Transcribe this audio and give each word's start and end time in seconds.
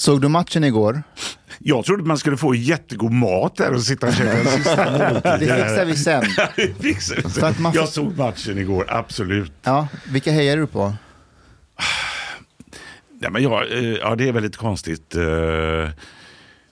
Såg 0.00 0.20
du 0.20 0.28
matchen 0.28 0.64
igår? 0.64 1.02
Jag 1.58 1.84
trodde 1.84 2.02
man 2.04 2.18
skulle 2.18 2.36
få 2.36 2.54
jättegod 2.54 3.12
mat 3.12 3.56
där 3.56 3.72
och 3.72 3.82
sitta 3.82 4.06
och 4.06 4.12
käka 4.14 4.32
en 4.32 4.46
sista 4.46 4.90
måltid. 4.98 5.22
Det 5.48 5.54
fixar 5.56 5.84
vi 5.84 5.96
sen. 5.96 6.22
Det 6.56 6.82
fixar 6.82 7.16
vi 7.16 7.30
sen. 7.30 7.54
man 7.58 7.72
Jag 7.74 7.88
såg 7.88 8.16
matchen 8.18 8.58
igår, 8.58 8.84
absolut. 8.88 9.52
Ja, 9.62 9.88
vilka 10.12 10.30
hejar 10.32 10.56
du 10.56 10.66
på? 10.66 10.94
Ja, 13.20 13.30
men 13.30 13.42
jag, 13.42 13.72
eh, 13.72 13.84
ja, 13.84 14.14
det 14.16 14.28
är 14.28 14.32
väldigt 14.32 14.56
konstigt. 14.56 15.14
Eh, 15.14 15.22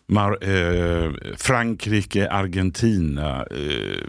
Mar- 0.08 0.44
eh, 0.44 1.12
Frankrike, 1.36 2.30
Argentina. 2.30 3.46
Eh, 3.50 4.04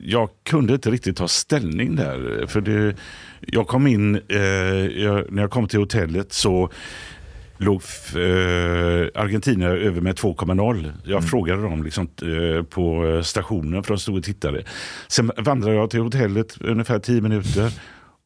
jag 0.00 0.28
kunde 0.44 0.72
inte 0.72 0.90
riktigt 0.90 1.16
ta 1.16 1.28
ställning 1.28 1.96
där. 1.96 2.46
För 2.46 2.60
det, 2.60 2.96
jag 3.40 3.66
kom 3.66 3.86
in, 3.86 4.20
eh, 4.28 4.40
jag, 5.02 5.32
när 5.32 5.42
jag 5.42 5.50
kom 5.50 5.68
till 5.68 5.78
hotellet 5.78 6.32
så 6.32 6.70
låg 7.58 7.82
eh, 8.14 9.22
Argentina 9.22 9.66
över 9.66 10.00
med 10.00 10.14
2,0. 10.16 10.92
Jag 11.04 11.28
frågade 11.30 11.62
dem 11.62 11.82
liksom, 11.84 12.08
eh, 12.22 12.62
på 12.62 13.20
stationen 13.24 13.82
för 13.82 13.94
de 13.94 13.98
stod 14.00 14.16
och 14.18 14.24
tittade. 14.24 14.64
Sen 15.08 15.30
vandrade 15.36 15.76
jag 15.76 15.90
till 15.90 16.00
hotellet 16.00 16.56
ungefär 16.60 16.98
10 16.98 17.20
minuter 17.20 17.70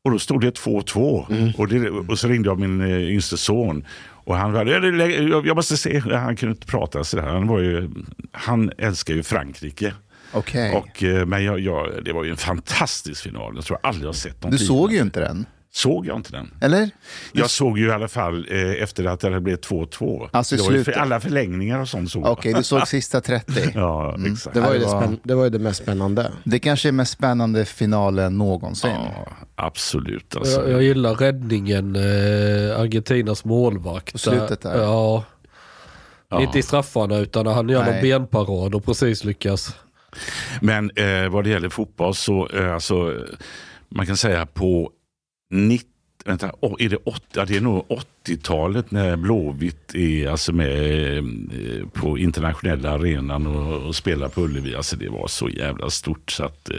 och 0.05 0.11
då 0.11 0.19
stod 0.19 0.41
det 0.41 0.51
2-2. 0.59 1.55
Och, 1.59 1.69
det, 1.69 1.91
och 1.91 2.19
så 2.19 2.29
ringde 2.29 2.49
jag 2.49 2.59
min 2.59 2.81
eh, 2.81 3.11
yngste 3.13 3.37
son. 3.37 3.85
Och 4.11 4.37
han 4.37 4.53
var, 4.53 4.67
"Ja, 4.67 4.81
det- 4.81 5.07
jag 5.15 5.47
jag 5.47 5.57
måste 5.57 5.77
se, 5.77 5.99
han 5.99 6.37
kunde 6.37 6.53
inte 6.53 6.67
prata 6.67 7.05
sådär. 7.05 7.23
Han, 7.27 7.47
var 7.47 7.61
ju, 7.61 7.91
han 8.33 8.71
älskar 8.79 9.15
ju 9.15 9.23
Frankrike. 9.23 9.95
Okej. 10.33 10.73
Och, 10.75 11.03
eh, 11.03 11.27
men 11.27 11.45
jag, 11.45 11.61
jag, 11.61 12.05
det 12.05 12.13
var 12.13 12.25
ju 12.25 12.31
en 12.31 12.37
fantastisk 12.37 13.23
final. 13.23 13.53
Jag 13.57 13.65
tror 13.65 13.79
jag 13.83 13.89
aldrig 13.89 14.07
har 14.09 14.13
sett 14.13 14.43
någon 14.43 14.51
Du 14.53 14.59
såg 14.59 14.93
ju 14.93 14.99
inte 15.01 15.21
den, 15.21 15.47
Såg 15.79 16.07
jag 16.07 16.17
inte 16.17 16.33
den? 16.33 16.51
eller? 16.61 16.91
Jag 17.33 17.51
såg 17.51 17.79
ju 17.79 17.89
i 17.89 17.91
alla 17.93 18.09
fall 18.09 18.47
eh, 18.51 18.83
efter 18.83 19.05
att 19.05 19.21
det 19.21 19.27
hade 19.27 19.41
blivit 19.41 19.67
2-2. 19.69 20.29
Alltså 20.33 20.55
i 20.55 20.59
det 20.59 20.65
var 20.65 20.73
ju 20.73 20.85
för 20.85 20.93
alla 20.93 21.21
förlängningar 21.21 21.79
och 21.81 21.89
sånt 21.89 22.11
såg. 22.11 22.27
Okej, 22.27 22.53
du 22.55 22.63
såg 22.63 22.89
sista 22.89 23.21
30. 23.21 23.53
Ja, 23.75 24.17
exakt. 24.33 24.55
Det 24.55 24.61
var, 24.61 24.73
ju 24.73 24.79
det 24.79 24.85
det, 24.85 24.91
var- 24.93 25.03
spänn- 25.03 25.19
det 25.23 25.35
var 25.35 25.45
ju 25.45 25.51
det 25.51 25.59
mest 25.59 25.83
spännande. 25.83 26.33
Det 26.45 26.59
kanske 26.59 26.89
är 26.89 26.93
mest 26.93 27.13
spännande 27.13 27.65
finalen 27.65 28.39
någonsin. 28.39 28.91
Ja, 28.91 29.29
absolut. 29.55 30.37
Alltså. 30.37 30.61
Jag, 30.63 30.71
jag 30.73 30.83
gillar 30.83 31.15
räddningen, 31.15 31.97
eh, 31.97 32.81
Argentinas 32.81 33.45
målvakt. 33.45 34.13
På 34.13 34.19
slutet 34.19 34.61
där. 34.61 34.79
Ja. 34.83 35.25
Ja. 36.31 36.43
Inte 36.43 36.59
i 36.59 36.63
straffarna 36.63 37.17
utan 37.17 37.45
när 37.47 37.53
han 37.53 37.69
gör 37.69 37.85
någon 37.85 37.93
Nej. 37.93 38.03
benparad 38.03 38.75
och 38.75 38.85
precis 38.85 39.25
lyckas. 39.25 39.75
Men 40.61 40.91
eh, 40.97 41.29
vad 41.29 41.45
det 41.45 41.51
gäller 41.51 41.69
fotboll 41.69 42.15
så, 42.15 42.49
eh, 42.49 42.75
alltså, 42.75 43.15
man 43.89 44.07
kan 44.07 44.17
säga 44.17 44.47
på 44.47 44.91
90 45.51 45.89
Vänta, 46.25 46.53
oh, 46.61 46.77
är 46.79 46.89
det, 46.89 46.97
80, 46.97 47.23
ja, 47.33 47.45
det 47.45 47.57
är 47.57 47.61
nog 47.61 47.85
80 47.89 48.07
80-talet 48.29 48.91
när 48.91 49.17
Blåvitt 49.17 49.95
är 49.95 50.29
alltså 50.29 50.53
med 50.53 51.19
eh, 51.19 51.87
på 51.93 52.19
internationella 52.19 52.91
arenan 52.91 53.47
och, 53.47 53.87
och 53.87 53.97
spelar 53.97 54.29
på 54.29 54.41
Ullevi. 54.41 54.75
Alltså 54.75 54.97
det 54.97 55.09
var 55.09 55.29
så 55.29 55.49
jävla 55.49 55.91
stort. 55.91 56.31
Så 56.31 56.45
att, 56.45 56.71
eh, 56.71 56.77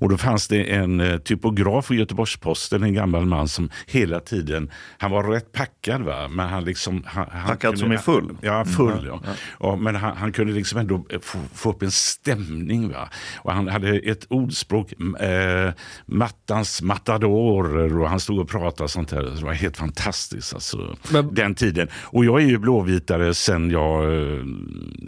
och 0.00 0.08
då 0.08 0.18
fanns 0.18 0.48
det 0.48 0.64
en 0.74 1.00
eh, 1.00 1.18
typograf 1.18 1.90
i 1.90 1.94
Göteborgs-Posten, 1.94 2.82
en 2.82 2.94
gammal 2.94 3.26
man 3.26 3.48
som 3.48 3.70
hela 3.86 4.20
tiden, 4.20 4.70
han 4.98 5.10
var 5.10 5.24
rätt 5.24 5.52
packad 5.52 6.02
va, 6.02 6.28
men 6.28 6.48
han 6.48 6.64
liksom... 6.64 7.02
Han, 7.06 7.26
han 7.30 7.46
Packad 7.46 7.60
kunde- 7.60 7.78
som 7.78 7.92
är 7.92 7.96
full? 7.96 8.36
Ja, 8.40 8.64
full 8.64 9.06
ja. 9.06 9.20
ja. 9.60 9.76
men 9.76 9.96
han, 9.96 10.16
han 10.16 10.32
kunde 10.32 10.52
liksom 10.52 10.78
ändå 10.78 11.06
få, 11.22 11.38
få 11.54 11.70
upp 11.70 11.82
en 11.82 11.90
stämning. 11.90 12.88
Va? 12.92 13.08
Och 13.36 13.52
han 13.52 13.68
hade 13.68 13.98
ett 13.98 14.26
ordspråk, 14.28 14.92
eh, 15.20 15.72
mattans 16.06 16.82
matadorer 16.82 17.98
och 17.98 18.08
han 18.08 18.20
stod 18.20 18.38
och 18.38 18.48
pratade 18.48 18.88
sånt 18.88 19.08
där. 19.08 19.22
Det 19.22 19.44
var 19.44 19.52
helt 19.52 19.76
fantastiskt 19.76 20.48
alltså, 20.60 20.96
Men- 21.12 21.34
den 21.34 21.54
tiden. 21.54 21.88
Och 21.94 22.24
jag 22.24 22.42
är 22.42 22.46
ju 22.46 22.58
blåvitare 22.58 23.34
sen 23.34 23.70
jag, 23.70 24.04
eh, 24.14 24.44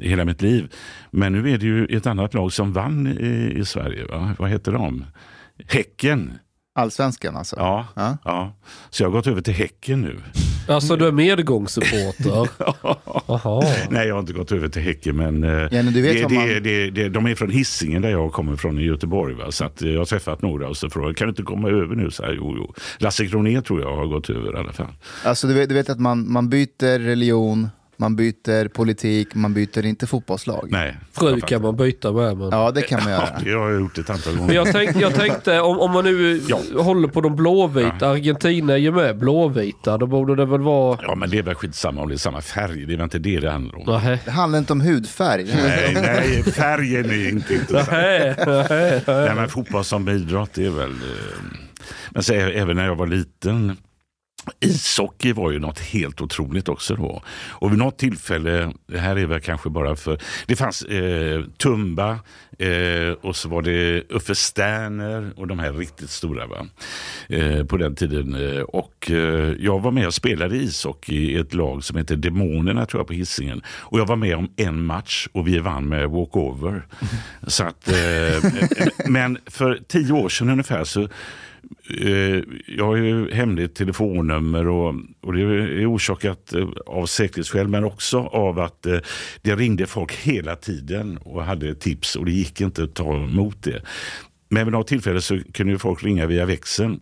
hela 0.01 0.25
mitt 0.25 0.43
liv. 0.43 0.73
Men 1.11 1.33
nu 1.33 1.51
är 1.51 1.59
det 1.59 1.67
ju 1.67 1.87
ett 1.87 2.07
annat 2.07 2.35
lag 2.35 2.53
som 2.53 2.73
vann 2.73 3.07
i, 3.07 3.55
i 3.59 3.65
Sverige. 3.65 4.05
Va? 4.05 4.35
Vad 4.39 4.51
heter 4.51 4.73
de? 4.73 5.05
Häcken. 5.69 6.33
Allsvenskan 6.75 7.37
alltså? 7.37 7.57
Ja, 7.57 7.87
Ja. 7.97 8.19
ja. 8.25 8.57
Så 8.91 9.03
jag 9.03 9.09
har 9.09 9.13
gått 9.13 9.27
över 9.27 9.41
till 9.41 9.55
Häcken 9.55 10.01
nu. 10.01 10.21
Alltså 10.69 10.97
du 10.97 11.07
är 11.07 11.13
medgångssupporter. 11.13 12.49
Nej, 13.91 14.09
jag 14.09 14.15
har 14.15 14.21
inte 14.21 14.33
gått 14.33 14.53
över 14.53 14.69
till 14.69 14.83
Häcken, 14.83 15.17
men, 15.17 15.45
eh, 15.45 15.51
Ja, 15.51 15.69
men 15.83 15.93
du 15.93 16.03
vet 16.03 16.29
det, 16.29 16.35
man- 16.35 16.47
det, 16.47 16.61
det, 16.61 16.91
det, 16.91 17.09
de 17.09 17.27
är 17.27 17.35
från 17.35 17.51
Hisingen 17.51 18.03
där 18.03 18.11
jag 18.11 18.33
kommer 18.33 18.57
från 18.57 18.79
i 18.79 18.83
Göteborg. 18.83 19.35
Va? 19.35 19.51
Så 19.53 19.65
att, 19.65 19.83
eh, 19.83 19.89
jag 19.91 19.99
har 20.01 20.05
träffat 20.05 20.43
några 20.43 20.69
och 20.69 20.77
så 20.77 20.91
frågar 20.91 21.13
kan 21.15 21.27
du 21.27 21.31
inte 21.31 21.43
komma 21.43 21.69
över 21.69 21.97
nu? 21.97 22.11
Så 22.11 22.23
här, 22.23 22.33
jo, 22.33 22.55
jo. 22.57 22.75
Lasse 22.99 23.27
Kronér 23.27 23.61
tror 23.61 23.81
jag 23.81 23.97
har 23.97 24.07
gått 24.07 24.31
över 24.31 24.55
i 24.55 24.59
alla 24.59 24.73
fall. 24.73 24.87
Alltså 25.25 25.47
du 25.47 25.55
vet, 25.55 25.69
du 25.69 25.75
vet 25.75 25.91
att 25.91 26.01
man, 26.01 26.33
man 26.33 26.49
byter 26.49 26.99
religion, 26.99 27.69
man 28.03 28.17
byter 28.17 28.69
politik, 28.69 29.35
man 29.35 29.55
byter 29.55 29.87
inte 29.87 30.07
fotbollslag. 30.07 30.69
Nej, 30.71 30.97
Fru 31.13 31.41
kan 31.41 31.63
man 31.63 31.77
byta 31.77 32.13
med. 32.13 32.37
Men... 32.37 32.49
Ja, 32.51 32.71
det 32.71 32.83
kan 32.83 33.01
man 33.05 33.13
Ja, 33.13 33.19
göra. 33.19 33.39
det 33.45 33.53
har 33.53 33.71
jag 33.71 33.81
gjort 33.81 33.99
ett 33.99 34.11
antal 34.11 34.33
Men 34.33 34.41
gånger. 34.41 34.55
jag 34.55 34.73
tänkte, 34.73 34.99
jag 35.01 35.15
tänkte 35.15 35.61
om, 35.61 35.79
om 35.81 35.91
man 35.91 36.05
nu 36.05 36.41
Ja. 36.49 36.59
håller 36.83 37.09
på 37.09 37.21
de 37.21 37.37
blåvita, 37.37 38.09
Argentina 38.09 38.73
är 38.73 38.77
ju 38.77 38.93
med 38.93 39.19
blåvita, 39.19 39.99
då 39.99 40.07
borde 40.07 40.37
det 40.37 40.45
väl 40.47 40.61
vara... 40.61 40.99
Ja, 41.03 41.15
men 41.15 41.31
det 41.31 41.39
är 41.39 41.43
väl 41.43 41.55
skitsamma 41.55 42.03
om 42.03 42.09
det 42.09 42.15
är 42.15 42.19
samma 42.19 42.41
färg. 42.41 42.87
Det 42.87 42.93
är 42.93 42.97
väl 42.97 43.05
inte 43.05 43.19
det 43.19 43.41
det 43.41 43.51
handlar 43.51 43.79
om. 43.79 43.85
Nähä. 43.87 44.19
Det 44.25 44.31
handlar 44.31 44.59
inte 44.59 44.73
om 44.73 44.81
hudfärg. 44.81 45.45
Nej, 45.45 45.95
nej, 45.95 46.43
färgen 46.43 47.11
är 47.11 47.29
inte 47.29 47.55
intressant. 47.55 47.91
Nej, 49.07 49.35
men 49.35 49.49
fotboll 49.49 49.85
som 49.85 50.09
idrott 50.09 50.51
det 50.55 50.67
är 50.67 50.71
väl... 50.71 50.91
Eh, 50.91 51.59
men 52.11 52.23
så, 52.23 52.35
även 52.35 52.77
när 52.77 52.87
jag 52.87 52.97
var 52.97 53.07
liten 53.07 53.77
Ishockey 54.61 55.33
var 55.33 55.51
ju 55.51 55.59
något 55.59 55.79
helt 55.79 56.21
otroligt 56.21 56.69
också 56.69 56.97
då. 56.97 57.23
Och 57.49 57.73
vid 57.73 57.79
något 57.79 57.99
tillfälle, 57.99 58.73
det 58.87 58.99
här 58.99 59.17
är 59.17 59.27
väl 59.27 59.41
kanske 59.41 59.71
bara 59.71 59.97
för, 59.97 60.19
det 60.47 60.57
fanns 60.57 60.83
eh, 60.83 61.43
Tumba 61.59 62.19
eh, 62.59 63.13
och 63.21 63.37
så 63.37 63.49
var 63.49 63.63
det 63.63 64.03
Uffe 64.09 64.35
Sterner 64.35 65.33
och 65.37 65.47
de 65.47 65.59
här 65.59 65.73
riktigt 65.73 66.11
stora 66.11 66.47
va? 66.47 66.67
Eh, 67.29 67.65
på 67.65 67.77
den 67.77 67.95
tiden. 67.95 68.35
Eh, 68.35 68.63
och 68.63 69.11
eh, 69.11 69.55
jag 69.59 69.81
var 69.81 69.91
med 69.91 70.07
och 70.07 70.15
spelade 70.15 70.57
ishockey 70.57 71.17
i 71.17 71.37
ett 71.37 71.55
lag 71.55 71.85
som 71.85 71.97
heter 71.97 72.17
Demonerna 72.17 72.87
tror 72.87 73.01
jag 73.01 73.07
på 73.07 73.13
Hisingen. 73.13 73.63
Och 73.67 73.99
jag 73.99 74.07
var 74.07 74.17
med 74.17 74.37
om 74.37 74.51
en 74.57 74.85
match 74.85 75.29
och 75.33 75.49
vi 75.49 75.59
vann 75.59 75.89
med 75.89 76.11
walkover. 76.11 76.87
Så 77.47 77.65
att, 77.65 77.89
eh, 77.89 78.51
men 79.09 79.39
för 79.47 79.81
tio 79.89 80.13
år 80.13 80.29
sedan 80.29 80.51
ungefär 80.51 80.85
så 80.85 81.09
Eh, 82.01 82.43
jag 82.67 82.85
har 82.85 82.97
ju 82.97 83.31
hemligt 83.33 83.75
telefonnummer 83.75 84.69
och, 84.69 84.95
och 85.21 85.33
det 85.33 85.43
är 85.43 85.95
orsakat 85.95 86.53
eh, 86.53 86.69
av 86.87 87.07
säkerhetsskäl 87.07 87.69
men 87.69 87.85
också 87.85 88.19
av 88.19 88.59
att 88.59 88.87
eh, 88.87 88.99
det 89.43 89.57
ringde 89.57 89.87
folk 89.87 90.13
hela 90.13 90.57
tiden 90.57 91.19
och 91.19 91.45
hade 91.45 91.75
tips 91.75 92.17
och 92.17 92.25
det 92.25 92.33
gick 92.33 92.61
inte 92.61 92.83
att 92.83 92.95
ta 92.95 93.15
emot 93.15 93.63
det. 93.63 93.83
Men 94.49 94.67
vid 94.67 94.73
något 94.73 94.87
tillfälle 94.87 95.21
så 95.21 95.39
kunde 95.53 95.79
folk 95.79 96.05
ringa 96.05 96.27
via 96.27 96.47
växeln. 96.47 97.01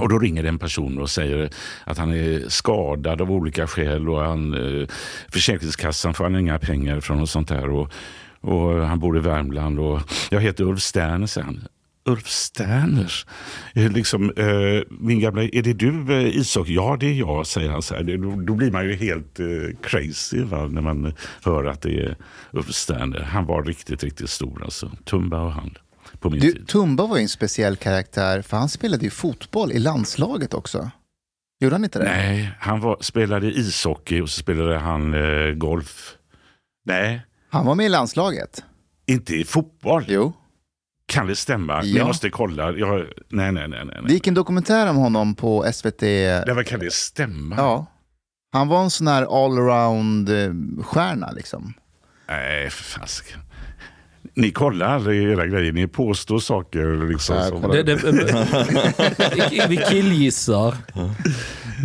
Och 0.00 0.08
då 0.08 0.18
ringer 0.18 0.44
en 0.44 0.58
person 0.58 0.98
och 0.98 1.10
säger 1.10 1.50
att 1.84 1.98
han 1.98 2.12
är 2.12 2.48
skadad 2.48 3.22
av 3.22 3.32
olika 3.32 3.66
skäl 3.66 4.08
och 4.08 4.20
han, 4.20 4.54
eh, 4.54 4.88
Försäkringskassan 5.32 6.14
får 6.14 6.24
han 6.24 6.36
inga 6.36 6.58
pengar 6.58 7.00
från 7.00 7.20
och 7.20 7.28
sånt 7.28 7.48
där. 7.48 7.68
Och, 7.68 7.92
och 8.40 8.86
han 8.86 8.98
bor 8.98 9.16
i 9.16 9.20
Värmland 9.20 9.78
och 9.78 10.00
jag 10.30 10.40
heter 10.40 10.64
Ulf 10.64 10.80
Sterner, 10.80 11.26
säger 11.26 11.44
han. 11.44 11.64
Ulf 12.04 12.28
Sterners. 12.28 13.26
Liksom, 13.72 14.32
eh, 14.36 14.82
min 14.90 15.20
gamla, 15.20 15.42
är 15.42 15.62
det 15.62 15.72
du 15.72 16.20
eh, 16.20 16.36
ishockey? 16.36 16.74
Ja, 16.74 16.96
det 17.00 17.06
är 17.06 17.12
jag, 17.12 17.46
säger 17.46 17.70
han. 17.70 17.82
Så 17.82 17.94
här. 17.94 18.02
Då, 18.02 18.40
då 18.40 18.54
blir 18.54 18.70
man 18.70 18.84
ju 18.84 18.96
helt 18.96 19.40
eh, 19.40 19.46
crazy 19.82 20.42
va? 20.42 20.66
när 20.66 20.80
man 20.80 21.14
hör 21.42 21.64
att 21.64 21.82
det 21.82 22.00
är 22.00 22.16
Ulf 22.52 22.72
Sterner. 22.72 23.20
Han 23.20 23.46
var 23.46 23.64
riktigt, 23.64 24.04
riktigt 24.04 24.30
stor. 24.30 24.62
Alltså. 24.64 24.90
Tumba 25.04 25.40
och 25.40 25.52
han. 25.52 25.78
På 26.20 26.30
min 26.30 26.40
du, 26.40 26.52
tid. 26.52 26.68
Tumba 26.68 27.06
var 27.06 27.16
ju 27.16 27.22
en 27.22 27.28
speciell 27.28 27.76
karaktär, 27.76 28.42
för 28.42 28.56
han 28.56 28.68
spelade 28.68 29.04
ju 29.04 29.10
fotboll 29.10 29.72
i 29.72 29.78
landslaget 29.78 30.54
också. 30.54 30.90
Gjorde 31.60 31.74
han 31.74 31.84
inte 31.84 31.98
det? 31.98 32.04
Nej, 32.04 32.50
han 32.58 32.80
var, 32.80 32.96
spelade 33.00 33.46
ishockey 33.46 34.20
och 34.20 34.30
så 34.30 34.40
spelade 34.40 34.78
han 34.78 35.14
eh, 35.14 35.54
golf. 35.54 36.14
Nej. 36.84 37.22
Han 37.50 37.66
var 37.66 37.74
med 37.74 37.86
i 37.86 37.88
landslaget? 37.88 38.64
Inte 39.06 39.34
i 39.34 39.44
fotboll. 39.44 40.04
Jo. 40.08 40.32
Kan 41.06 41.26
det 41.26 41.36
stämma? 41.36 41.72
Ja. 41.72 41.98
Jag 41.98 42.06
måste 42.06 42.30
kolla. 42.30 42.72
Jag, 42.72 43.06
nej, 43.28 43.52
nej, 43.52 43.68
nej, 43.68 43.84
nej. 43.84 43.96
Det 44.06 44.12
gick 44.12 44.26
en 44.26 44.34
dokumentär 44.34 44.90
om 44.90 44.96
honom 44.96 45.34
på 45.34 45.72
SVT. 45.72 46.02
Nej, 46.02 46.64
kan 46.66 46.80
det 46.80 46.92
stämma? 46.92 47.56
Ja. 47.56 47.86
Han 48.52 48.68
var 48.68 48.82
en 48.82 48.90
sån 48.90 49.06
här 49.06 49.22
allround-stjärna 49.44 51.32
liksom. 51.32 51.74
Nej, 52.28 52.70
för 52.70 52.84
fasiken. 52.84 53.40
Ni 54.34 54.50
kollar 54.50 54.86
aldrig 54.86 55.22
era 55.22 55.46
grejer, 55.46 55.72
ni 55.72 55.86
påstår 55.86 56.38
saker. 56.38 57.08
Liksom, 57.08 57.42
som... 57.48 57.70
det, 57.70 57.82
det, 57.82 57.96
vi 59.68 59.76
killgissar. 59.76 60.74
Men... 60.94 61.14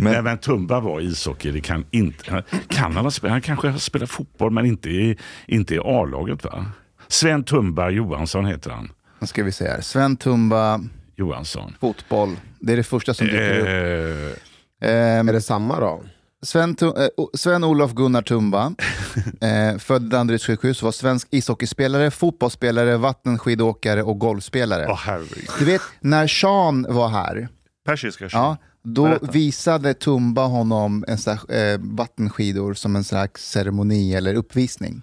Nej, 0.00 0.22
men 0.22 0.38
Tumba 0.38 0.80
var 0.80 1.00
ishockey. 1.00 1.50
Det 1.50 1.60
kan, 1.60 1.84
inte, 1.90 2.42
kan 2.68 2.96
han, 2.96 3.04
ha 3.04 3.10
spelat, 3.10 3.32
han 3.32 3.40
kanske 3.40 3.68
har 3.68 3.78
spelat 3.78 4.10
fotboll 4.10 4.50
men 4.50 4.66
inte 4.66 4.90
i, 4.90 5.18
inte 5.46 5.74
i 5.74 5.78
A-laget 5.78 6.44
va? 6.44 6.66
Sven 7.08 7.44
Tumba 7.44 7.90
Johansson 7.90 8.46
heter 8.46 8.70
han. 8.70 8.90
Nu 9.20 9.26
ska 9.26 9.44
vi 9.44 9.52
se 9.52 9.68
här. 9.68 9.80
Sven 9.80 10.16
Tumba 10.16 10.80
Johansson. 11.16 11.76
Fotboll. 11.80 12.36
Det 12.60 12.72
är 12.72 12.76
det 12.76 12.82
första 12.82 13.14
som 13.14 13.26
dyker 13.26 13.58
upp. 13.58 14.38
Eh, 14.82 14.90
är 14.90 15.32
det 15.32 15.40
samma 15.40 15.80
då? 15.80 16.02
Sven, 16.42 16.76
eh, 16.82 16.88
Sven 17.34 17.64
Olof 17.64 17.92
Gunnar 17.92 18.22
Tumba, 18.22 18.72
eh, 19.40 19.78
född 19.78 20.02
Danderyds 20.02 20.46
sjukhus, 20.46 20.82
var 20.82 20.92
svensk 20.92 21.28
ishockeyspelare, 21.30 22.10
fotbollsspelare, 22.10 22.96
vattenskidåkare 22.96 24.02
och 24.02 24.18
golfspelare. 24.18 24.86
Oh, 24.86 25.18
du 25.58 25.64
vet, 25.64 25.82
när 26.00 26.26
Sean 26.26 26.86
var 26.88 27.08
här, 27.08 27.48
Persiska 27.86 28.30
Sean. 28.30 28.42
Ja, 28.42 28.56
då 28.82 29.04
Berätta. 29.04 29.26
visade 29.32 29.94
Tumba 29.94 30.46
honom 30.46 31.04
en 31.08 31.18
slags, 31.18 31.44
eh, 31.44 31.80
vattenskidor 31.82 32.74
som 32.74 32.96
en 32.96 33.04
slags 33.04 33.50
ceremoni 33.50 34.14
eller 34.14 34.34
uppvisning. 34.34 35.02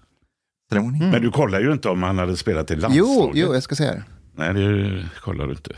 Mm. 0.71 1.09
Men 1.09 1.21
du 1.21 1.31
kollar 1.31 1.59
ju 1.59 1.71
inte 1.71 1.89
om 1.89 2.03
han 2.03 2.17
hade 2.17 2.37
spelat 2.37 2.71
i 2.71 2.75
landslaget. 2.75 3.15
Jo, 3.17 3.31
jo 3.33 3.53
jag 3.53 3.63
ska 3.63 3.75
se 3.75 3.83
här. 3.83 4.03
Nej, 4.35 4.53
det 4.53 5.09
kollar 5.21 5.45
du 5.45 5.51
inte. 5.51 5.75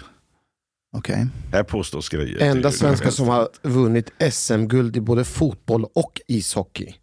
Okej. 0.97 1.13
Okay. 1.13 1.25
Här 1.51 1.63
påstås 1.63 2.09
grejer. 2.09 2.39
Enda 2.39 2.71
svenska 2.71 3.11
som 3.11 3.27
har 3.27 3.49
vunnit 3.61 4.11
SM-guld 4.31 4.97
i 4.97 5.01
både 5.01 5.25
fotboll 5.25 5.85
och 5.95 6.21
ishockey. 6.27 6.95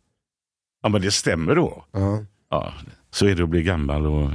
Ja, 0.83 0.89
men 0.89 1.03
det 1.03 1.11
stämmer 1.11 1.55
då. 1.55 1.85
Uh 1.97 2.03
-huh. 2.03 2.27
Ja, 2.51 2.73
så 3.11 3.27
är 3.27 3.35
det 3.35 3.43
att 3.43 3.49
bli 3.49 3.63
gammal 3.63 4.07
och 4.07 4.31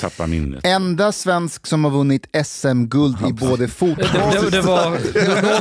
tappa 0.00 0.26
minnet. 0.26 0.66
Enda 0.66 1.12
svensk 1.12 1.66
som 1.66 1.84
har 1.84 1.90
vunnit 1.90 2.26
SM-guld 2.46 3.16
i 3.28 3.32
både 3.32 3.68
fotboll... 3.68 4.06
Det, 4.12 4.40
det, 4.40 4.50
det 4.50 4.60
var 4.60 4.90
någon 4.90 4.98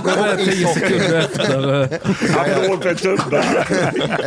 där 0.03 0.37
tio 0.45 0.67
sekunder 0.67 1.19
efter. 1.19 1.89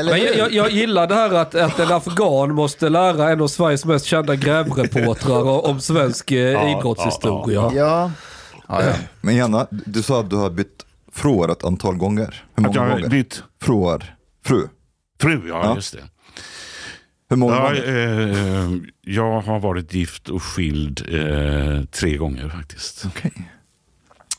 Men 0.04 0.22
jag, 0.22 0.36
jag, 0.36 0.52
jag 0.52 0.70
gillar 0.70 1.06
det 1.06 1.14
här 1.14 1.34
att, 1.34 1.54
att 1.54 1.78
en 1.78 1.92
afghan 1.92 2.54
måste 2.54 2.88
lära 2.88 3.30
en 3.30 3.40
av 3.40 3.48
Sveriges 3.48 3.84
mest 3.84 4.04
kända 4.04 4.36
grävreportrar 4.36 5.66
om 5.66 5.80
svensk 5.80 6.30
eh, 6.32 6.78
idrottshistoria. 6.78 7.60
Ja, 7.60 7.72
ja. 7.74 8.10
ja, 8.68 8.84
ja. 8.84 8.92
Men 9.20 9.36
Janna, 9.36 9.66
du 9.70 10.02
sa 10.02 10.20
att 10.20 10.30
du 10.30 10.36
har 10.36 10.50
bytt 10.50 10.86
fruar 11.12 11.48
ett 11.48 11.64
antal 11.64 11.96
gånger. 11.96 12.44
Hur 12.54 12.62
många 12.62 12.70
att 12.70 12.88
jag 12.88 12.90
gånger? 12.90 13.08
Bytt? 13.08 13.42
Fruar. 13.62 14.16
Fru. 14.44 14.68
Fru, 15.20 15.48
ja, 15.48 15.60
ja. 15.64 15.74
just 15.74 15.92
det. 15.92 16.02
Hur 17.30 17.36
många 17.36 17.54
ja, 17.54 17.62
gånger? 17.62 18.62
Eh, 18.62 18.70
jag 19.00 19.40
har 19.40 19.60
varit 19.60 19.94
gift 19.94 20.28
och 20.28 20.42
skild 20.42 21.06
eh, 21.08 21.84
tre 21.84 22.16
gånger 22.16 22.48
faktiskt. 22.48 23.06
Okay. 23.06 23.30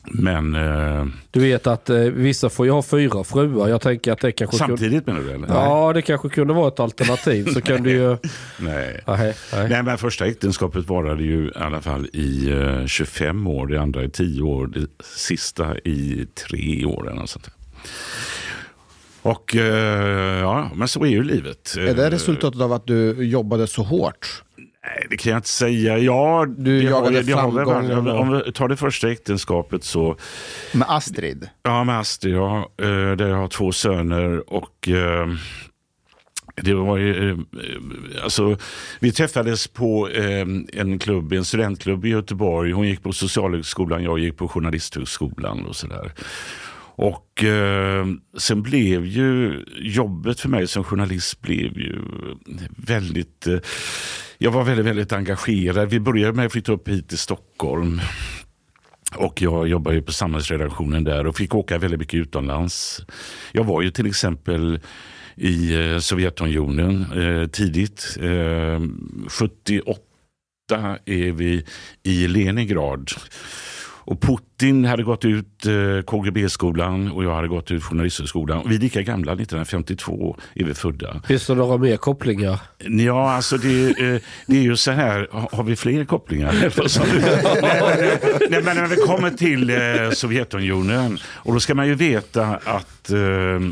Men... 0.04 0.54
Eh, 0.54 1.06
du 1.30 1.40
vet 1.40 1.66
att 1.66 1.90
eh, 1.90 1.98
vissa 1.98 2.50
får 2.50 2.66
ju 2.66 2.72
ha 2.72 2.82
fyra 2.82 3.24
fruar. 3.24 3.68
Jag 3.68 3.80
tänker 3.80 4.12
att 4.12 4.20
det 4.20 4.32
kanske... 4.32 4.56
Samtidigt 4.56 5.04
kunde, 5.04 5.20
menar 5.20 5.38
du? 5.38 5.44
Eller? 5.44 5.54
Ja, 5.54 5.92
det 5.92 6.02
kanske 6.02 6.28
kunde 6.28 6.54
vara 6.54 6.68
ett 6.68 6.80
alternativ. 6.80 7.52
Så 7.54 7.60
kan 7.60 7.82
du 7.82 7.90
ju... 7.90 8.08
Nej. 8.58 9.00
Nej, 9.06 9.34
nej. 9.52 9.68
nej, 9.68 9.82
men 9.82 9.98
första 9.98 10.26
äktenskapet 10.26 10.88
varade 10.88 11.22
ju 11.22 11.46
i 11.46 11.52
alla 11.54 11.80
fall 11.80 12.06
i 12.12 12.50
eh, 12.50 12.86
25 12.86 13.46
år. 13.46 13.66
Det 13.66 13.80
andra 13.80 14.04
i 14.04 14.10
10 14.10 14.42
år. 14.42 14.66
Det 14.66 15.04
sista 15.04 15.78
i 15.78 16.26
tre 16.48 16.84
år. 16.84 17.08
Eller 17.08 17.20
något 17.20 17.30
sånt. 17.30 17.50
Och 19.22 19.56
eh, 19.56 20.40
ja, 20.40 20.70
men 20.74 20.88
så 20.88 21.04
är 21.04 21.08
ju 21.08 21.22
livet. 21.22 21.74
Är 21.78 21.94
det 21.94 22.10
resultatet 22.10 22.60
av 22.60 22.72
att 22.72 22.86
du 22.86 23.24
jobbade 23.24 23.66
så 23.66 23.82
hårt? 23.82 24.42
Nej, 24.56 25.06
det 25.10 25.16
kan 25.16 25.30
jag 25.30 25.38
inte 25.38 25.48
säga. 25.48 25.98
Ja, 25.98 26.46
du 26.48 26.78
det 26.78 26.84
jagade 26.84 27.16
har, 27.16 27.22
det 27.22 27.32
framgång? 27.32 28.06
Har, 28.06 28.14
om 28.14 28.42
vi 28.46 28.52
tar 28.52 28.68
det 28.68 28.76
första 28.76 29.10
äktenskapet 29.10 29.84
så... 29.84 30.16
Med 30.72 30.90
Astrid? 30.90 31.48
Ja, 31.62 31.84
med 31.84 31.98
Astrid. 31.98 32.34
Ja, 32.34 32.70
där 32.76 33.28
jag 33.28 33.36
har 33.36 33.48
två 33.48 33.72
söner 33.72 34.52
och 34.52 34.88
det 36.56 36.74
var 36.74 36.96
ju, 36.96 37.38
alltså, 38.22 38.56
vi 39.00 39.12
träffades 39.12 39.68
på 39.68 40.08
en 40.72 40.98
klubb, 40.98 41.32
en 41.32 41.44
studentklubb 41.44 42.04
i 42.04 42.08
Göteborg. 42.08 42.72
Hon 42.72 42.88
gick 42.88 43.02
på 43.02 43.12
Socialhögskolan, 43.12 44.04
jag 44.04 44.18
gick 44.18 44.36
på 44.36 44.48
Journalisthögskolan 44.48 45.66
och 45.66 45.76
sådär. 45.76 46.12
Och 46.94 47.44
eh, 47.44 48.06
sen 48.38 48.62
blev 48.62 49.06
ju 49.06 49.64
jobbet 49.78 50.40
för 50.40 50.48
mig 50.48 50.66
som 50.66 50.84
journalist 50.84 51.40
blev 51.40 51.78
ju 51.78 51.98
väldigt... 52.76 53.46
Eh, 53.46 53.58
jag 54.38 54.50
var 54.50 54.64
väldigt, 54.64 54.86
väldigt 54.86 55.12
engagerad. 55.12 55.90
Vi 55.90 56.00
började 56.00 56.32
med 56.32 56.46
att 56.46 56.52
flytta 56.52 56.72
upp 56.72 56.88
hit 56.88 57.08
till 57.08 57.18
Stockholm. 57.18 58.00
Och 59.16 59.42
jag 59.42 59.68
jobbade 59.68 59.96
ju 59.96 60.02
på 60.02 60.12
samhällsredaktionen 60.12 61.04
där 61.04 61.26
och 61.26 61.36
fick 61.36 61.54
åka 61.54 61.78
väldigt 61.78 62.00
mycket 62.00 62.14
utomlands. 62.20 63.00
Jag 63.52 63.64
var 63.64 63.82
ju 63.82 63.90
till 63.90 64.06
exempel 64.06 64.80
i 65.36 65.74
eh, 65.74 65.98
Sovjetunionen 65.98 67.06
eh, 67.12 67.46
tidigt. 67.48 68.16
Eh, 68.20 68.80
78 69.28 70.98
är 71.04 71.32
vi 71.32 71.64
i 72.02 72.28
Leningrad. 72.28 73.10
Och 74.04 74.20
Putin 74.20 74.84
hade 74.84 75.02
gått 75.02 75.24
ut 75.24 75.66
eh, 75.66 76.02
KGB-skolan 76.04 77.12
och 77.12 77.24
jag 77.24 77.34
hade 77.34 77.48
gått 77.48 77.70
ut 77.70 77.82
Journalisthögskolan. 77.82 78.62
Vi 78.66 78.74
är 78.74 78.80
lika 78.80 79.02
gamla, 79.02 79.32
1952 79.32 80.36
är 80.54 80.64
vi 80.64 80.74
födda. 80.74 81.20
Finns 81.26 81.46
det 81.46 81.54
några 81.54 81.78
mer 81.78 81.96
kopplingar? 81.96 82.58
Ja, 82.78 83.32
alltså 83.32 83.56
det, 83.56 83.88
eh, 83.88 84.20
det 84.46 84.58
är 84.58 84.62
ju 84.62 84.76
så 84.76 84.90
här, 84.90 85.28
har 85.52 85.64
vi 85.64 85.76
fler 85.76 86.04
kopplingar? 86.04 86.52
nej, 88.50 88.62
men 88.62 88.76
när 88.76 88.86
vi 88.86 88.96
kommer 88.96 89.30
till 89.30 89.70
eh, 89.70 90.10
Sovjetunionen, 90.12 91.18
och 91.24 91.52
då 91.52 91.60
ska 91.60 91.74
man 91.74 91.86
ju 91.88 91.94
veta 91.94 92.46
att 92.64 93.10
eh, 93.10 93.18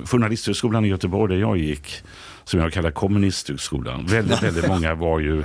Journalisthögskolan 0.05 0.85
i 0.85 0.89
Göteborg, 0.89 1.35
där 1.35 1.41
jag 1.41 1.59
gick, 1.59 2.03
som 2.45 2.61
jag 2.61 2.73
kallar 2.73 2.91
kommunisthögskolan, 2.91 4.07
väldigt, 4.07 4.43
väldigt 4.43 4.69
många 4.69 4.95
var 4.95 5.21
ju 5.21 5.43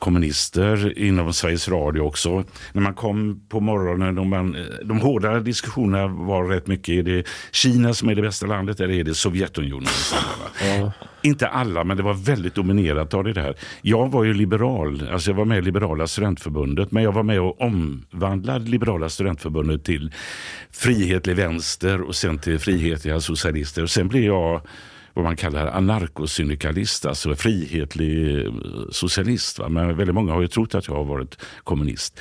kommunister 0.00 0.98
inom 0.98 1.32
Sveriges 1.32 1.68
Radio 1.68 2.00
också. 2.00 2.44
När 2.72 2.82
man 2.82 2.94
kom 2.94 3.40
på 3.48 3.60
morgonen, 3.60 4.14
de, 4.14 4.28
man, 4.28 4.56
de 4.84 5.00
hårda 5.00 5.40
diskussionerna 5.40 6.06
var 6.06 6.44
rätt 6.44 6.66
mycket, 6.66 6.94
är 6.94 7.02
det 7.02 7.26
Kina 7.50 7.94
som 7.94 8.08
är 8.08 8.14
det 8.14 8.22
bästa 8.22 8.46
landet 8.46 8.80
eller 8.80 8.94
är 8.94 9.04
det 9.04 9.14
Sovjetunionen? 9.14 9.88
Ja. 10.62 10.92
Inte 11.22 11.48
alla, 11.48 11.84
men 11.84 11.96
det 11.96 12.02
var 12.02 12.14
väldigt 12.14 12.54
dominerat 12.54 13.14
av 13.14 13.24
det 13.24 13.40
här. 13.40 13.54
Jag 13.82 14.10
var 14.10 14.24
ju 14.24 14.34
liberal, 14.34 15.08
alltså 15.12 15.30
jag 15.30 15.36
var 15.36 15.44
med 15.44 15.58
i 15.58 15.62
Liberala 15.62 16.06
studentförbundet, 16.06 16.92
men 16.92 17.02
jag 17.02 17.12
var 17.12 17.22
med 17.22 17.40
och 17.40 17.60
omvandlade 17.60 18.70
Liberala 18.70 19.08
studentförbundet 19.08 19.84
till 19.84 20.12
frihetlig 20.70 21.36
vänster 21.36 22.00
och 22.00 22.14
sen 22.14 22.38
till 22.38 22.58
frihetliga 22.58 23.20
socialister. 23.20 23.82
Och 23.82 23.90
sen 23.90 24.08
blev 24.08 24.22
jag 24.22 24.60
vad 25.14 25.24
man 25.24 25.36
kallar 25.36 25.66
anarkosyndikalist, 25.66 27.06
alltså 27.06 27.34
frihetlig 27.34 28.44
eh, 28.46 28.52
socialist. 28.90 29.58
Va? 29.58 29.68
Men 29.68 29.96
väldigt 29.96 30.14
många 30.14 30.32
har 30.32 30.40
ju 30.40 30.48
trott 30.48 30.74
att 30.74 30.88
jag 30.88 30.94
har 30.94 31.04
varit 31.04 31.38
kommunist. 31.64 32.20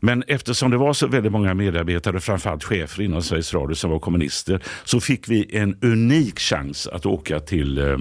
Men 0.00 0.24
eftersom 0.26 0.70
det 0.70 0.76
var 0.76 0.92
så 0.92 1.06
väldigt 1.06 1.32
många 1.32 1.54
medarbetare, 1.54 2.20
framförallt 2.20 2.64
chefer 2.64 3.02
inom 3.02 3.22
Sveriges 3.22 3.54
Radio 3.54 3.74
som 3.74 3.90
var 3.90 3.98
kommunister, 3.98 4.62
så 4.84 5.00
fick 5.00 5.28
vi 5.28 5.56
en 5.56 5.78
unik 5.82 6.38
chans 6.38 6.86
att 6.86 7.06
åka 7.06 7.40
till 7.40 7.78
eh, 7.78 7.98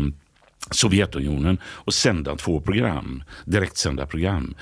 Sovjetunionen 0.71 1.57
och 1.65 1.93
sända 1.93 2.35
två 2.35 2.61
program, 2.61 3.23
direktsända 3.45 4.05
program. 4.05 4.55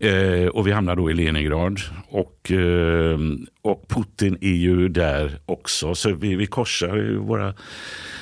Eh, 0.00 0.46
och 0.46 0.66
vi 0.66 0.72
hamnar 0.72 0.96
då 0.96 1.10
i 1.10 1.14
Leningrad 1.14 1.80
och, 2.08 2.50
eh, 2.50 3.18
och 3.62 3.88
Putin 3.88 4.38
är 4.40 4.54
ju 4.54 4.88
där 4.88 5.38
också. 5.46 5.94
Så 5.94 6.14
vi, 6.14 6.36
vi 6.36 6.46
korsar 6.46 7.16
våra, 7.16 7.54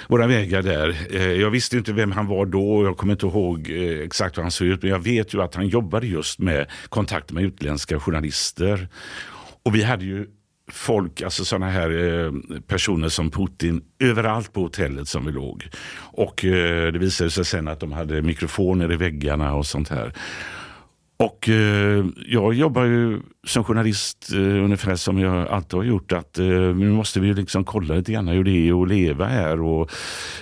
våra 0.08 0.26
vägar 0.26 0.62
där. 0.62 0.96
Eh, 1.10 1.32
jag 1.32 1.50
visste 1.50 1.76
inte 1.76 1.92
vem 1.92 2.12
han 2.12 2.26
var 2.26 2.46
då 2.46 2.84
jag 2.84 2.96
kommer 2.96 3.12
inte 3.12 3.26
ihåg 3.26 3.70
eh, 3.70 4.00
exakt 4.00 4.38
hur 4.38 4.42
han 4.42 4.50
såg 4.50 4.66
ut. 4.66 4.82
Men 4.82 4.90
jag 4.90 5.04
vet 5.04 5.34
ju 5.34 5.42
att 5.42 5.54
han 5.54 5.68
jobbade 5.68 6.06
just 6.06 6.38
med 6.38 6.66
kontakter 6.88 7.34
med 7.34 7.44
utländska 7.44 8.00
journalister. 8.00 8.88
Och 9.62 9.74
vi 9.74 9.82
hade 9.82 10.04
ju 10.04 10.26
folk, 10.70 11.22
alltså 11.22 11.44
sådana 11.44 11.70
här 11.70 11.90
eh, 11.90 12.32
personer 12.66 13.08
som 13.08 13.30
Putin 13.30 13.82
överallt 13.98 14.52
på 14.52 14.60
hotellet 14.60 15.08
som 15.08 15.26
vi 15.26 15.32
låg. 15.32 15.68
Och 15.96 16.44
eh, 16.44 16.92
det 16.92 16.98
visade 16.98 17.30
sig 17.30 17.44
sen 17.44 17.68
att 17.68 17.80
de 17.80 17.92
hade 17.92 18.22
mikrofoner 18.22 18.92
i 18.92 18.96
väggarna 18.96 19.54
och 19.54 19.66
sånt 19.66 19.88
här. 19.88 20.12
Och 21.22 21.48
eh, 21.48 22.04
jag 22.26 22.54
jobbar 22.54 22.84
ju 22.84 23.20
som 23.46 23.64
journalist 23.64 24.32
eh, 24.32 24.38
ungefär 24.38 24.96
som 24.96 25.18
jag 25.18 25.48
alltid 25.48 25.74
har 25.74 25.84
gjort. 25.84 26.12
att 26.12 26.38
eh, 26.38 26.46
Nu 26.46 26.90
måste 26.90 27.20
vi 27.20 27.34
liksom 27.34 27.64
kolla 27.64 27.94
lite 27.94 28.12
grann 28.12 28.28
hur 28.28 28.44
det 28.44 28.68
är 28.68 28.82
att 28.82 28.88
leva 28.88 29.26
här. 29.26 29.60
Och, 29.60 29.90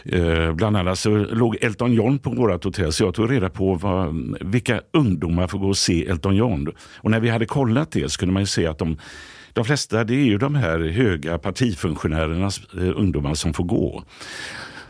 eh, 0.05 0.53
bland 0.53 0.77
annat 0.77 0.99
så 0.99 1.11
låg 1.11 1.57
Elton 1.61 1.93
John 1.93 2.19
på 2.19 2.31
vårt 2.31 2.65
hotell 2.65 2.93
så 2.93 3.05
jag 3.05 3.15
tog 3.15 3.31
reda 3.31 3.51
på 3.51 3.75
vad, 3.75 4.37
vilka 4.41 4.81
ungdomar 4.93 5.47
får 5.47 5.59
gå 5.59 5.69
och 5.69 5.77
se 5.77 6.07
Elton 6.07 6.37
John. 6.37 6.69
Och 6.97 7.11
när 7.11 7.21
vi 7.21 7.29
hade 7.29 7.47
kollat 7.47 7.91
det 7.91 8.13
så 8.13 8.19
kunde 8.19 8.33
man 8.33 8.47
se 8.47 8.67
att 8.67 8.79
de 8.79 8.97
de 9.53 9.65
flesta 9.65 10.05
det 10.05 10.15
är 10.15 10.25
ju 10.25 10.39
de 10.39 10.55
här 10.55 10.81
höga 10.81 11.39
partifunktionärernas 11.39 12.61
eh, 12.75 12.93
ungdomar 12.97 13.35
som 13.35 13.55
får 13.55 13.65
gå. 13.65 14.05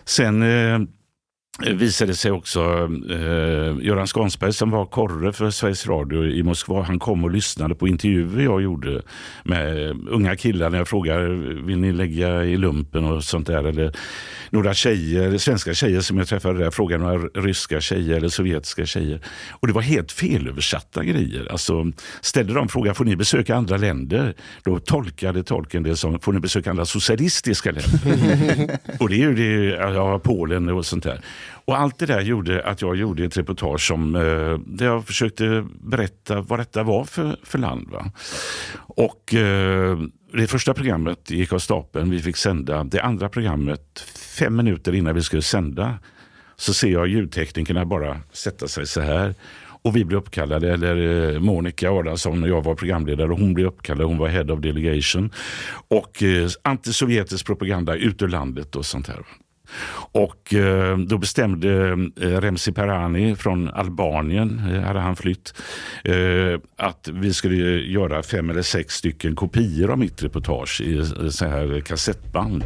Sen 0.04 0.42
eh, 0.42 0.78
visade 1.66 2.14
sig 2.14 2.30
också 2.30 2.60
eh, 3.10 3.86
Göran 3.86 4.06
Skansberg 4.06 4.52
som 4.52 4.70
var 4.70 4.86
korre 4.86 5.32
för 5.32 5.50
Sveriges 5.50 5.86
Radio 5.86 6.26
i 6.26 6.42
Moskva. 6.42 6.82
Han 6.82 6.98
kom 6.98 7.24
och 7.24 7.30
lyssnade 7.30 7.74
på 7.74 7.88
intervjuer 7.88 8.44
jag 8.44 8.62
gjorde 8.62 9.02
med 9.44 9.96
unga 10.08 10.36
killar 10.36 10.70
när 10.70 10.78
jag 10.78 10.88
frågade 10.88 11.28
vill 11.62 11.78
ni 11.78 11.92
lägga 11.92 12.44
i 12.44 12.56
lumpen 12.56 13.04
och 13.04 13.24
sånt 13.24 13.46
där. 13.46 13.64
Eller 13.64 13.92
några 14.50 14.74
tjejer, 14.74 15.38
svenska 15.38 15.74
tjejer 15.74 16.00
som 16.00 16.18
jag 16.18 16.28
träffade 16.28 16.58
där 16.58 16.70
frågade 16.70 17.04
några 17.04 17.18
ryska 17.18 17.80
tjejer 17.80 18.16
eller 18.16 18.28
sovjetiska 18.28 18.86
tjejer. 18.86 19.20
Och 19.50 19.66
det 19.66 19.72
var 19.72 19.82
helt 19.82 20.12
felöversatta 20.12 21.04
grejer. 21.04 21.48
Alltså, 21.50 21.92
ställde 22.20 22.54
de 22.54 22.68
frågan 22.68 22.94
får 22.94 23.04
ni 23.04 23.16
besöka 23.16 23.56
andra 23.56 23.76
länder? 23.76 24.34
Då 24.64 24.78
tolkade 24.78 25.42
tolken 25.42 25.82
det 25.82 25.96
som 25.96 26.20
får 26.20 26.32
ni 26.32 26.40
besöka 26.40 26.70
andra 26.70 26.84
socialistiska 26.84 27.70
länder? 27.70 28.78
och 29.00 29.08
det 29.08 29.14
är 29.14 29.18
ju 29.18 29.34
det, 29.34 29.76
ja, 29.76 30.18
Polen 30.18 30.68
och 30.68 30.86
sånt 30.86 31.04
där. 31.04 31.20
Och 31.64 31.78
allt 31.78 31.98
det 31.98 32.06
där 32.06 32.20
gjorde 32.20 32.64
att 32.64 32.82
jag 32.82 32.96
gjorde 32.96 33.24
ett 33.24 33.36
reportage 33.36 33.86
som, 33.86 34.14
eh, 34.14 34.58
där 34.66 34.86
jag 34.86 35.06
försökte 35.06 35.66
berätta 35.80 36.40
vad 36.40 36.58
detta 36.58 36.82
var 36.82 37.04
för, 37.04 37.36
för 37.42 37.58
land. 37.58 37.88
Va? 37.90 38.12
Och 38.76 39.34
eh, 39.34 39.98
det 40.32 40.46
första 40.46 40.74
programmet 40.74 41.30
gick 41.30 41.52
av 41.52 41.58
stapeln, 41.58 42.10
vi 42.10 42.22
fick 42.22 42.36
sända. 42.36 42.84
Det 42.84 43.00
andra 43.00 43.28
programmet, 43.28 44.04
fem 44.38 44.56
minuter 44.56 44.94
innan 44.94 45.14
vi 45.14 45.22
skulle 45.22 45.42
sända, 45.42 45.98
så 46.56 46.74
ser 46.74 46.88
jag 46.88 47.08
ljudteknikerna 47.08 47.84
bara 47.84 48.20
sätta 48.32 48.68
sig 48.68 48.86
så 48.86 49.00
här. 49.00 49.34
Och 49.82 49.96
vi 49.96 50.04
blev 50.04 50.18
uppkallade, 50.18 50.72
eller 50.72 51.32
eh, 51.34 51.40
Monica 51.40 51.90
Adamsson 51.90 52.42
och 52.42 52.48
jag 52.48 52.64
var 52.64 52.74
programledare 52.74 53.32
och 53.32 53.38
hon 53.38 53.54
blev 53.54 53.66
uppkallad, 53.66 54.06
hon 54.06 54.18
var 54.18 54.28
head 54.28 54.52
of 54.52 54.60
delegation. 54.60 55.30
Och 55.88 56.22
eh, 56.22 56.48
antisovjetisk 56.62 57.46
propaganda 57.46 57.94
ut 57.94 58.22
ur 58.22 58.28
landet 58.28 58.76
och 58.76 58.86
sånt 58.86 59.08
här. 59.08 59.24
Och 60.12 60.54
eh, 60.54 60.98
då 60.98 61.18
bestämde 61.18 61.88
eh, 62.20 62.40
Remzi 62.40 62.72
Perani 62.72 63.36
från 63.36 63.68
Albanien, 63.68 64.62
eh, 64.70 64.80
hade 64.80 65.00
han 65.00 65.16
flytt, 65.16 65.54
att 66.76 67.08
vi 67.12 67.34
skulle 67.34 67.56
göra 67.80 68.22
fem 68.22 68.50
eller 68.50 68.62
sex 68.62 68.94
stycken 68.94 69.36
kopior 69.36 69.90
av 69.90 69.98
mitt 69.98 70.22
reportage 70.22 70.80
i 70.80 71.04
så 71.30 71.46
här 71.46 71.80
kassettband. 71.80 72.64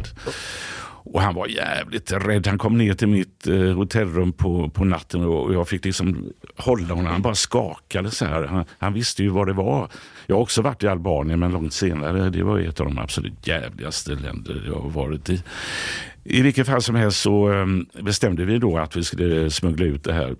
Och 1.05 1.21
han 1.21 1.35
var 1.35 1.47
jävligt 1.47 2.11
rädd. 2.11 2.47
Han 2.47 2.57
kom 2.57 2.77
ner 2.77 2.93
till 2.93 3.07
mitt 3.07 3.47
eh, 3.47 3.55
hotellrum 3.55 4.33
på, 4.33 4.69
på 4.69 4.85
natten 4.85 5.25
och 5.25 5.53
jag 5.53 5.67
fick 5.67 5.85
liksom 5.85 6.33
hålla 6.57 6.93
honom. 6.93 7.05
Han 7.05 7.21
bara 7.21 7.35
skakade 7.35 8.11
så 8.11 8.25
här. 8.25 8.43
Han, 8.43 8.65
han, 8.79 8.93
visste 8.93 9.23
ju 9.23 9.29
vad 9.29 9.47
det 9.47 9.53
var. 9.53 9.89
Jag 10.27 10.35
har 10.35 10.41
också 10.41 10.61
varit 10.61 10.83
i 10.83 10.87
Albanien 10.87 11.39
men 11.39 11.51
långt 11.51 11.73
senare. 11.73 12.29
Det 12.29 12.43
var 12.43 12.59
ett 12.59 12.79
av 12.79 12.85
de 12.85 12.97
absolut 12.97 13.47
jävligaste 13.47 14.11
länder 14.11 14.63
jag 14.67 14.79
har 14.79 14.89
varit 14.89 15.29
i. 15.29 15.43
I 16.25 16.41
vilket 16.41 16.67
fall 16.67 16.81
som 16.81 16.95
helst 16.95 17.21
så 17.21 17.47
ehm, 17.47 17.85
bestämde 18.01 18.45
vi 18.45 18.57
då 18.57 18.77
att 18.77 18.95
vi 18.95 19.03
skulle 19.03 19.49
smuggla 19.49 19.85
ut 19.85 20.03
det 20.03 20.13
här. 20.13 20.35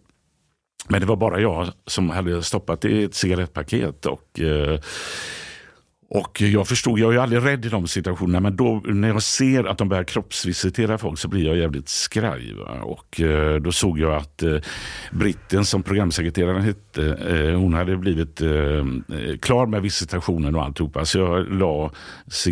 Men 0.88 1.02
det 1.02 1.08
var 1.08 1.16
bara 1.16 1.40
jag 1.42 1.68
som 1.88 2.10
hade 2.10 2.44
stoppat 2.44 2.82
det 2.82 2.90
i 2.90 3.04
ett 3.04 3.16
cigarettpaket. 3.16 4.06
Och, 4.06 4.40
eh, 4.40 4.80
och 6.16 6.42
jag 6.42 6.68
förstod, 6.68 7.00
jag 7.00 7.10
är 7.10 7.14
ju 7.14 7.20
aldrig 7.20 7.46
rädd 7.46 7.66
i 7.66 7.70
de 7.70 7.88
situationerna, 7.88 8.40
men 8.40 8.56
då 8.56 8.82
när 8.86 9.08
jag 9.08 9.24
ser 9.24 9.64
att 9.64 9.78
de 9.78 9.90
börjar 9.90 10.04
kroppsvisitera 10.04 10.98
folk 10.98 11.20
så 11.20 11.28
blir 11.28 11.46
jag 11.46 11.58
jävligt 11.58 11.90
skraj. 11.90 12.54
Va? 12.54 12.82
Och 12.82 13.22
eh, 13.22 13.56
då 13.56 13.72
såg 13.72 14.00
jag 14.00 14.16
att 14.16 14.44
eh, 14.44 14.58
britten 15.12 15.66
som 15.66 15.84
programsekreteraren 15.84 16.62
hette, 16.62 17.04
eh, 17.06 17.60
hon 17.60 17.74
hade 17.74 17.98
blivit 17.98 18.42
eh, 18.42 18.50
eh 18.50 19.38
klar 19.42 19.66
med 19.66 19.82
visitationen 19.82 20.56
och 20.56 20.64
alltihopa. 20.64 21.06
Så 21.06 21.20
jag 21.20 21.54
la 21.54 21.92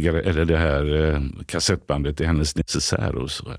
eller 0.03 0.45
det 0.45 0.57
här 0.57 1.13
eh, 1.13 1.21
kassettbandet 1.45 2.21
i 2.21 2.25
hennes 2.25 2.55
necessär 2.55 3.15
och 3.15 3.31
så. 3.31 3.51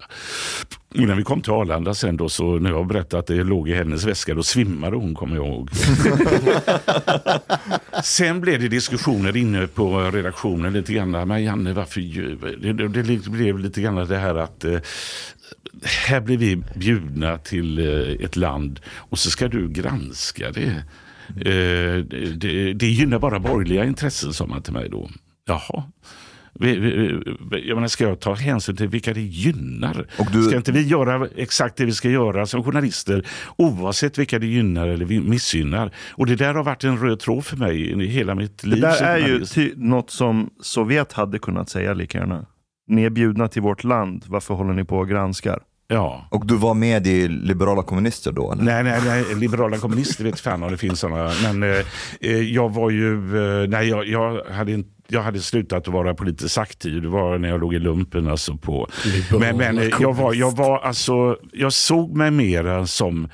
Innan 0.97 1.17
vi 1.17 1.23
kom 1.23 1.43
till 1.43 1.53
Arlanda 1.53 1.95
sen 1.95 2.17
då, 2.17 2.29
så 2.29 2.59
när 2.59 2.71
jag 2.71 2.87
berättade 2.87 3.21
att 3.21 3.27
det 3.27 3.45
låg 3.45 3.69
i 3.69 3.75
hennes 3.75 4.05
väska, 4.05 4.35
då 4.35 4.43
svimmade 4.43 4.97
hon 4.97 5.15
kommer 5.15 5.37
jag 5.37 5.47
ihåg. 5.47 5.71
sen 8.05 8.41
blev 8.41 8.61
det 8.61 8.69
diskussioner 8.69 9.37
inne 9.37 9.67
på 9.67 10.01
redaktionen 10.01 10.73
lite 10.73 10.93
grann. 10.93 11.11
Men 11.11 11.45
Janne, 11.45 11.73
varför 11.73 12.01
det, 12.01 12.73
det, 12.73 13.03
det 13.03 13.31
blev 13.31 13.59
lite 13.59 13.81
grann 13.81 14.09
det 14.09 14.19
här 14.19 14.35
att 14.35 14.65
eh, 14.65 14.79
här 15.83 16.21
blir 16.21 16.39
vi 16.39 16.63
bjudna 16.75 17.39
till 17.39 17.79
eh, 17.79 18.25
ett 18.25 18.37
land 18.37 18.81
och 18.87 19.19
så 19.19 19.31
ska 19.31 19.49
du 19.49 19.69
granska 19.69 20.51
det. 20.51 20.85
Eh, 21.29 22.05
det, 22.37 22.73
det 22.73 22.87
gynnar 22.87 23.19
bara 23.19 23.39
borgerliga 23.39 23.85
intressen, 23.85 24.33
sa 24.33 24.47
man 24.47 24.63
till 24.63 24.73
mig 24.73 24.89
då. 24.89 25.11
Jaha. 25.47 25.83
Jag 26.61 27.75
menar, 27.75 27.89
ska 27.89 28.05
jag 28.05 28.21
ta 28.21 28.35
hänsyn 28.35 28.77
till 28.77 28.89
vilka 28.89 29.13
det 29.15 29.21
gynnar? 29.21 30.07
Du... 30.33 30.43
Ska 30.43 30.57
inte 30.57 30.73
vi 30.73 30.83
göra 30.87 31.29
exakt 31.37 31.77
det 31.77 31.85
vi 31.85 31.93
ska 31.93 32.11
göra 32.11 32.47
som 32.47 32.65
journalister 32.65 33.27
oavsett 33.57 34.19
vilka 34.19 34.39
det 34.39 34.47
gynnar 34.47 34.89
eller 34.89 35.21
missgynnar? 35.21 35.91
Och 36.13 36.27
det 36.27 36.37
där 36.37 36.55
har 36.55 36.65
varit 36.65 36.85
en 36.85 36.99
röd 36.99 37.21
tråd 37.21 37.45
för 37.45 37.57
mig 37.57 37.91
i 38.05 38.07
hela 38.07 38.35
mitt 38.35 38.65
liv. 38.65 38.81
Det 38.81 38.89
där 38.89 39.03
är 39.03 39.19
ju 39.29 39.45
ty- 39.45 39.73
något 39.77 40.11
som 40.11 40.51
Sovjet 40.63 41.13
hade 41.13 41.39
kunnat 41.39 41.69
säga 41.69 41.95
lika 41.95 42.19
gärna. 42.19 42.47
Ni 42.89 43.05
är 43.05 43.11
bjudna 43.11 43.49
till 43.49 43.63
vårt 43.63 43.85
land, 43.85 44.25
varför 44.27 44.55
håller 44.55 44.73
ni 44.73 44.85
på 44.85 44.99
och 44.99 45.09
granskar? 45.09 45.59
Ja. 45.89 46.29
Och 46.31 46.47
du 46.47 46.57
var 46.57 46.75
med 46.75 47.07
i 47.07 47.29
Liberala 47.29 47.83
Kommunister 47.83 48.33
då? 48.33 48.53
Eller? 48.53 48.63
Nej, 48.63 48.85
nej, 48.85 49.01
nej, 49.05 49.35
Liberala 49.35 49.79
Kommunister 49.79 50.25
vet 50.25 50.41
fan 50.41 50.63
om 50.63 50.71
det 50.71 50.77
finns 50.79 51.01
sådana. 51.01 51.31
Men 51.43 51.63
eh, 51.63 51.85
eh, 52.21 52.41
jag 52.41 52.73
var 52.75 52.91
ju, 52.91 53.13
eh, 53.63 53.69
nej 53.69 53.89
jag, 53.89 54.07
jag 54.07 54.45
hade 54.45 54.73
inte 54.73 54.91
jag 55.09 55.23
hade 55.23 55.41
slutat 55.41 55.89
att 55.89 55.95
vara 55.95 56.15
politiskt 56.15 56.59
aktiv. 56.59 57.03
Det 57.03 57.09
var 57.09 57.39
när 57.39 57.49
jag 57.49 57.61
låg 57.61 57.75
i 57.75 57.79
lumpen. 57.79 58.29
Alltså 58.29 58.57
på. 58.57 58.89
Men, 59.41 59.57
men 59.57 59.79
eh, 59.79 59.89
jag, 60.01 60.15
var, 60.15 60.35
jag, 60.35 60.57
var, 60.57 60.79
alltså, 60.79 61.37
jag 61.53 61.73
såg 61.73 62.17
mig 62.17 62.31
mera 62.31 62.87
som 62.87 63.29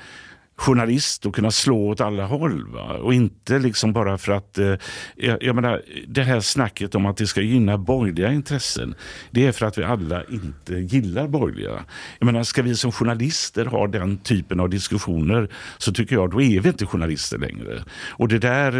journalist 0.61 1.25
och 1.25 1.35
kunna 1.35 1.51
slå 1.51 1.89
åt 1.89 2.01
alla 2.01 2.25
håll. 2.25 2.67
Va? 2.67 2.93
Och 2.93 3.13
inte 3.13 3.59
liksom 3.59 3.93
bara 3.93 4.17
för 4.17 4.31
att, 4.31 4.57
eh, 4.57 4.73
jag, 5.15 5.43
jag 5.43 5.55
menar, 5.55 5.81
det 6.07 6.23
här 6.23 6.39
snacket 6.39 6.95
om 6.95 7.05
att 7.05 7.17
det 7.17 7.27
ska 7.27 7.41
gynna 7.41 7.77
borgerliga 7.77 8.33
intressen, 8.33 8.95
det 9.31 9.47
är 9.47 9.51
för 9.51 9.65
att 9.65 9.77
vi 9.77 9.83
alla 9.83 10.23
inte 10.23 10.73
gillar 10.73 11.27
borgerliga. 11.27 11.85
Jag 12.19 12.25
menar, 12.25 12.43
ska 12.43 12.61
vi 12.61 12.75
som 12.75 12.91
journalister 12.91 13.65
ha 13.65 13.87
den 13.87 14.17
typen 14.17 14.59
av 14.59 14.69
diskussioner 14.69 15.49
så 15.77 15.93
tycker 15.93 16.15
jag, 16.15 16.31
då 16.31 16.41
är 16.41 16.59
vi 16.59 16.69
inte 16.69 16.85
journalister 16.85 17.37
längre. 17.37 17.83
Och 18.09 18.27
det 18.27 18.39
där, 18.39 18.71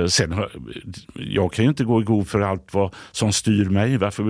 eh, 0.00 0.06
sen, 0.06 0.34
jag 1.14 1.52
kan 1.52 1.64
ju 1.64 1.68
inte 1.68 1.84
gå 1.84 2.00
i 2.00 2.04
god 2.04 2.28
för 2.28 2.40
allt 2.40 2.74
vad 2.74 2.94
som 3.12 3.32
styr 3.32 3.64
mig. 3.64 3.96
Varför 3.96 4.22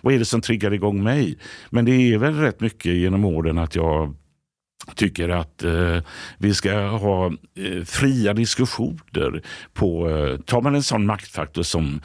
vad 0.00 0.14
är 0.14 0.18
det 0.18 0.24
som 0.24 0.40
triggar 0.40 0.74
igång 0.74 1.02
mig? 1.02 1.38
Men 1.70 1.84
det 1.84 1.92
är 1.92 2.18
väl 2.18 2.34
rätt 2.34 2.60
mycket 2.60 2.92
genom 2.92 3.24
åren 3.24 3.58
att 3.58 3.74
jag 3.74 4.14
tycker 4.94 5.28
att 5.28 5.62
eh, 5.62 5.98
vi 6.38 6.54
ska 6.54 6.80
ha 6.80 7.26
eh, 7.26 7.84
fria 7.84 8.32
diskussioner 8.34 9.42
på, 9.72 10.10
eh, 10.10 10.36
tar 10.40 10.62
man 10.62 10.74
en 10.74 10.82
sån 10.82 11.06
maktfaktor 11.06 11.62
som 11.62 12.00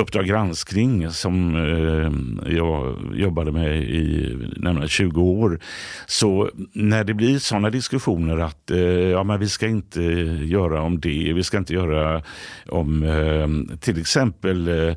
Uppdrag 0.00 0.26
granskning 0.26 1.10
som 1.10 1.56
eh, 1.56 2.54
jag 2.56 2.96
jobbade 3.14 3.52
med 3.52 3.82
i 3.82 4.36
närmare 4.56 4.88
20 4.88 5.22
år. 5.22 5.60
Så 6.06 6.50
när 6.72 7.04
det 7.04 7.14
blir 7.14 7.38
sådana 7.38 7.70
diskussioner 7.70 8.38
att 8.38 8.70
eh, 8.70 8.78
ja, 8.80 9.24
men 9.24 9.40
vi 9.40 9.48
ska 9.48 9.66
inte 9.66 10.02
göra 10.42 10.82
om 10.82 11.00
det, 11.00 11.32
vi 11.32 11.42
ska 11.42 11.58
inte 11.58 11.74
göra 11.74 12.22
om 12.68 13.02
eh, 13.02 13.76
till 13.78 14.00
exempel 14.00 14.68
eh, 14.68 14.94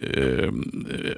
eh 0.00 0.50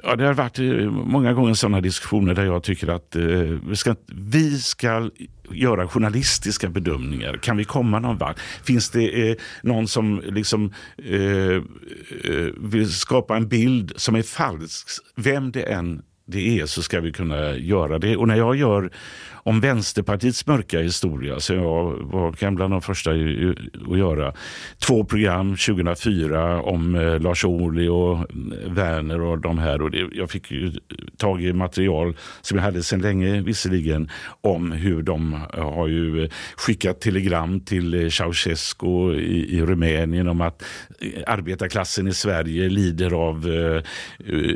ja, 0.03 0.15
det 0.15 0.25
har 0.25 0.33
varit 0.33 0.59
eh, 0.59 0.91
många 0.91 1.33
gånger 1.33 1.53
sådana 1.53 1.81
diskussioner 1.81 2.33
där 2.33 2.45
jag 2.45 2.63
tycker 2.63 2.87
att 2.87 3.15
eh, 3.15 3.21
vi, 3.67 3.75
ska, 3.75 3.95
vi 4.07 4.59
ska 4.59 5.09
göra 5.51 5.87
journalistiska 5.87 6.69
bedömningar. 6.69 7.37
Kan 7.37 7.57
vi 7.57 7.63
komma 7.63 7.99
någon 7.99 8.17
vart? 8.17 8.39
Finns 8.63 8.89
det 8.89 9.29
eh, 9.29 9.35
någon 9.63 9.87
som 9.87 10.21
liksom 10.25 10.73
eh, 10.97 11.55
eh, 12.23 12.47
vill 12.57 12.91
skapa 12.91 13.37
en 13.37 13.47
bild 13.47 13.93
som 13.95 14.15
är 14.15 14.23
falsk? 14.23 14.87
Vem 15.15 15.51
det 15.51 15.61
än 15.61 16.01
det 16.27 16.59
är 16.59 16.65
så 16.65 16.81
ska 16.81 16.99
vi 16.99 17.11
kunna 17.11 17.55
göra 17.55 17.99
det. 17.99 18.17
Och 18.17 18.27
när 18.27 18.35
jag 18.35 18.55
gör 18.55 18.91
om 19.47 19.59
Vänsterpartiets 19.59 20.47
mörka 20.47 20.79
historia, 20.79 21.39
så 21.39 21.53
jag 21.53 21.93
var 22.03 22.31
kan 22.31 22.55
bland 22.55 22.73
de 22.73 22.81
första 22.81 23.11
att 23.11 23.97
göra 23.97 24.33
två 24.87 25.05
program 25.05 25.55
2004 25.55 26.61
om 26.61 26.95
eh, 26.95 27.19
Lars 27.19 27.45
Ohly 27.45 27.87
och 27.87 28.17
eh, 28.17 28.25
Werner 28.65 29.21
och 29.21 29.39
de 29.39 29.57
här. 29.57 29.81
Och 29.81 29.91
det, 29.91 30.09
jag 30.11 30.29
fick 30.29 30.51
ju 30.51 30.71
tag 31.17 31.43
i 31.43 31.53
material 31.53 32.17
som 32.41 32.57
jag 32.57 32.65
hade 32.65 32.83
sedan 32.83 33.01
länge 33.01 33.41
visserligen 33.41 34.09
om 34.41 34.71
hur 34.71 35.01
de 35.01 35.33
har 35.51 35.87
ju 35.87 36.23
eh, 36.23 36.29
skickat 36.57 37.01
telegram 37.01 37.59
till 37.59 38.11
Ceausescu 38.11 39.13
i, 39.13 39.57
i 39.57 39.61
Rumänien 39.61 40.27
om 40.27 40.41
att 40.41 40.63
arbetarklassen 41.27 42.07
i 42.07 42.13
Sverige 42.13 42.69
lider 42.69 43.13
av 43.13 43.47
eh, 43.47 43.81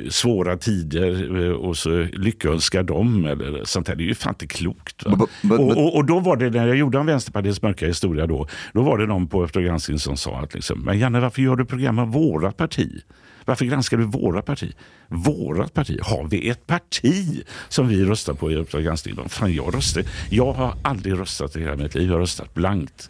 svåra 0.10 0.58
tider 0.58 1.52
och 1.54 1.78
så 1.78 2.08
lyckönskar 2.14 2.84
dem 2.84 3.26
eller 3.26 3.64
sånt 3.64 3.88
här. 3.88 3.96
Det 3.96 4.04
är 4.04 4.06
ju 4.06 4.16
fan 4.16 4.34
inte 4.34 4.48
klokt. 4.48 4.81
Va? 5.06 5.16
But- 5.16 5.30
but- 5.42 5.60
och, 5.60 5.78
och, 5.78 5.96
och 5.96 6.06
då 6.06 6.20
var 6.20 6.38
det 6.38 6.50
när 6.50 6.68
jag 6.68 6.78
gjorde 6.78 6.98
om 6.98 7.06
Vänsterpartiets 7.06 7.62
mörka 7.62 7.88
historia 7.88 8.28
då, 8.28 8.48
då 8.74 8.82
var 8.82 8.98
det 8.98 9.06
någon 9.06 9.28
på 9.28 9.44
Uppdrag 9.44 9.64
granskning 9.66 10.00
som 10.00 10.18
sa 10.18 10.40
att 10.40 10.54
liksom, 10.54 10.80
men 10.80 11.00
Janne 11.00 11.20
varför 11.20 11.42
gör 11.42 11.56
du 11.56 11.66
program 11.66 12.00
om 12.00 12.12
vårat 12.12 12.58
parti? 12.58 13.02
Varför 13.46 13.66
granskar 13.66 13.98
du 13.98 14.04
våra 14.04 14.42
parti? 14.42 14.74
Vårat 15.08 15.74
parti? 15.74 16.00
Har 16.02 16.28
vi 16.28 16.50
ett 16.50 16.68
parti 16.68 17.44
som 17.70 17.88
vi 17.88 18.06
röstar 18.06 18.34
på 18.34 18.52
i 18.52 18.56
Uppdrag 18.56 18.84
granskning? 18.84 19.30
Fan, 19.30 19.54
jag, 19.54 19.76
röstar, 19.76 20.04
jag 20.30 20.54
har 20.54 20.74
aldrig 20.82 21.20
röstat 21.20 21.56
i 21.56 21.60
hela 21.60 21.76
mitt 21.76 21.96
liv. 21.96 22.08
Jag 22.08 22.14
har 22.14 22.20
röstat 22.20 22.54
blankt. 22.54 23.10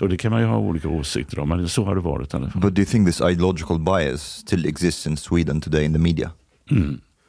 Och 0.00 0.08
det 0.08 0.16
kan 0.16 0.32
man 0.32 0.40
ju 0.40 0.46
ha 0.46 0.58
olika 0.58 0.88
åsikter 0.88 1.38
om, 1.38 1.48
men 1.48 1.68
så 1.68 1.84
har 1.84 1.94
det 1.94 2.00
varit 2.00 2.34
i 2.34 2.36
alla 2.36 2.50
fall. 2.50 2.62
But 2.62 2.74
do 2.74 2.80
you 2.80 2.86
think 2.86 3.08
this 3.08 3.20
ideological 3.20 3.78
bias 3.78 4.22
still 4.22 4.66
exists 4.66 5.06
in 5.06 5.16
Sweden 5.16 5.60
today 5.60 5.84
in 5.84 5.92
the 5.92 5.98
media? 5.98 6.30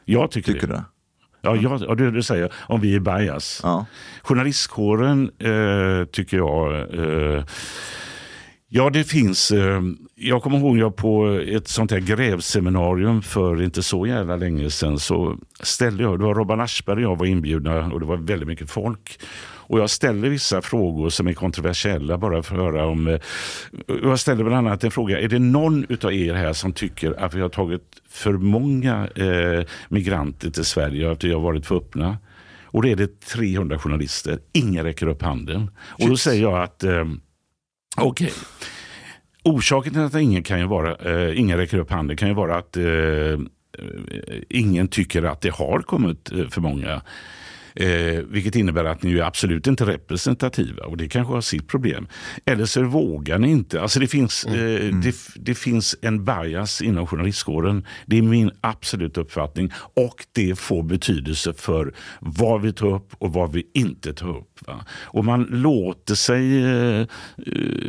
Jag 0.05 0.31
tycker, 0.31 0.53
Tycker 0.53 0.67
det. 0.67 0.73
du? 0.73 0.81
Ja, 1.45 1.55
jag, 1.55 1.81
ja, 1.87 1.95
det 1.95 2.11
du 2.11 2.23
säger, 2.23 2.53
om 2.67 2.81
vi 2.81 2.95
är 2.95 2.99
bias. 2.99 3.59
Ja. 3.63 3.85
Journalistkåren 4.21 5.31
eh, 5.39 6.05
tycker 6.05 6.37
jag... 6.37 6.73
Eh, 6.73 7.43
ja, 8.75 8.89
det 8.89 9.03
finns... 9.03 9.51
Eh, 9.51 9.81
jag 10.15 10.43
kommer 10.43 10.57
ihåg 10.57 10.77
jag 10.77 10.95
på 10.95 11.27
ett 11.47 11.67
sånt 11.67 11.91
här 11.91 11.99
grävseminarium 11.99 13.21
för 13.21 13.61
inte 13.61 13.83
så 13.83 14.07
jävla 14.07 14.35
länge 14.35 14.69
sedan 14.69 14.99
så 14.99 15.37
ställde 15.59 16.03
jag, 16.03 16.19
det 16.19 16.25
var 16.25 16.35
Robban 16.35 16.61
Aschberg 16.61 17.05
och 17.05 17.11
jag 17.11 17.17
var 17.19 17.25
inbjudna 17.25 17.85
och 17.85 17.99
det 17.99 18.05
var 18.05 18.17
väldigt 18.17 18.47
mycket 18.47 18.69
folk. 18.69 19.19
Och 19.65 19.79
jag 19.79 19.89
ställde 19.89 20.29
vissa 20.29 20.61
frågor 20.61 21.09
som 21.09 21.27
är 21.27 21.33
kontroversiella 21.33 22.17
bara 22.17 22.43
för 22.43 22.55
att 22.55 22.61
höra 22.61 22.85
om... 22.85 23.07
eh, 23.07 23.19
Jag 24.03 24.19
ställde 24.19 24.43
bland 24.43 24.67
annat 24.67 24.83
en 24.83 24.91
fråga, 24.91 25.19
är 25.19 25.27
det 25.27 25.39
någon 25.39 25.85
utav 25.89 26.13
er 26.13 26.33
här 26.33 26.53
som 26.53 26.73
tycker 26.73 27.23
att 27.23 27.33
vi 27.33 27.41
har 27.41 27.49
tagit 27.49 28.01
för 28.09 28.33
många 28.33 29.07
eh, 29.15 29.65
migranter 29.89 30.49
till 30.49 30.65
Sverige 30.65 31.05
och 31.05 31.11
att 31.11 31.23
vi 31.23 31.33
har 31.33 31.39
varit 31.41 31.65
för 31.65 31.75
öppna? 31.75 32.17
Och 32.65 32.81
då 32.81 32.87
är 32.87 32.95
det 32.95 33.19
300 33.19 33.79
journalister, 33.79 34.39
ingen 34.53 34.83
räcker 34.83 35.07
upp 35.07 35.21
handen. 35.21 35.69
Och 36.01 36.09
då 36.09 36.17
säger 36.17 36.41
jag 36.41 36.63
att 36.63 36.83
eh, 36.83 37.05
okej, 37.97 38.33
orsaken 39.43 39.93
till 39.93 40.01
att 40.01 40.15
ingen, 40.15 40.43
kan 40.43 40.59
ju 40.59 40.65
vara, 40.65 40.95
eh, 40.95 41.39
ingen 41.39 41.57
räcker 41.57 41.77
upp 41.77 41.91
handen 41.91 42.17
kan 42.17 42.27
ju 42.27 42.33
vara 42.33 42.57
att 42.57 42.77
eh, 42.77 42.85
eh, 42.85 43.37
ingen 44.49 44.87
tycker 44.87 45.23
att 45.23 45.41
det 45.41 45.53
har 45.53 45.79
kommit 45.79 46.31
eh, 46.31 46.47
för 46.47 46.61
många. 46.61 47.01
Eh, 47.75 48.19
vilket 48.29 48.55
innebär 48.55 48.85
att 48.85 49.03
ni 49.03 49.17
är 49.17 49.23
absolut 49.23 49.67
inte 49.67 49.85
representativa 49.85 50.85
och 50.85 50.97
det 50.97 51.07
kanske 51.07 51.33
har 51.33 51.41
sitt 51.41 51.67
problem. 51.67 52.07
Eller 52.45 52.65
så 52.65 52.83
vågar 52.83 53.39
ni 53.39 53.51
inte. 53.51 53.81
Alltså 53.81 53.99
det, 53.99 54.07
finns, 54.07 54.45
eh, 54.45 54.93
det, 54.93 55.15
det 55.35 55.55
finns 55.55 55.95
en 56.01 56.25
bias 56.25 56.81
inom 56.81 57.07
journalistkåren. 57.07 57.85
Det 58.05 58.17
är 58.17 58.21
min 58.21 58.51
absoluta 58.61 59.21
uppfattning 59.21 59.71
och 59.93 60.25
det 60.31 60.59
får 60.59 60.83
betydelse 60.83 61.53
för 61.53 61.93
vad 62.19 62.61
vi 62.61 62.73
tar 62.73 62.87
upp 62.87 63.13
och 63.17 63.33
vad 63.33 63.51
vi 63.51 63.67
inte 63.73 64.13
tar 64.13 64.29
upp. 64.29 64.67
Va? 64.67 64.85
Och 65.03 65.25
man 65.25 65.43
låter 65.43 66.15
sig 66.15 66.63
eh, 66.63 66.99
eh, 66.99 67.07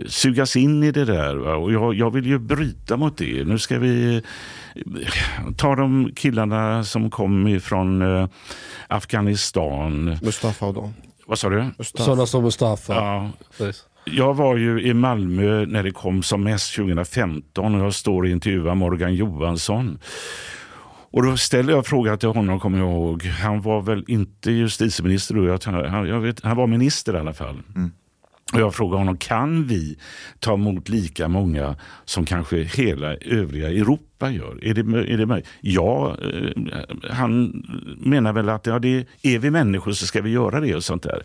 sugas 0.07 0.57
in 0.57 0.83
i 0.83 0.93
det 0.93 1.05
där. 1.05 1.37
Va? 1.37 1.55
Och 1.55 1.73
jag, 1.73 1.95
jag 1.95 2.11
vill 2.11 2.27
ju 2.27 2.39
bryta 2.39 2.97
mot 2.97 3.19
det. 3.19 3.45
Nu 3.45 3.59
ska 3.59 3.79
vi 3.79 4.17
eh, 4.17 4.23
ta 5.57 5.77
de 5.77 6.11
killarna 6.15 6.85
som 6.85 7.11
kom 7.11 7.47
ifrån 7.47 8.03
eh, 8.03 8.29
Afghanistan. 8.95 10.19
Mustafa 10.23 10.67
och 10.67 10.75
dem. 10.75 10.95
Vad 11.27 11.39
sa 11.39 11.49
du? 11.49 11.71
Sådana 11.81 12.27
som 12.27 12.43
Mustafa. 12.43 12.95
Ja. 12.95 13.31
Precis. 13.59 13.85
Jag 14.05 14.35
var 14.35 14.57
ju 14.57 14.83
i 14.83 14.95
Malmö 14.95 15.67
när 15.67 15.83
det 15.83 15.91
kom 15.91 16.23
som 16.23 16.45
mest 16.45 16.77
2015 16.77 17.75
och 17.75 17.87
jag 17.87 17.95
står 17.95 18.23
och 18.23 18.29
intervjuar 18.29 18.75
Morgan 18.75 19.15
Johansson. 19.15 19.99
Och 21.11 21.23
då 21.23 21.37
ställer 21.37 21.73
jag 21.73 21.87
frågan 21.87 22.19
till 22.19 22.29
honom, 22.29 22.61
kommer 22.61 22.79
jag 22.79 22.89
ihåg. 22.89 23.25
Han 23.25 23.63
var 23.63 23.81
väl 23.81 24.05
inte 24.09 24.51
justitieminister 24.51 25.35
då, 25.35 25.47
jag, 25.47 25.65
han, 25.65 26.09
jag 26.09 26.21
vet, 26.21 26.45
han 26.45 26.57
var 26.57 26.67
minister 26.67 27.17
i 27.17 27.19
alla 27.19 27.33
fall. 27.33 27.63
Och 28.55 28.61
jag 28.61 28.75
frågade 28.75 28.99
honom, 28.99 29.17
kan 29.17 29.65
vi 29.65 29.99
ta 30.39 30.55
emot 30.55 30.89
lika 30.89 31.29
många 31.29 31.77
som 32.05 32.25
kanske 32.25 32.63
hela 32.63 33.15
övriga 33.15 33.69
Europa 33.69 34.31
gör? 34.31 34.65
Är 34.65 34.75
det, 34.75 35.13
är 35.13 35.17
det 35.17 35.27
möjligt? 35.27 35.49
Ja, 35.61 36.17
eh, 36.23 37.11
han 37.11 37.63
menar 37.99 38.33
väl 38.33 38.49
att 38.49 38.67
ja, 38.67 38.79
det, 38.79 39.07
är 39.23 39.39
vi 39.39 39.51
människor 39.51 39.93
så 39.93 40.07
ska 40.07 40.23
vi 40.23 40.31
göra 40.31 40.61
det 40.61 40.75
och 40.75 40.85
sånt 40.85 41.03
där. 41.03 41.23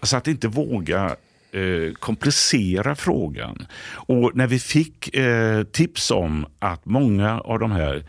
Alltså 0.00 0.16
att 0.16 0.28
inte 0.28 0.48
våga 0.48 1.16
eh, 1.52 1.92
komplicera 1.92 2.94
frågan. 2.94 3.66
Och 3.92 4.36
när 4.36 4.46
vi 4.46 4.58
fick 4.58 5.16
eh, 5.16 5.62
tips 5.62 6.10
om 6.10 6.46
att 6.58 6.86
många 6.86 7.40
av 7.40 7.58
de 7.58 7.70
här 7.70 8.04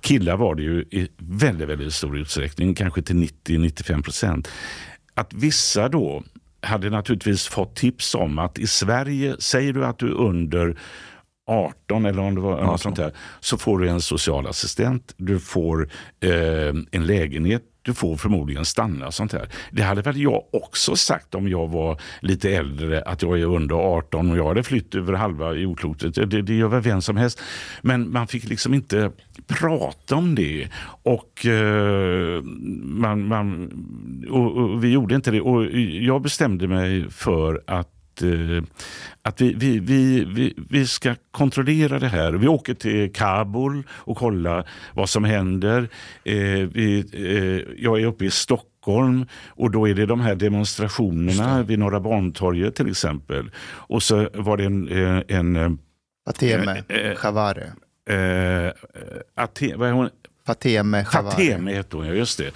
killar 0.00 0.36
var 0.36 0.54
det 0.54 0.62
ju 0.62 0.80
i 0.80 1.08
väldigt, 1.16 1.68
väldigt 1.68 1.94
stor 1.94 2.18
utsträckning, 2.18 2.74
kanske 2.74 3.02
till 3.02 3.16
90-95 3.16 4.02
procent. 4.02 4.48
Att 5.14 5.32
vissa 5.34 5.88
då 5.88 6.22
hade 6.62 6.90
naturligtvis 6.90 7.46
fått 7.46 7.76
tips 7.76 8.14
om 8.14 8.38
att 8.38 8.58
i 8.58 8.66
Sverige, 8.66 9.36
säger 9.38 9.72
du 9.72 9.84
att 9.84 9.98
du 9.98 10.08
är 10.08 10.14
under 10.14 10.76
18 11.46 12.06
eller 12.06 12.22
om 12.22 12.34
det 12.34 12.40
var 12.40 12.62
något 12.62 12.80
sånt 12.80 12.96
där, 12.96 13.12
så 13.40 13.58
får 13.58 13.78
du 13.78 13.88
en 13.88 14.00
socialassistent, 14.00 15.14
du 15.16 15.40
får 15.40 15.88
eh, 16.20 16.74
en 16.90 17.06
lägenhet, 17.06 17.62
du 17.82 17.94
får 17.94 18.16
förmodligen 18.16 18.64
stanna. 18.64 19.10
sånt 19.10 19.32
här. 19.32 19.48
Det 19.70 19.82
hade 19.82 20.02
väl 20.02 20.20
jag 20.20 20.42
också 20.52 20.96
sagt 20.96 21.34
om 21.34 21.48
jag 21.48 21.68
var 21.68 22.00
lite 22.20 22.50
äldre, 22.50 23.02
att 23.02 23.22
jag 23.22 23.40
är 23.40 23.44
under 23.44 23.76
18 23.76 24.30
och 24.30 24.38
jag 24.38 24.48
hade 24.48 24.62
flytt 24.62 24.94
över 24.94 25.12
halva 25.12 25.52
jordklotet. 25.52 26.14
Det, 26.14 26.42
det 26.42 26.54
gör 26.54 26.68
väl 26.68 26.80
vem 26.80 27.02
som 27.02 27.16
helst. 27.16 27.40
Men 27.82 28.12
man 28.12 28.26
fick 28.26 28.44
liksom 28.48 28.74
inte 28.74 29.10
prata 29.46 30.16
om 30.16 30.34
det. 30.34 30.68
Och, 31.02 31.46
eh, 31.46 32.42
man, 32.82 33.28
man, 33.28 33.70
och, 34.30 34.56
och 34.56 34.84
vi 34.84 34.88
gjorde 34.92 35.14
inte 35.14 35.30
det. 35.30 35.40
Och 35.40 35.64
jag 36.00 36.22
bestämde 36.22 36.68
mig 36.68 37.10
för 37.10 37.62
att 37.66 37.99
eh, 38.22 38.62
att 39.22 39.40
vi, 39.40 39.52
vi, 39.54 40.24
vi, 40.24 40.54
vi, 40.70 40.86
ska 40.86 41.14
kontrollera 41.30 41.98
det 41.98 42.08
här. 42.08 42.32
Vi 42.32 42.48
åker 42.48 42.74
till 42.74 43.12
Kabul 43.12 43.82
och 43.90 44.16
kollar 44.16 44.68
vad 44.94 45.08
som 45.08 45.24
händer. 45.24 45.88
Eh, 46.24 46.34
vi, 46.72 47.04
eh, 47.12 47.74
jag 47.84 48.00
är 48.00 48.06
uppe 48.06 48.24
i 48.24 48.30
Stockholm 48.30 49.26
och 49.48 49.70
då 49.70 49.88
är 49.88 49.94
det 49.94 50.06
de 50.06 50.20
här 50.20 50.34
demonstrationerna 50.34 51.62
vid 51.62 51.78
Norra 51.78 52.00
Bantorget 52.00 52.74
till 52.74 52.90
exempel. 52.90 53.50
Och 53.66 54.02
så 54.02 54.28
var 54.34 54.56
det 54.56 54.64
en, 54.64 54.88
en, 55.28 55.56
eh, 55.56 55.70
Chavare. 57.16 57.72
eh, 58.10 58.72
Ate, 59.34 59.76
vad 59.76 59.88
är 59.88 59.92
hon? 59.92 60.10
Fateme 60.50 61.04
Shavari. 61.04 61.30
Fateme 61.30 61.74
hette 61.74 61.96
hon, 61.96 62.06
ja 62.06 62.14
just 62.14 62.38
det. 62.38 62.50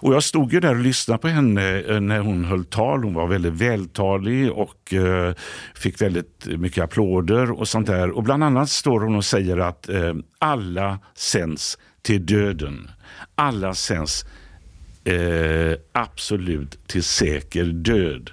Och 0.00 0.14
jag 0.14 0.22
stod 0.22 0.52
ju 0.52 0.60
där 0.60 0.74
och 0.74 0.82
lyssnade 0.82 1.18
på 1.18 1.28
henne 1.28 1.80
eh, 1.80 2.00
när 2.00 2.20
hon 2.20 2.44
höll 2.44 2.64
tal. 2.64 3.04
Hon 3.04 3.14
var 3.14 3.26
väldigt 3.26 3.52
vältalig 3.52 4.52
och 4.52 4.94
eh, 4.94 5.34
fick 5.74 6.02
väldigt 6.02 6.46
mycket 6.46 6.84
applåder 6.84 7.50
och 7.50 7.68
sånt 7.68 7.86
där. 7.86 8.10
Och 8.10 8.22
bland 8.22 8.44
annat 8.44 8.70
står 8.70 9.00
hon 9.00 9.16
och 9.16 9.24
säger 9.24 9.58
att 9.58 9.88
eh, 9.88 10.14
alla 10.38 10.98
sänds 11.14 11.78
till 12.02 12.26
döden. 12.26 12.90
Alla 13.34 13.74
sänds 13.74 14.24
eh, 15.04 15.78
absolut 15.92 16.86
till 16.86 17.02
säker 17.02 17.64
död. 17.64 18.30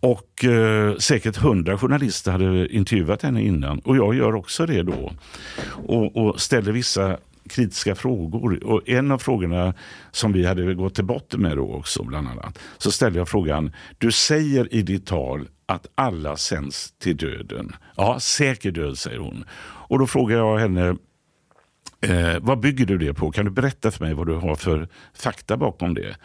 Och 0.00 0.44
eh, 0.44 0.96
säkert 0.96 1.36
hundra 1.36 1.78
journalister 1.78 2.32
hade 2.32 2.68
intervjuat 2.68 3.22
henne 3.22 3.42
innan 3.42 3.78
och 3.78 3.96
jag 3.96 4.14
gör 4.14 4.34
också 4.34 4.66
det 4.66 4.82
då. 4.82 5.12
Och, 5.86 6.16
och 6.16 6.40
ställer 6.40 6.72
vissa 6.72 7.16
kritiska 7.48 7.94
frågor. 7.94 8.64
Och 8.64 8.88
en 8.88 9.10
av 9.10 9.18
frågorna 9.18 9.74
som 10.10 10.32
vi 10.32 10.46
hade 10.46 10.74
gått 10.74 10.94
till 10.94 11.04
botten 11.04 11.40
med 11.40 11.56
då 11.56 11.72
också 11.72 12.02
bland 12.02 12.28
annat. 12.28 12.58
Så 12.78 12.90
ställde 12.90 13.18
jag 13.18 13.28
frågan, 13.28 13.72
du 13.98 14.12
säger 14.12 14.74
i 14.74 14.82
ditt 14.82 15.06
tal 15.06 15.48
att 15.66 15.86
alla 15.94 16.36
sänds 16.36 16.92
till 16.98 17.16
döden. 17.16 17.72
Ja, 17.96 18.20
säker 18.20 18.70
död 18.70 18.98
säger 18.98 19.18
hon. 19.18 19.44
Och 19.88 19.98
då 19.98 20.06
frågar 20.06 20.36
jag 20.36 20.58
henne, 20.58 20.96
Eh, 22.00 22.36
vad 22.40 22.60
bygger 22.60 22.86
du 22.86 22.98
det 22.98 23.14
på? 23.14 23.30
Kan 23.30 23.44
du 23.44 23.50
berätta 23.50 23.90
för 23.90 24.04
mig 24.04 24.14
vad 24.14 24.26
du 24.26 24.34
har 24.34 24.56
för 24.56 24.88
fakta 25.14 25.56
bakom 25.56 25.94
det? 25.94 26.16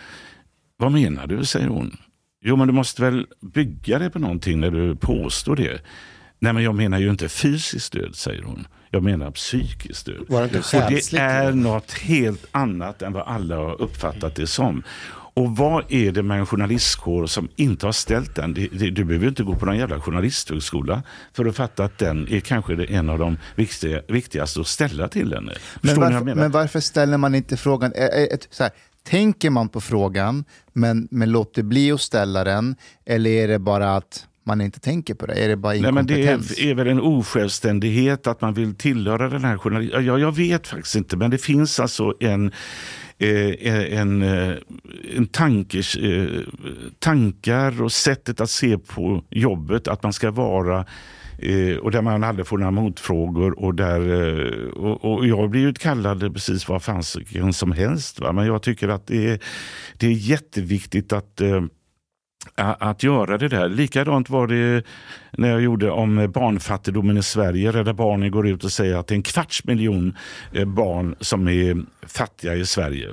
Vad 0.77 0.91
menar 0.91 1.27
du, 1.27 1.45
säger 1.45 1.67
hon. 1.67 1.97
Jo, 2.43 2.55
men 2.55 2.67
du 2.67 2.73
måste 2.73 3.01
väl 3.01 3.27
bygga 3.41 3.99
det 3.99 4.10
på 4.10 4.19
någonting 4.19 4.60
när 4.60 4.71
du 4.71 4.95
påstår 4.95 5.55
det. 5.55 5.81
Nej, 6.39 6.53
men 6.53 6.63
jag 6.63 6.75
menar 6.75 6.99
ju 6.99 7.10
inte 7.10 7.29
fysisk 7.29 7.93
död, 7.93 8.15
säger 8.15 8.43
hon. 8.43 8.67
Jag 8.93 9.04
menar 9.04 9.32
psykisk 9.32 10.06
död. 10.06 10.25
Var 10.27 10.39
det 10.39 10.45
inte 10.45 10.58
Och 10.58 10.91
det 10.91 11.17
är 11.17 11.51
något 11.51 11.91
helt 11.91 12.45
annat 12.51 13.01
än 13.01 13.13
vad 13.13 13.27
alla 13.27 13.56
har 13.56 13.82
uppfattat 13.82 14.36
det 14.36 14.47
som. 14.47 14.84
Och 15.34 15.58
vad 15.58 15.84
är 15.89 16.12
det 16.12 16.23
med 16.23 16.39
en 16.39 16.45
journalistkår 16.45 17.25
som 17.25 17.49
inte 17.56 17.86
har 17.86 17.93
ställt 17.93 18.36
den? 18.36 18.54
Du 18.71 19.04
behöver 19.04 19.27
inte 19.27 19.43
gå 19.43 19.56
på 19.56 19.65
någon 19.65 19.77
jävla 19.77 19.99
journalisthögskola 19.99 21.04
för 21.34 21.45
att 21.45 21.56
fatta 21.56 21.84
att 21.84 21.97
den 21.97 22.27
är 22.27 22.39
kanske 22.39 22.86
en 22.86 23.10
av 23.10 23.19
de 23.19 23.38
viktiga, 23.56 24.01
viktigaste 24.08 24.62
att 24.62 24.67
ställa 24.67 25.08
till 25.08 25.34
henne. 25.34 25.54
Men 25.82 25.99
varför, 25.99 26.36
men 26.36 26.51
varför 26.51 26.80
ställer 26.80 27.17
man 27.17 27.36
inte 27.36 27.58
frågan? 27.58 27.93
Så 28.49 28.63
här, 28.63 28.71
tänker 29.04 29.49
man 29.49 29.69
på 29.69 29.82
frågan, 29.82 30.45
men, 30.73 31.08
men 31.12 31.32
låter 31.32 31.63
bli 31.63 31.91
att 31.91 32.01
ställa 32.01 32.43
den? 32.43 32.75
Eller 33.06 33.32
är 33.32 33.47
det 33.47 33.60
bara 33.60 33.95
att 33.95 34.27
man 34.43 34.62
inte 34.62 34.80
tänker 34.80 35.13
på 35.13 35.25
det? 35.25 35.34
Är 35.34 35.47
det 35.47 35.58
bara 35.58 35.73
Nej, 35.73 35.91
men 35.91 36.06
det 36.06 36.19
inkompetens? 36.19 36.60
är, 36.60 36.69
är 36.69 36.75
väl 36.75 36.88
en 36.88 37.01
osjälvständighet 37.01 38.27
att 38.27 38.41
man 38.41 38.54
vill 38.54 38.75
tillhöra 38.75 39.30
den 39.30 39.43
här 39.43 39.58
journalisten. 39.58 40.06
Ja, 40.06 40.17
jag 40.17 40.36
vet 40.36 40.67
faktiskt 40.67 40.95
inte, 40.95 41.17
men 41.17 41.32
det 41.32 41.38
finns 41.38 41.80
alltså 41.80 42.13
en, 42.19 42.51
eh, 43.17 43.99
en, 43.99 44.21
eh, 44.21 44.56
en 45.17 45.27
tankers, 45.27 45.97
eh, 45.97 46.27
tankar 46.99 47.82
och 47.82 47.91
sättet 47.91 48.41
att 48.41 48.49
se 48.49 48.77
på 48.77 49.23
jobbet, 49.30 49.88
att 49.88 50.04
man 50.04 50.13
ska 50.13 50.32
vara 50.32 50.86
eh, 51.38 51.77
och 51.77 51.91
där 51.91 52.01
man 52.01 52.23
aldrig 52.23 52.47
får 52.47 52.58
några 52.58 52.71
motfrågor. 52.71 53.60
Och, 53.60 53.75
där, 53.75 53.99
eh, 53.99 54.67
och, 54.67 55.06
och 55.06 55.27
jag 55.27 55.49
blivit 55.49 55.80
kallad 55.80 56.34
precis 56.34 56.67
vad 56.69 56.84
fasiken 56.84 57.54
som 57.54 57.71
helst. 57.71 58.19
Va? 58.19 58.32
Men 58.32 58.45
jag 58.45 58.62
tycker 58.62 58.88
att 58.88 59.08
det 59.08 59.30
är, 59.30 59.39
det 59.97 60.08
är 60.08 60.12
jätteviktigt 60.12 61.13
att 61.13 61.41
eh, 61.41 61.62
att 62.56 63.04
göra 63.04 63.38
det 63.38 63.47
där. 63.47 63.69
Likadant 63.69 64.30
var 64.30 64.47
det 64.47 64.86
när 65.32 65.49
jag 65.49 65.62
gjorde 65.62 65.91
om 65.91 66.32
barnfattigdomen 66.34 67.17
i 67.17 67.23
Sverige. 67.23 67.71
Rädda 67.71 67.93
Barnen 67.93 68.32
går 68.32 68.47
ut 68.47 68.63
och 68.63 68.71
säger 68.71 68.95
att 68.95 69.08
det 69.08 69.13
är 69.13 69.15
en 69.15 69.23
kvarts 69.23 69.65
miljon 69.65 70.17
eh, 70.51 70.65
barn 70.65 71.15
som 71.19 71.47
är 71.47 71.86
fattiga 72.08 72.56
i 72.56 72.65
Sverige. 72.65 73.10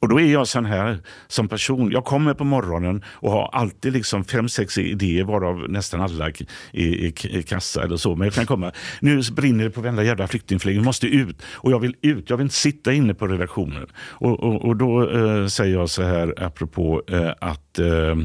Och 0.00 0.08
då 0.08 0.20
är 0.20 0.32
jag 0.32 0.48
sån 0.48 0.64
här 0.64 0.98
som 1.28 1.48
person. 1.48 1.90
Jag 1.90 2.04
kommer 2.04 2.34
på 2.34 2.44
morgonen 2.44 3.04
och 3.08 3.30
har 3.30 3.50
alltid 3.52 3.92
liksom 3.92 4.24
fem, 4.24 4.48
sex 4.48 4.78
idéer 4.78 5.24
varav 5.24 5.70
nästan 5.70 6.00
alla 6.00 6.30
i, 6.30 6.46
i, 6.72 7.14
i 7.28 7.42
kassa 7.42 7.82
eller 7.82 7.96
så. 7.96 8.16
Men 8.16 8.24
jag 8.24 8.34
kan 8.34 8.46
komma. 8.46 8.72
Nu 9.00 9.20
brinner 9.32 9.64
det 9.64 9.70
på 9.70 9.80
varenda 9.80 10.02
jävla 10.02 10.26
flyktingförläggning. 10.26 10.82
Vi 10.82 10.86
måste 10.86 11.06
ut. 11.06 11.42
Och 11.54 11.72
jag 11.72 11.80
vill 11.80 11.96
ut. 12.02 12.30
Jag 12.30 12.36
vill 12.36 12.44
inte 12.44 12.54
sitta 12.54 12.92
inne 12.92 13.14
på 13.14 13.26
redaktionen. 13.26 13.86
Och, 13.98 14.40
och, 14.40 14.64
och 14.64 14.76
då 14.76 15.10
eh, 15.10 15.46
säger 15.46 15.74
jag 15.74 15.90
så 15.90 16.02
här 16.02 16.34
apropå 16.44 17.02
eh, 17.08 17.30
att 17.40 17.78
eh, 17.78 18.16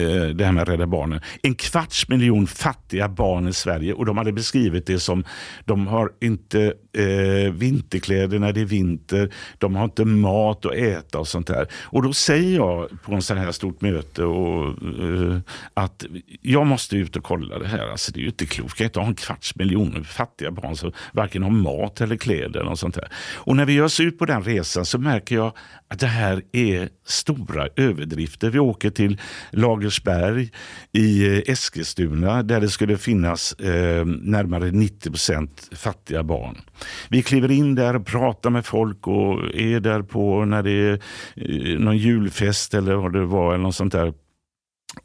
Eh, 0.00 0.28
det 0.28 0.44
här 0.44 0.52
med 0.52 0.68
Rädda 0.68 0.86
Barnen. 0.86 1.20
En 1.42 1.54
kvarts 1.54 2.08
miljon 2.08 2.46
fattiga 2.46 3.08
barn 3.08 3.48
i 3.48 3.52
Sverige 3.52 3.92
och 3.92 4.06
de 4.06 4.18
hade 4.18 4.32
beskrivit 4.32 4.86
det 4.86 5.00
som 5.00 5.24
de 5.64 5.86
har 5.86 6.12
inte 6.20 6.74
eh, 6.92 7.52
vinterkläder 7.52 8.38
när 8.38 8.52
det 8.52 8.60
är 8.60 8.64
vinter, 8.64 9.32
de 9.58 9.74
har 9.74 9.84
inte 9.84 10.04
mat 10.04 10.66
att 10.66 10.74
äta 10.74 11.18
och 11.18 11.28
sånt 11.28 11.46
där. 11.46 11.66
Och 11.82 12.02
då 12.02 12.12
säger 12.12 12.56
jag 12.56 12.88
på 13.02 13.14
en 13.14 13.22
sån 13.22 13.38
här 13.38 13.52
stort 13.52 13.80
möte 13.80 14.24
och, 14.24 14.66
eh, 14.68 15.38
att 15.74 16.04
jag 16.40 16.66
måste 16.66 16.96
ut 16.96 17.16
och 17.16 17.24
kolla 17.24 17.58
det 17.58 17.66
här. 17.66 17.90
Alltså, 17.90 18.12
det 18.12 18.18
är 18.18 18.22
ju 18.22 18.28
inte 18.28 18.46
klokt. 18.46 18.70
Jag 18.70 18.76
kan 18.76 18.84
inte 18.84 19.00
ha 19.00 19.06
en 19.06 19.14
kvarts 19.14 19.56
miljon 19.56 20.04
fattiga 20.04 20.50
barn 20.50 20.76
som 20.76 20.92
varken 21.12 21.42
har 21.42 21.50
mat 21.50 22.00
eller 22.00 22.16
kläder. 22.16 22.62
Och 22.62 22.78
sånt 22.78 22.94
där. 22.94 23.08
Och 23.36 23.56
när 23.56 23.64
vi 23.64 23.72
ger 23.72 23.84
oss 23.84 24.00
ut 24.00 24.18
på 24.18 24.26
den 24.26 24.42
resan 24.42 24.84
så 24.84 24.98
märker 24.98 25.34
jag 25.34 25.52
att 25.88 25.98
det 25.98 26.06
här 26.06 26.42
är 26.52 26.88
stora 27.06 27.68
överdrifter. 27.76 28.50
Vi 28.50 28.58
åker 28.58 28.90
till 28.90 29.20
lager 29.50 29.89
Lagersberg 29.90 30.50
i 30.92 31.26
eh, 31.26 31.52
Eskilstuna 31.52 32.42
där 32.42 32.60
det 32.60 32.68
skulle 32.68 32.98
finnas 32.98 33.52
eh, 33.52 34.06
närmare 34.06 34.70
90 34.70 35.10
procent 35.10 35.68
fattiga 35.72 36.22
barn. 36.22 36.60
Vi 37.08 37.22
kliver 37.22 37.50
in 37.50 37.74
där 37.74 37.96
och 37.96 38.06
pratar 38.06 38.50
med 38.50 38.66
folk 38.66 39.06
och 39.06 39.54
är 39.54 39.80
där 39.80 40.02
på 40.02 40.44
när 40.44 40.62
det 40.62 40.70
är 40.70 40.92
eh, 41.36 41.78
någon 41.78 41.96
julfest 41.96 42.74
eller 42.74 42.94
vad 42.94 43.12
det 43.12 43.24
var 43.24 43.54
eller 43.54 43.62
något 43.62 43.74
sånt 43.74 43.92
där. 43.92 44.12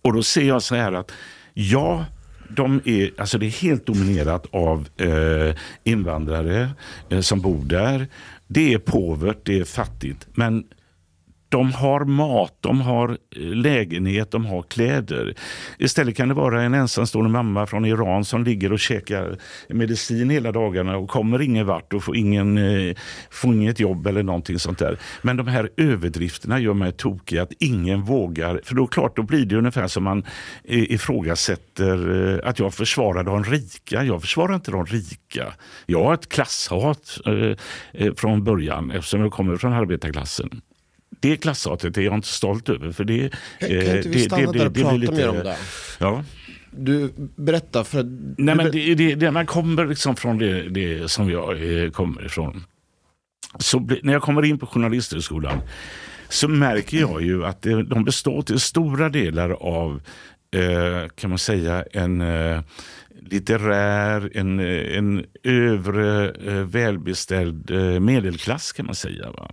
Och 0.02 0.13
då 0.13 0.24
ser 0.24 0.48
jag 0.48 0.62
så 0.62 0.76
här 0.76 0.93
att 0.93 1.12
ja, 1.54 2.06
de 2.50 2.82
är, 2.86 3.12
alltså 3.17 3.38
det 3.38 3.45
är 3.45 3.62
helt 3.62 3.86
dominerat 3.86 4.45
av 4.52 4.88
eh, 4.98 5.56
invandrare 5.84 6.69
eh, 7.10 7.19
som 7.19 7.41
bor 7.41 7.63
där. 7.63 8.08
Det 8.48 8.74
är 8.74 8.78
påvert, 8.78 9.38
det 9.43 9.60
är 9.60 9.63
fattigt. 9.63 10.28
Men 10.34 10.63
de 11.49 11.73
har 11.73 12.05
mat, 12.05 12.58
de 12.62 12.81
har 12.81 13.10
eh, 13.10 13.41
lägenhet, 13.41 14.31
de 14.31 14.45
har 14.45 14.62
kläder. 14.62 15.36
Istället 15.79 16.17
kan 16.17 16.27
det 16.27 16.34
vara 16.34 16.63
en 16.63 16.73
ensamstående 16.73 17.29
mamma 17.31 17.65
från 17.65 17.86
Iran 17.86 18.25
som 18.25 18.43
ligger 18.43 18.73
och 18.73 18.79
käkar 18.79 19.38
medicin 19.69 20.29
hela 20.29 20.51
dagarna 20.51 20.97
och 20.97 21.10
kommer 21.10 21.41
ingen 21.41 21.65
vart 21.65 21.93
och 21.93 22.03
får, 22.03 22.17
ingen, 22.17 22.58
eh, 22.58 22.95
får 23.31 23.53
inget 23.53 23.79
jobb 23.79 24.08
eller 24.08 24.23
någonting 24.23 24.60
sånt 24.60 24.79
där. 24.79 24.99
Men 25.21 25.38
de 25.38 25.47
här 25.47 25.69
överdrifterna 25.77 26.60
gör 26.60 26.73
mig 26.73 26.91
tokig 26.91 27.38
att 27.38 27.51
ingen 27.60 28.01
vågar. 28.01 28.62
För 28.63 28.75
då 28.75 28.88
klart, 28.88 29.15
då 29.15 29.23
blir 29.23 29.45
det 29.45 29.55
ungefär 29.55 29.88
som 29.88 30.03
man 30.03 30.23
eh, 30.63 30.91
ifrågasätter 30.91 32.41
att 32.43 32.60
jag 32.60 32.73
försvarar 32.73 33.23
de 33.23 33.43
rika. 33.43 34.03
Jag 34.03 34.21
försvarar 34.21 34.55
inte 34.55 34.71
de 34.71 34.86
rika. 34.86 35.53
Jag 35.86 36.03
har 36.03 36.13
ett 36.13 36.29
klasshat 36.29 37.17
från 38.17 38.43
början 38.43 38.91
eftersom 38.91 39.21
jag 39.21 39.31
kommer 39.31 39.58
från 39.58 39.73
arbetarklassen. 39.73 40.62
Det 41.25 41.38
klasshatet 41.38 41.97
är 41.97 42.01
jag 42.01 42.15
inte 42.15 42.27
stolt 42.27 42.69
över. 42.69 42.91
För 42.91 43.03
det, 43.03 43.29
Kan 43.59 43.69
eh, 43.69 43.95
inte 43.97 44.09
vi 44.09 44.19
stanna 44.19 44.51
där 44.51 44.67
och 44.67 44.73
prata 44.73 45.11
mer 45.11 45.29
om 45.29 45.35
det? 45.35 45.57
Ja. 45.99 46.23
Du, 46.71 47.13
berätta. 47.35 47.83
För, 47.83 48.03
Nej, 48.38 48.55
men 48.55 48.71
det, 48.71 48.95
det, 48.95 49.15
det, 49.15 49.45
kommer 49.45 49.85
liksom 49.85 50.15
från 50.15 50.38
det, 50.38 50.69
det 50.69 51.11
som 51.11 51.29
jag 51.29 51.83
eh, 51.83 51.89
kommer 51.89 52.25
ifrån. 52.25 52.63
Så 53.59 53.79
när 53.79 54.13
jag 54.13 54.21
kommer 54.21 54.45
in 54.45 54.59
på 54.59 54.65
Journalisthögskolan 54.65 55.61
så 56.29 56.47
märker 56.47 56.97
jag 56.97 57.21
ju 57.21 57.45
att 57.45 57.61
det, 57.61 57.83
de 57.83 58.03
består 58.03 58.41
till 58.41 58.59
stora 58.59 59.09
delar 59.09 59.49
av, 59.49 60.01
eh, 60.55 61.09
kan 61.15 61.29
man 61.29 61.39
säga, 61.39 61.85
en 61.91 62.21
eh, 62.21 62.61
litterär, 63.21 64.31
en, 64.33 64.59
eh, 64.59 64.97
en 64.97 65.25
övre 65.43 66.29
eh, 66.29 66.53
välbeställd 66.53 67.71
eh, 67.71 67.99
medelklass 67.99 68.71
kan 68.71 68.85
man 68.85 68.95
säga. 68.95 69.31
Va? 69.31 69.51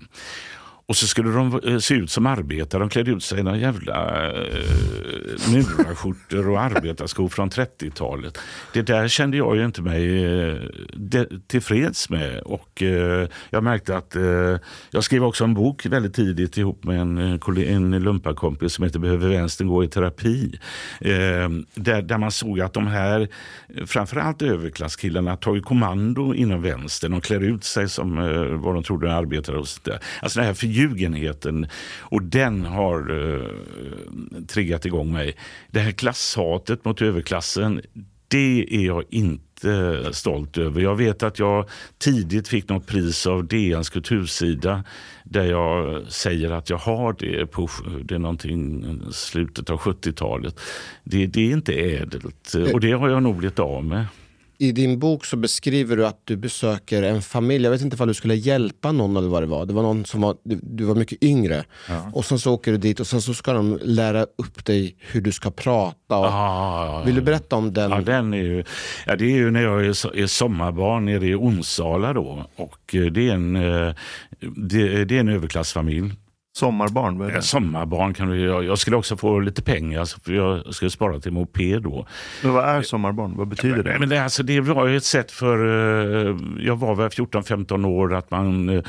Och 0.92 0.96
så 0.96 1.06
skulle 1.06 1.30
de 1.30 1.60
eh, 1.64 1.78
se 1.78 1.94
ut 1.94 2.10
som 2.10 2.26
arbetare. 2.26 2.80
De 2.80 2.88
klädde 2.88 3.10
ut 3.10 3.24
sig 3.24 3.40
i 3.40 3.42
några 3.42 3.56
jävla 3.56 4.26
eh, 4.26 5.52
murarskjortor 5.52 6.48
och 6.48 6.60
arbetarskor 6.60 7.28
från 7.28 7.50
30-talet. 7.50 8.38
Det 8.72 8.82
där 8.82 9.08
kände 9.08 9.36
jag 9.36 9.56
ju 9.56 9.64
inte 9.64 9.82
mig 9.82 10.24
eh, 10.24 10.56
de, 10.94 11.26
tillfreds 11.46 12.10
med. 12.10 12.40
Och 12.40 12.82
eh, 12.82 13.28
jag 13.50 13.64
märkte 13.64 13.96
att 13.96 14.16
eh, 14.16 14.56
jag 14.90 15.04
skrev 15.04 15.24
också 15.24 15.44
en 15.44 15.54
bok 15.54 15.86
väldigt 15.86 16.14
tidigt 16.14 16.58
ihop 16.58 16.84
med 16.84 17.00
en, 17.00 17.18
eh, 17.18 17.72
en 17.72 18.02
lumparkompis 18.02 18.72
som 18.72 18.84
heter 18.84 18.98
Behöver 18.98 19.28
vänstern 19.28 19.68
gå 19.68 19.84
i 19.84 19.88
terapi? 19.88 20.58
Eh, 21.00 21.48
där, 21.74 22.02
där 22.02 22.18
man 22.18 22.30
såg 22.30 22.60
att 22.60 22.72
de 22.72 22.86
här, 22.86 23.28
framförallt 23.86 24.42
överklasskillarna, 24.42 25.36
tar 25.36 25.54
ju 25.54 25.62
kommando 25.62 26.34
inom 26.34 26.62
vänstern. 26.62 27.10
De 27.10 27.20
klär 27.20 27.40
ut 27.40 27.64
sig 27.64 27.88
som 27.88 28.16
vad 28.62 28.74
de 28.74 28.82
trodde 28.82 29.14
arbetare 29.14 29.56
och 29.56 29.68
sånt 29.68 29.84
där. 29.84 29.98
Alltså 30.22 30.38
den 30.38 30.46
här 30.46 30.54
förljugenheten. 30.82 31.66
Och 32.00 32.22
den 32.22 32.64
har 32.64 33.10
eh, 33.10 34.46
triggat 34.46 34.86
igång 34.86 35.12
mig. 35.12 35.36
Det 35.70 35.80
här 35.80 35.92
klasshatet 35.92 36.84
mot 36.84 37.02
överklassen, 37.02 37.80
det 38.28 38.66
är 38.70 38.86
jag 38.86 39.04
inte 39.10 40.08
stolt 40.12 40.58
över. 40.58 40.80
Jag 40.80 40.96
vet 40.96 41.22
att 41.22 41.38
jag 41.38 41.68
tidigt 41.98 42.48
fick 42.48 42.68
något 42.68 42.86
pris 42.86 43.26
av 43.26 43.46
DNs 43.46 43.90
kultursida 43.90 44.84
där 45.24 45.44
jag 45.44 46.02
säger 46.08 46.50
att 46.50 46.70
jag 46.70 46.76
har 46.76 47.16
det 47.18 47.46
på 47.46 47.68
det 48.04 48.14
är 48.14 48.18
någonting 48.18 48.84
slutet 49.12 49.70
av 49.70 49.78
70-talet. 49.78 50.60
Det, 51.04 51.26
det 51.26 51.40
är 51.40 51.52
inte 51.52 51.72
ädelt 51.72 52.54
och 52.72 52.80
det 52.80 52.92
har 52.92 53.08
jag 53.08 53.22
nog 53.22 53.36
blivit 53.36 53.58
av 53.58 53.84
med. 53.84 54.06
I 54.62 54.72
din 54.72 54.98
bok 54.98 55.24
så 55.24 55.36
beskriver 55.36 55.96
du 55.96 56.06
att 56.06 56.20
du 56.24 56.36
besöker 56.36 57.02
en 57.02 57.22
familj. 57.22 57.64
Jag 57.64 57.70
vet 57.70 57.80
inte 57.82 58.02
om 58.02 58.08
du 58.08 58.14
skulle 58.14 58.34
hjälpa 58.34 58.92
någon 58.92 59.16
eller 59.16 59.28
vad 59.28 59.42
det 59.42 59.46
var. 59.46 59.66
Det 59.66 59.72
var 59.74 59.82
någon 59.82 60.04
som 60.04 60.20
var, 60.20 60.36
du, 60.44 60.58
du 60.62 60.84
var 60.84 60.94
mycket 60.94 61.22
yngre. 61.24 61.64
Och 62.12 62.24
sen 62.24 62.38
så 62.38 62.52
åker 62.54 62.72
du 62.72 62.78
dit 62.78 63.00
och 63.00 63.06
sen 63.06 63.22
så 63.22 63.34
ska 63.34 63.52
de 63.52 63.78
lära 63.82 64.22
upp 64.22 64.64
dig 64.64 64.96
hur 64.98 65.20
du 65.20 65.32
ska 65.32 65.50
prata. 65.50 66.16
Och, 66.16 66.26
Ah, 66.26 67.02
Vill 67.06 67.14
du 67.14 67.20
berätta 67.20 67.56
om 67.56 67.72
den? 67.72 67.90
Ja, 67.90 68.00
den 68.00 68.34
är 68.34 68.38
ju, 68.38 68.64
ja, 69.06 69.16
det 69.16 69.24
är 69.24 69.36
ju 69.36 69.50
när 69.50 69.62
jag 69.62 69.84
är, 69.84 70.16
är 70.16 70.26
sommarbarn 70.26 71.04
nere 71.04 71.26
i 71.26 71.34
Onsala 71.34 72.12
då. 72.12 72.46
Och 72.56 72.94
eh, 72.94 73.04
det 73.06 73.28
är 73.28 73.34
en, 73.34 73.56
eh, 73.56 73.94
det, 74.56 75.04
det 75.04 75.16
är 75.16 75.20
en 75.20 75.28
överklassfamilj. 75.28 76.10
Sommarbarn, 76.54 77.18
vad 77.18 77.30
är 77.30 77.32
det? 77.32 77.42
Sommarbarn 77.42 78.14
kan 78.14 78.28
du, 78.28 78.40
jag, 78.40 78.64
jag 78.64 78.78
skulle 78.78 78.96
också 78.96 79.16
få 79.16 79.40
lite 79.40 79.62
pengar 79.62 80.04
för 80.24 80.32
jag 80.32 80.74
skulle 80.74 80.90
spara 80.90 81.20
till 81.20 81.32
moped 81.32 81.82
då. 81.82 82.06
Men 82.42 82.52
vad 82.52 82.64
är 82.64 82.82
sommarbarn? 82.82 83.36
Vad 83.36 83.48
betyder 83.48 83.82
det? 83.82 83.96
Men 83.98 84.08
det, 84.08 84.22
alltså, 84.24 84.42
det 84.42 84.60
var 84.60 84.88
ett 84.88 85.04
sätt 85.04 85.30
för, 85.30 85.58
eh, 85.58 86.36
jag 86.60 86.76
var 86.76 86.94
väl 86.94 87.08
14-15 87.08 87.86
år, 87.86 88.14
att 88.14 88.30
man 88.30 88.68
eh, 88.68 88.82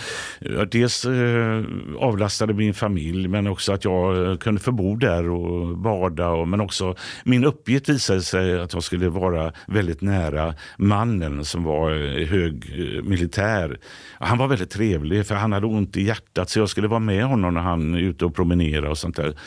dels 0.72 1.06
eh, 1.06 1.64
avlastade 2.00 2.54
min 2.54 2.74
familj 2.74 3.28
men 3.28 3.48
också 3.48 3.74
att 3.74 3.86
jag 3.86 4.40
kunde 4.40 4.62
få 4.62 4.72
bo 4.72 4.96
där 4.96 5.30
och 5.30 5.78
bada. 5.78 6.30
Och, 6.30 6.48
men 6.48 6.62
också 6.62 6.96
min 7.24 7.44
uppgift 7.44 7.90
visade 7.90 8.22
sig 8.22 8.62
att 8.62 8.74
jag 8.74 8.84
skulle 8.84 9.10
vara 9.10 9.52
väldigt 9.68 10.02
nära 10.02 10.54
mannen 10.78 11.46
som 11.46 11.64
var 11.64 11.90
hög 12.26 12.66
militär. 13.04 13.80
Han 14.20 14.38
var 14.38 14.48
väldigt 14.48 14.72
trevlig 14.72 15.26
för 15.26 15.36
han 15.36 15.52
hade 15.52 15.66
ont 15.66 15.98
i 15.98 16.04
hjärtat 16.04 16.50
så 16.50 16.60
jag 16.60 16.70
skulle 16.70 16.88
vara 16.88 17.00
med 17.00 17.26
honom 17.26 17.53
när 17.54 17.62
han 17.62 17.94
är 17.94 18.00
ute 18.00 18.26
och 18.26 18.36
promenerar 18.36 18.90
och 18.90 18.98
sånt 18.98 19.16
där. 19.16 19.38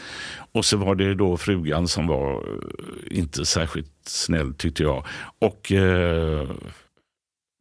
Och 0.53 0.65
så 0.65 0.77
var 0.77 0.95
det 0.95 1.15
då 1.15 1.37
frugan 1.37 1.89
som 1.89 2.07
var 2.07 2.33
eh, 2.35 3.19
inte 3.19 3.47
särskilt 3.47 3.93
snäll 4.05 4.55
tyckte 4.55 4.83
jag. 4.83 5.07
Och 5.39 5.73
eh, 5.73 6.51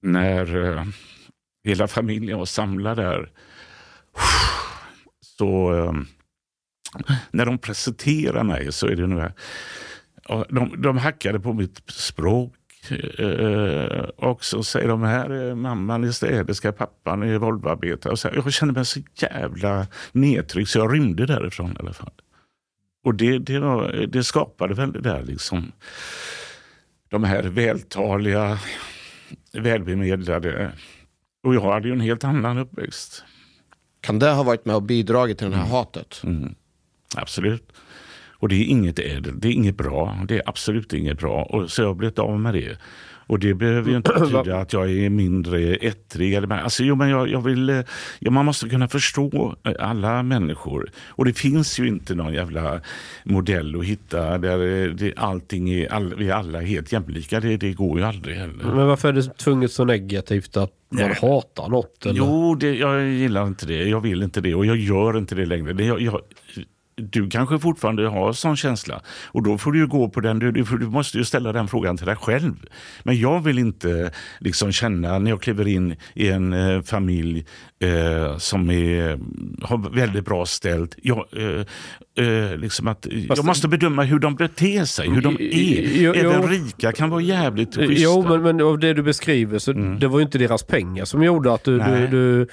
när 0.02 0.66
eh, 0.66 0.86
hela 1.64 1.88
familjen 1.88 2.38
var 2.38 2.46
samlad 2.46 2.98
där 2.98 3.32
så 5.38 5.76
eh, 5.78 5.94
när 7.32 7.46
de 7.46 7.58
presenterar 7.58 8.44
mig 8.44 8.72
så 8.72 8.88
är 8.88 8.96
det 8.96 9.08
nu 9.08 9.20
här. 9.20 9.34
De, 10.50 10.82
de 10.82 10.98
hackade 10.98 11.40
på 11.40 11.54
mitt 11.54 11.82
språk 11.88 12.54
eh, 12.92 14.10
Och 14.16 14.46
så 14.46 14.64
säger 14.64 14.88
de 14.88 15.04
här 15.04 15.30
är 15.30 15.56
mamman 15.56 16.04
är 16.04 16.12
städerska, 16.12 16.72
pappan 16.72 17.24
är 17.24 17.38
Volvoarbetare. 17.38 18.12
Och 18.12 18.20
så 18.20 18.28
här, 18.28 18.36
Jag 18.36 18.54
kände 18.54 18.74
mig 18.74 18.86
så 18.86 19.00
jävla 19.16 19.88
nedtryckt 20.12 20.70
så 20.70 20.80
jag 20.80 20.94
rymde 20.94 21.26
därifrån 21.26 21.72
i 21.72 21.76
alla 21.80 21.94
fall. 21.94 22.12
Och 23.06 23.16
det, 23.16 23.40
det, 23.40 23.60
var, 23.60 23.92
det 24.08 24.24
skapade 24.24 24.74
väl 24.74 24.92
det 24.92 25.02
där 25.02 25.24
liksom. 25.24 25.72
De 27.10 27.24
här 27.24 27.44
vältaliga, 27.44 28.60
välbemedlade. 29.54 30.72
Och 31.44 31.56
jag 31.56 31.72
hade 31.72 31.88
ju 31.88 31.94
en 31.94 32.00
helt 32.00 32.24
annan 32.24 32.58
uppväxt. 32.58 33.24
Kan 34.02 34.20
det 34.20 34.32
ha 34.32 34.44
varit 34.44 34.66
med 34.66 34.76
och 34.76 34.84
bidragit 34.84 35.38
till 35.38 35.50
det 35.50 35.58
här 35.58 35.68
hatet? 35.68 36.22
Mm. 36.24 36.56
Absolut. 37.16 37.72
Och 38.46 38.50
det 38.50 38.56
är 38.56 38.66
inget 38.66 39.00
ädelt, 39.00 39.42
det 39.42 39.48
är 39.48 39.52
inget 39.52 39.78
bra. 39.78 40.18
Det 40.28 40.36
är 40.36 40.42
absolut 40.46 40.94
inget 40.94 41.20
bra. 41.20 41.44
Och 41.44 41.72
så 41.72 41.82
jag 41.82 41.88
har 41.88 41.96
blivit 41.96 42.20
av 42.20 42.40
med 42.40 42.54
det. 42.54 42.78
Och 43.28 43.40
det 43.40 43.54
behöver 43.54 43.90
ju 43.90 43.98
inte 43.98 44.14
betyda 44.20 44.58
att 44.58 44.74
jag 44.74 44.92
är 44.92 45.10
mindre 45.10 45.76
ettrig. 45.76 46.34
Eller, 46.34 46.58
alltså, 46.58 46.84
jo, 46.84 46.96
men 46.96 47.10
jag, 47.10 47.28
jag 47.30 47.42
vill, 47.42 47.70
eh, 47.70 47.82
ja, 48.20 48.32
man 48.32 48.46
måste 48.46 48.70
kunna 48.70 48.88
förstå 48.88 49.56
eh, 49.64 49.74
alla 49.80 50.24
människor. 50.24 50.90
Och 51.08 51.26
det 51.26 51.34
finns 51.34 51.80
ju 51.80 51.88
inte 51.88 52.16
någon 52.16 52.34
jävla 52.34 52.82
modell 53.24 53.80
att 53.80 53.86
hitta 53.86 54.38
där 54.38 54.84
eh, 54.84 54.90
det, 54.92 55.14
allting 55.18 55.70
är, 55.70 55.94
all, 55.94 56.16
vi 56.16 56.30
är 56.30 56.34
alla 56.34 56.62
helt 56.62 56.92
jämlika. 56.92 57.40
Det, 57.40 57.58
det 57.58 57.74
går 57.74 58.00
ju 58.00 58.06
aldrig 58.06 58.38
heller. 58.38 58.64
Men 58.64 58.88
varför 58.88 59.10
är 59.10 59.14
det 59.14 59.38
tvunget 59.38 59.72
så 59.72 59.86
negativt 59.86 60.58
att 60.58 60.72
man 60.90 61.04
Nej. 61.04 61.18
hatar 61.22 61.70
något? 61.70 62.06
Eller? 62.06 62.18
Jo, 62.18 62.56
det, 62.56 62.76
jag 62.76 63.08
gillar 63.08 63.48
inte 63.48 63.66
det. 63.66 63.84
Jag 63.84 64.02
vill 64.02 64.24
inte 64.24 64.42
det 64.42 64.56
och 64.56 64.66
jag 64.66 64.78
gör 64.78 65.18
inte 65.18 65.36
det 65.36 65.46
längre. 65.46 65.74
Det, 65.74 65.84
jag, 65.84 66.02
jag, 66.02 66.22
du 66.98 67.30
kanske 67.30 67.60
fortfarande 67.60 68.08
har 68.08 68.34
sån 68.34 68.56
känsla 68.56 69.02
och 69.26 69.44
då 69.44 69.58
får 69.58 69.72
du 69.72 69.88
gå 69.88 70.10
på 70.10 70.20
den. 70.20 70.40
Du, 70.40 70.52
du, 70.52 70.64
måste 70.88 71.18
ju 71.18 71.24
ställa 71.24 71.52
den 71.52 71.68
frågan 71.68 71.98
till 71.98 72.06
dig 72.06 72.16
själv. 72.16 72.54
Men 73.04 73.20
jag 73.20 73.44
vill 73.44 73.60
inte 73.60 74.12
liksom 74.40 74.72
känna 74.72 75.20
när 75.20 75.32
jag 75.32 75.42
kliver 75.42 75.68
in 75.68 75.96
i 76.14 76.30
en 76.30 76.54
eh, 76.54 76.82
familj 76.82 77.46
eh, 77.80 78.38
som 78.38 78.70
är, 78.70 79.20
har 79.66 79.96
väldigt 79.96 80.26
bra 80.26 80.46
ställt. 80.46 80.96
Jag, 81.02 81.26
eh, 81.38 82.26
eh, 82.28 82.58
liksom 82.58 82.88
att, 82.88 83.08
jag 83.12 83.46
måste 83.46 83.68
bedöma 83.68 84.04
hur 84.04 84.20
de 84.20 84.36
beter 84.36 84.86
sig, 84.86 85.10
hur 85.10 85.22
de 85.22 85.36
är. 85.40 86.02
Jo, 86.02 86.14
Även 86.14 86.42
jo. 86.42 86.48
rika 86.48 86.92
kan 86.92 87.10
vara 87.10 87.22
jävligt 87.22 87.76
schyssta. 87.76 88.04
Jo, 88.04 88.26
men, 88.30 88.42
men 88.42 88.62
av 88.62 88.80
det 88.80 88.94
du 88.94 89.04
beskriver 89.04 89.60
så 89.60 89.76
Mm. 89.76 90.00
det 90.00 90.08
var 90.08 90.20
ju 90.20 90.26
inte 90.26 90.38
deras 90.38 90.64
pengar 90.64 91.06
som 91.06 91.24
gjorde 91.24 91.54
att 91.54 91.64
du, 91.64 91.80
du, 91.80 92.08
du, 92.08 92.48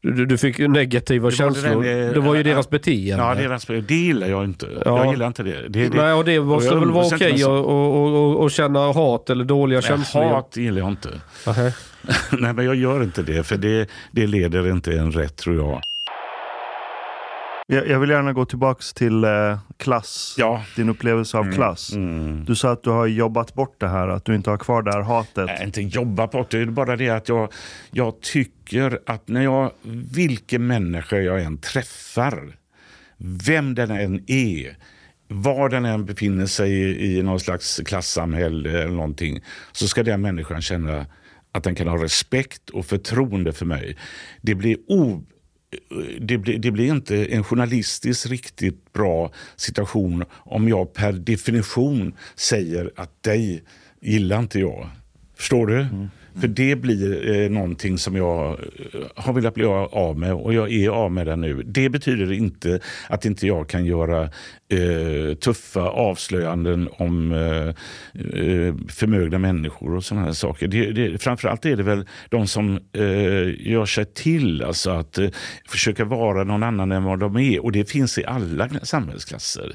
du, 0.00 0.26
du 0.26 0.38
fick 0.38 0.58
negativa 0.58 1.14
Det 1.14 1.20
var 1.20 1.50
det 1.50 1.54
känslor. 1.54 1.82
där 1.82 2.14
Det, 2.14 2.20
var 2.20 2.34
ju 2.34 2.42
deras 2.42 2.70
beteende. 2.70 3.24
Ja, 3.24 3.34
deras, 3.34 3.64
det 3.66 3.94
gillar 3.94 4.26
jag 4.26 4.44
inte. 4.44 4.66
Ja. 4.84 5.04
Jag 5.04 5.12
gillar 5.12 5.26
inte 5.26 5.42
det. 5.42 5.68
det, 5.68 5.88
det 5.88 5.96
Nej, 5.96 6.12
och 6.12 6.24
det 6.24 6.40
måste 6.40 6.74
jag 6.74 6.80
väl 6.80 6.90
vara 6.90 7.06
okej 7.06 7.32
med 7.32 7.42
att 7.42 7.48
och, 7.48 8.14
och, 8.14 8.42
och 8.42 8.50
känna 8.50 8.92
hat 8.92 9.30
eller 9.30 9.44
dåliga 9.44 9.80
Nej, 9.80 9.88
känslor? 9.88 10.24
Hat 10.24 10.56
gillar 10.56 10.78
jag 10.78 10.88
inte. 10.88 11.08
Nähä. 11.46 11.72
Nej, 12.32 12.52
men 12.52 12.64
jag 12.64 12.74
gör 12.74 13.02
inte 13.02 13.22
det, 13.22 13.42
för 13.42 13.56
det, 13.56 13.88
det 14.10 14.26
leder 14.26 14.70
inte 14.70 14.92
en 14.92 15.12
rätt 15.12 15.36
tror 15.36 15.56
jag. 15.56 15.80
Jag, 17.68 17.88
jag 17.88 18.00
vill 18.00 18.10
gärna 18.10 18.32
gå 18.32 18.44
tillbaks 18.44 18.94
till 18.94 19.24
eh, 19.24 19.58
klass. 19.76 20.34
Ja. 20.38 20.64
Din 20.76 20.88
upplevelse 20.88 21.38
av 21.38 21.52
klass. 21.52 21.92
Mm. 21.92 22.44
Du 22.44 22.54
sa 22.54 22.72
att 22.72 22.82
du 22.82 22.90
har 22.90 23.06
jobbat 23.06 23.54
bort 23.54 23.80
det 23.80 23.88
här, 23.88 24.08
att 24.08 24.24
du 24.24 24.34
inte 24.34 24.50
har 24.50 24.58
kvar 24.58 24.82
det 24.82 24.92
här 24.92 25.00
hatet. 25.00 25.46
Nej, 25.46 25.62
inte 25.64 25.80
jobba 25.80 26.26
på 26.26 26.38
det. 26.38 26.56
Det 26.56 26.62
är 26.62 26.66
bara 26.66 26.96
det 26.96 27.10
att 27.10 27.28
jag, 27.28 27.52
jag 27.90 28.20
tycker 28.20 28.98
att 29.06 29.28
när 29.28 29.42
jag, 29.42 29.70
vilken 30.12 30.66
människa 30.66 31.16
jag 31.16 31.42
än 31.42 31.58
träffar, 31.58 32.56
vem 33.18 33.74
den 33.74 33.90
än 33.90 34.24
är, 34.26 34.76
var 35.28 35.68
den 35.68 35.84
än 35.84 36.04
befinner 36.04 36.46
sig 36.46 36.72
i, 36.72 37.18
i 37.18 37.22
någon 37.22 37.40
slags 37.40 37.80
klassamhälle 37.86 38.82
eller 38.82 38.94
någonting, 38.94 39.40
så 39.72 39.88
ska 39.88 40.02
den 40.02 40.20
människan 40.20 40.62
känna 40.62 41.06
att 41.52 41.64
den 41.64 41.74
kan 41.74 41.88
ha 41.88 42.04
respekt 42.04 42.70
och 42.70 42.86
förtroende 42.86 43.52
för 43.52 43.66
mig. 43.66 43.96
Det 44.42 44.54
blir 44.54 44.76
o 44.88 45.22
det 46.20 46.38
blir, 46.38 46.58
det 46.58 46.70
blir 46.70 46.90
inte 46.90 47.24
en 47.26 47.44
journalistiskt 47.44 48.26
riktigt 48.26 48.92
bra 48.92 49.32
situation 49.56 50.24
om 50.30 50.68
jag 50.68 50.92
per 50.92 51.12
definition 51.12 52.14
säger 52.34 52.90
att 52.96 53.22
dig 53.22 53.64
gillar 54.00 54.38
inte 54.38 54.60
jag. 54.60 54.90
Förstår 55.36 55.66
du? 55.66 55.80
Mm. 55.80 56.08
För 56.40 56.48
det 56.48 56.76
blir 56.76 57.30
eh, 57.34 57.50
någonting 57.50 57.98
som 57.98 58.16
jag 58.16 58.50
eh, 58.50 59.00
har 59.14 59.32
velat 59.32 59.54
bli 59.54 59.64
av 59.64 60.18
med 60.18 60.34
och 60.34 60.54
jag 60.54 60.72
är 60.72 60.88
av 60.88 61.12
med 61.12 61.26
det 61.26 61.36
nu. 61.36 61.62
Det 61.62 61.88
betyder 61.88 62.32
inte 62.32 62.80
att 63.08 63.24
inte 63.24 63.46
jag 63.46 63.68
kan 63.68 63.84
göra 63.84 64.22
eh, 64.68 65.34
tuffa 65.34 65.80
avslöjanden 65.80 66.88
om 66.92 67.32
eh, 67.32 67.68
eh, 68.38 68.74
förmögna 68.88 69.38
människor 69.38 69.94
och 69.94 70.04
sådana 70.04 70.26
här 70.26 70.32
saker. 70.32 70.68
Det, 70.68 70.92
det, 70.92 71.22
framförallt 71.22 71.66
är 71.66 71.76
det 71.76 71.82
väl 71.82 72.06
de 72.28 72.46
som 72.46 72.78
eh, 72.92 73.70
gör 73.70 73.86
sig 73.86 74.04
till, 74.04 74.62
alltså 74.62 74.90
att 74.90 75.18
eh, 75.18 75.28
försöka 75.68 76.04
vara 76.04 76.44
någon 76.44 76.62
annan 76.62 76.92
än 76.92 77.04
vad 77.04 77.18
de 77.18 77.36
är. 77.36 77.64
Och 77.64 77.72
det 77.72 77.90
finns 77.90 78.18
i 78.18 78.24
alla 78.24 78.68
samhällsklasser. 78.82 79.72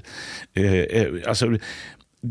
Eh, 0.53 0.73
eh, 0.73 1.07
alltså, 1.27 1.57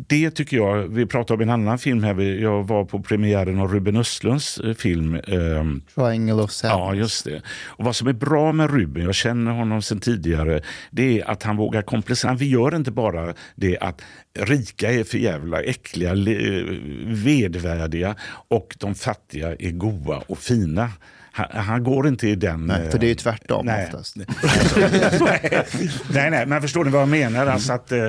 det 0.09 0.31
tycker 0.31 0.57
jag, 0.57 0.83
vi 0.89 1.07
pratade 1.07 1.35
om 1.35 1.41
en 1.49 1.51
annan 1.55 1.79
film 1.79 2.05
här, 2.05 2.15
Vi- 2.15 2.43
jag 2.43 2.63
var 2.69 2.85
på 2.85 3.03
premiären 3.03 3.59
av 3.61 3.73
Ruben 3.73 3.97
Östlunds 3.97 4.59
eh, 4.59 4.75
film. 4.75 5.15
ehm, 5.15 5.83
Triangle 5.95 6.35
of 6.35 6.51
Sadness. 6.51 6.79
Ja, 6.79 6.95
just 6.95 7.25
det. 7.25 7.43
Och 7.65 7.85
vad 7.85 7.97
som 7.97 8.09
är 8.09 8.13
bra 8.13 8.53
med 8.53 8.71
Ruben, 8.71 9.03
jag 9.05 9.15
känner 9.15 9.53
honom 9.53 9.83
sedan 9.83 10.01
tidigare, 10.01 10.63
det 10.91 11.21
är 11.21 11.31
att 11.31 11.43
han 11.43 11.57
vågar 11.57 11.83
komplicera. 11.83 12.29
Han 12.31 12.39
gör 12.39 12.77
inte 12.77 12.91
bara 12.91 13.35
det 13.55 13.79
att 13.79 14.03
rika 14.39 14.93
är 14.93 15.05
för 15.05 15.19
jävla 15.19 15.63
äckliga, 15.63 16.15
le- 16.15 16.63
vedvärdiga 17.07 18.15
och 18.49 18.77
de 18.79 18.95
fattiga 18.95 19.49
är 19.59 19.71
goa 19.71 20.23
och 20.27 20.39
fina. 20.39 20.91
Han, 21.33 21.47
han 21.51 21.85
går 21.85 22.09
inte 22.09 22.29
i 22.29 22.35
den... 22.35 22.67
Nej, 22.67 22.91
för 22.91 22.99
det 22.99 23.07
är 23.07 23.09
ju 23.09 23.13
eh, 23.13 23.17
tvärtom 23.17 23.67
nej. 23.67 23.87
oftast. 23.87 24.17
nej, 26.15 26.31
nej, 26.31 26.47
men 26.47 26.63
förstår 26.63 26.85
ni 26.85 26.91
vad 26.91 27.03
jag 27.03 27.09
menar? 27.09 27.47
Alltså 27.47 27.73
att 27.73 27.93
eh, 27.93 28.09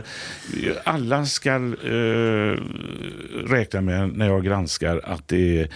alla 0.83 1.25
ska 1.25 1.55
eh, 1.55 2.57
räkna 3.47 3.81
med 3.81 4.17
när 4.17 4.25
jag 4.25 4.45
granskar 4.45 5.01
att 5.03 5.27
det 5.27 5.59
är 5.59 5.69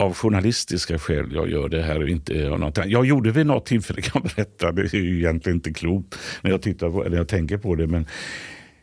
av 0.00 0.14
journalistiska 0.14 0.98
skäl 0.98 1.32
jag 1.32 1.50
gör 1.50 1.68
det 1.68 1.82
här 1.82 2.08
inte 2.08 2.50
av 2.50 2.60
något 2.60 2.78
annat. 2.78 2.90
Jag 2.90 3.06
gjorde 3.06 3.30
vid 3.30 3.46
något 3.46 3.66
tillfälle, 3.66 4.02
kan 4.02 4.22
jag 4.24 4.32
berätta, 4.36 4.72
det 4.72 4.94
är 4.94 4.98
ju 4.98 5.18
egentligen 5.18 5.56
inte 5.56 5.72
klokt 5.72 6.18
när 6.42 6.50
jag, 6.50 6.62
tittar 6.62 6.90
på, 6.90 7.04
eller 7.04 7.16
jag 7.16 7.28
tänker 7.28 7.58
på 7.58 7.74
det, 7.74 7.86
men 7.86 8.06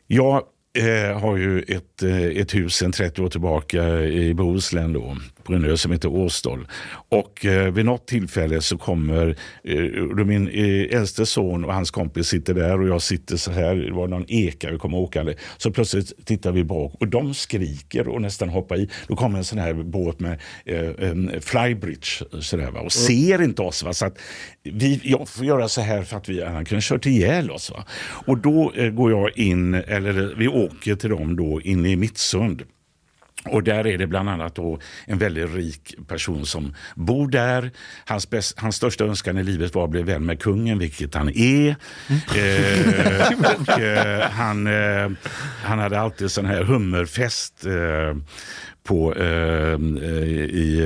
jag 0.07 0.43
eh, 0.77 1.19
har 1.19 1.37
ju 1.37 1.59
ett, 1.59 2.03
eh, 2.03 2.25
ett 2.25 2.55
hus 2.55 2.75
sedan 2.75 2.91
30 2.91 3.21
år 3.21 3.29
tillbaka 3.29 3.99
i 3.99 4.33
Bohuslän 4.33 4.93
då, 4.93 5.17
på 5.47 5.53
en 5.53 5.65
ö 5.65 5.77
som 5.77 5.91
heter 5.91 6.09
Åstol. 6.09 6.67
Och 7.09 7.45
eh, 7.45 7.73
vid 7.73 7.85
något 7.85 8.07
tillfälle 8.07 8.61
så 8.61 8.77
kommer 8.77 9.35
eh, 9.63 10.25
min 10.25 10.47
eh, 10.47 10.97
äldste 10.97 11.25
son 11.25 11.65
och 11.65 11.73
hans 11.73 11.91
kompis 11.91 12.27
sitter 12.27 12.53
där 12.53 12.81
och 12.81 12.87
jag 12.87 13.01
sitter 13.01 13.37
så 13.37 13.51
här, 13.51 13.75
det 13.75 13.91
var 13.91 14.07
någon 14.07 14.25
eka 14.27 14.71
vi 14.71 14.77
kommer 14.77 14.97
åkande. 14.97 15.35
Så 15.57 15.71
plötsligt 15.71 16.25
tittar 16.25 16.51
vi 16.51 16.63
bak 16.63 16.93
och 16.99 17.07
de 17.07 17.33
skriker 17.33 18.07
och 18.07 18.21
nästan 18.21 18.49
hoppar 18.49 18.77
i. 18.77 18.89
Då 19.07 19.15
kommer 19.15 19.37
en 19.37 19.43
sån 19.43 19.59
här 19.59 19.73
båt 19.73 20.19
med 20.19 20.39
eh, 20.65 21.39
flybridge 21.39 22.41
så 22.41 22.57
där, 22.57 22.71
va? 22.71 22.79
och 22.79 22.91
ser 22.91 23.41
inte 23.41 23.61
oss. 23.61 23.83
Va? 23.83 23.93
Så 23.93 24.05
att 24.05 24.17
vi, 24.63 25.01
jag 25.03 25.29
får 25.29 25.45
göra 25.45 25.67
så 25.67 25.81
här 25.81 26.03
för 26.03 26.17
att 26.17 26.29
vi 26.29 26.43
han 26.43 26.65
kunde 26.65 26.81
kört 26.81 27.05
ihjäl 27.05 27.51
oss. 27.51 27.71
Va? 27.71 27.85
Och 28.25 28.37
då 28.37 28.71
eh, 28.75 28.89
går 28.89 29.11
jag 29.11 29.37
in, 29.37 29.73
eller 29.73 30.35
vi 30.37 30.47
åker 30.47 30.95
till 30.95 31.09
dem 31.09 31.35
då 31.35 31.61
in 31.61 31.85
i 31.85 31.95
Mittsund. 31.95 32.63
Och 33.45 33.63
där 33.63 33.87
är 33.87 33.97
det 33.97 34.07
bland 34.07 34.29
annat 34.29 34.55
då 34.55 34.79
en 35.05 35.17
väldigt 35.17 35.55
rik 35.55 35.95
person 36.07 36.45
som 36.45 36.75
bor 36.95 37.27
där. 37.27 37.71
Hans, 38.05 38.29
bäst, 38.29 38.59
hans 38.59 38.75
största 38.75 39.03
önskan 39.03 39.37
i 39.37 39.43
livet 39.43 39.75
var 39.75 39.83
att 39.83 39.89
bli 39.89 40.01
vän 40.01 40.25
med 40.25 40.41
kungen, 40.41 40.79
vilket 40.79 41.15
han 41.15 41.29
är. 41.29 41.75
Eh, 42.35 43.27
och, 43.61 43.79
eh, 43.79 44.29
han, 44.29 44.67
eh, 44.67 45.11
han 45.63 45.79
hade 45.79 45.99
alltid 45.99 46.31
sån 46.31 46.45
här 46.45 46.63
hummerfest 46.63 47.65
eh, 47.65 48.15
på, 48.87 49.13
eh, 49.13 49.75
i 50.49 50.79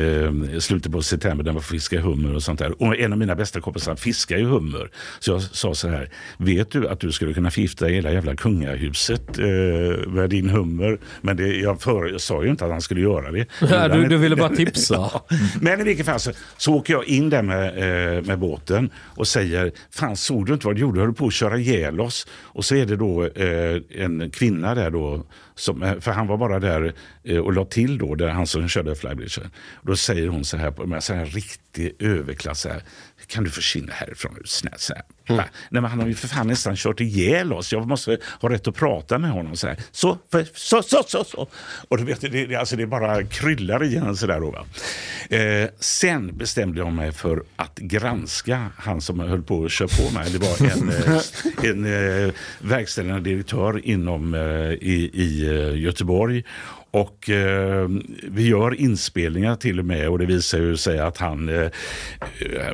eh, 0.54 0.60
slutet 0.60 0.92
på 0.92 1.02
september 1.02 1.44
där 1.44 1.52
man 1.52 1.62
får 1.62 1.74
fiska 1.74 2.02
hummer 2.02 2.36
och 2.36 2.44
sånt 2.44 2.60
där. 2.60 2.82
Och 2.82 2.98
en 2.98 3.12
av 3.14 3.20
mina 3.20 3.36
bästa 3.36 3.62
kompisar 3.62 3.96
fiskar 3.96 4.38
ju 4.38 4.46
hummer. 4.46 4.90
Så 5.20 5.32
jag 5.32 5.42
sa 5.42 5.76
så 5.76 5.88
här, 5.88 6.10
vet 6.38 6.72
du 6.72 6.88
att 6.88 7.00
du 7.00 7.12
skulle 7.12 7.34
kunna 7.34 7.52
förgifta 7.52 7.86
hela 7.86 8.12
jävla 8.12 8.36
kungahuset 8.36 9.40
eh, 9.40 9.46
med 10.08 10.30
din 10.30 10.50
hummer? 10.50 11.00
Men 11.22 11.38
det, 11.38 11.48
jag, 11.48 11.82
för, 11.82 12.12
jag 12.12 12.22
sa 12.22 12.44
ju 12.44 12.50
inte 12.50 12.66
att 12.66 12.72
han 12.72 12.82
skulle 12.82 13.02
göra 13.02 13.32
det. 13.32 13.46
Ja, 13.72 13.88
du, 13.88 14.08
du 14.08 14.18
ville 14.18 14.36
bara 14.36 14.56
tipsa. 14.56 14.94
Ja. 14.94 15.26
Men 15.62 15.82
i 15.82 15.84
vilket 15.84 16.06
fall 16.06 16.20
så, 16.20 16.32
så 16.58 16.74
åker 16.74 16.94
jag 16.94 17.06
in 17.06 17.30
där 17.30 17.42
med, 17.42 17.68
eh, 17.68 18.24
med 18.24 18.40
båten 18.40 18.90
och 18.98 19.28
säger, 19.28 19.72
fan 19.92 20.18
såg 20.18 20.46
du 20.46 20.54
inte 20.54 20.68
vad 20.68 20.76
du 20.76 20.82
gjorde? 20.82 21.00
Du 21.00 21.02
höll 21.02 21.14
på 21.14 21.28
att 21.28 21.34
köra 21.34 21.58
ihjäl 21.58 22.02
oss. 22.02 22.28
Och 22.32 22.66
så 22.66 22.76
är 22.76 22.86
det 22.86 22.96
då 22.96 23.26
eh, 23.26 23.82
en 23.90 24.32
kvinna 24.32 24.76
där 24.76 24.90
då, 24.90 25.24
som, 25.56 25.84
eh, 25.84 26.00
för 26.00 26.12
han 26.12 26.28
var 26.28 26.38
bara 26.38 26.60
där 26.60 26.94
eh, 27.24 27.38
och 27.38 27.54
la 27.54 27.66
till 27.66 27.98
då, 27.98 28.16
där 28.16 28.30
han 28.30 28.48
som 28.48 28.68
körde 28.68 28.96
Flybridge. 28.96 29.42
Då 29.82 29.96
säger 29.96 30.28
hon 30.28 30.46
så 30.46 30.58
här, 30.58 30.86
med 30.86 31.04
så 31.04 31.14
här 31.14 31.26
riktig 31.26 31.96
överklass, 32.00 32.62
så 32.62 32.70
här, 32.70 32.84
kan 33.32 33.44
du 33.44 33.50
försvinna 33.50 33.94
härifrån? 33.94 34.38
Så 34.46 34.94
här. 34.94 35.04
Va? 35.28 35.46
Nej, 35.70 35.82
men 35.82 35.86
han 35.86 36.00
har 36.00 36.08
ju 36.08 36.16
för 36.16 36.28
fan 36.28 36.48
nästan 36.48 36.76
kört 36.76 37.00
ihjäl 37.00 37.54
oss. 37.54 37.74
Jag 37.74 37.88
måste 37.88 38.18
ha 38.42 38.50
rätt 38.50 38.68
att 38.68 38.76
prata 38.76 39.18
med 39.18 39.32
honom. 39.32 39.56
Så, 39.56 39.68
här. 39.68 39.78
så, 39.92 40.18
för, 40.32 40.48
så, 40.54 40.84
så, 40.84 41.04
så, 41.08 41.24
så. 41.24 41.48
Och 41.88 41.98
du 41.98 42.04
vet, 42.04 42.22
det, 42.22 42.46
det, 42.46 42.56
alltså 42.56 42.76
det 42.76 42.88
bara 42.88 43.24
kryllar 43.24 43.84
i 43.84 43.98
honom 43.98 44.16
sådär. 44.16 44.40
Då, 44.40 44.52
va? 44.52 44.66
Eh, 45.38 45.70
sen 45.80 46.38
bestämde 46.38 46.80
jag 46.80 46.94
mig 46.94 47.12
för 47.12 47.44
att 47.56 47.78
granska 47.78 48.68
han 48.78 49.02
som 49.02 49.20
höll 49.20 49.44
på 49.44 49.66
att 49.66 49.72
köra 49.72 49.88
på 49.88 50.14
mig. 50.14 50.32
Det 50.32 50.38
var 50.38 50.72
en, 50.72 50.90
eh, 50.90 51.70
en 51.70 52.26
eh, 52.26 52.34
verkställande 52.60 53.30
direktör 53.30 53.86
inom, 53.86 54.34
eh, 54.34 54.42
i, 54.72 55.12
i 55.14 55.46
Göteborg. 55.76 56.44
Och 56.92 57.30
eh, 57.30 57.90
vi 58.24 58.48
gör 58.48 58.76
inspelningar 58.76 59.56
till 59.56 59.80
och 59.80 59.86
med 59.86 60.10
och 60.10 60.20
det 60.20 60.26
visar 60.26 60.58
ju 60.58 60.78
sig 60.78 61.00
att 61.00 61.18
han, 61.18 61.50
eh, 61.50 61.62
eh 62.40 62.74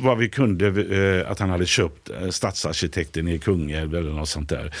vad 0.00 0.18
vi 0.18 0.28
kunde, 0.28 0.66
eh, 0.66 1.30
att 1.30 1.38
han 1.38 1.50
hade 1.50 1.66
köpt 1.66 2.10
eh, 2.10 2.28
stadsarkitekten 2.28 3.28
i 3.28 3.38
Kungälv 3.38 3.94
eller 3.94 4.10
något 4.10 4.28
sånt 4.28 4.48
där. 4.48 4.74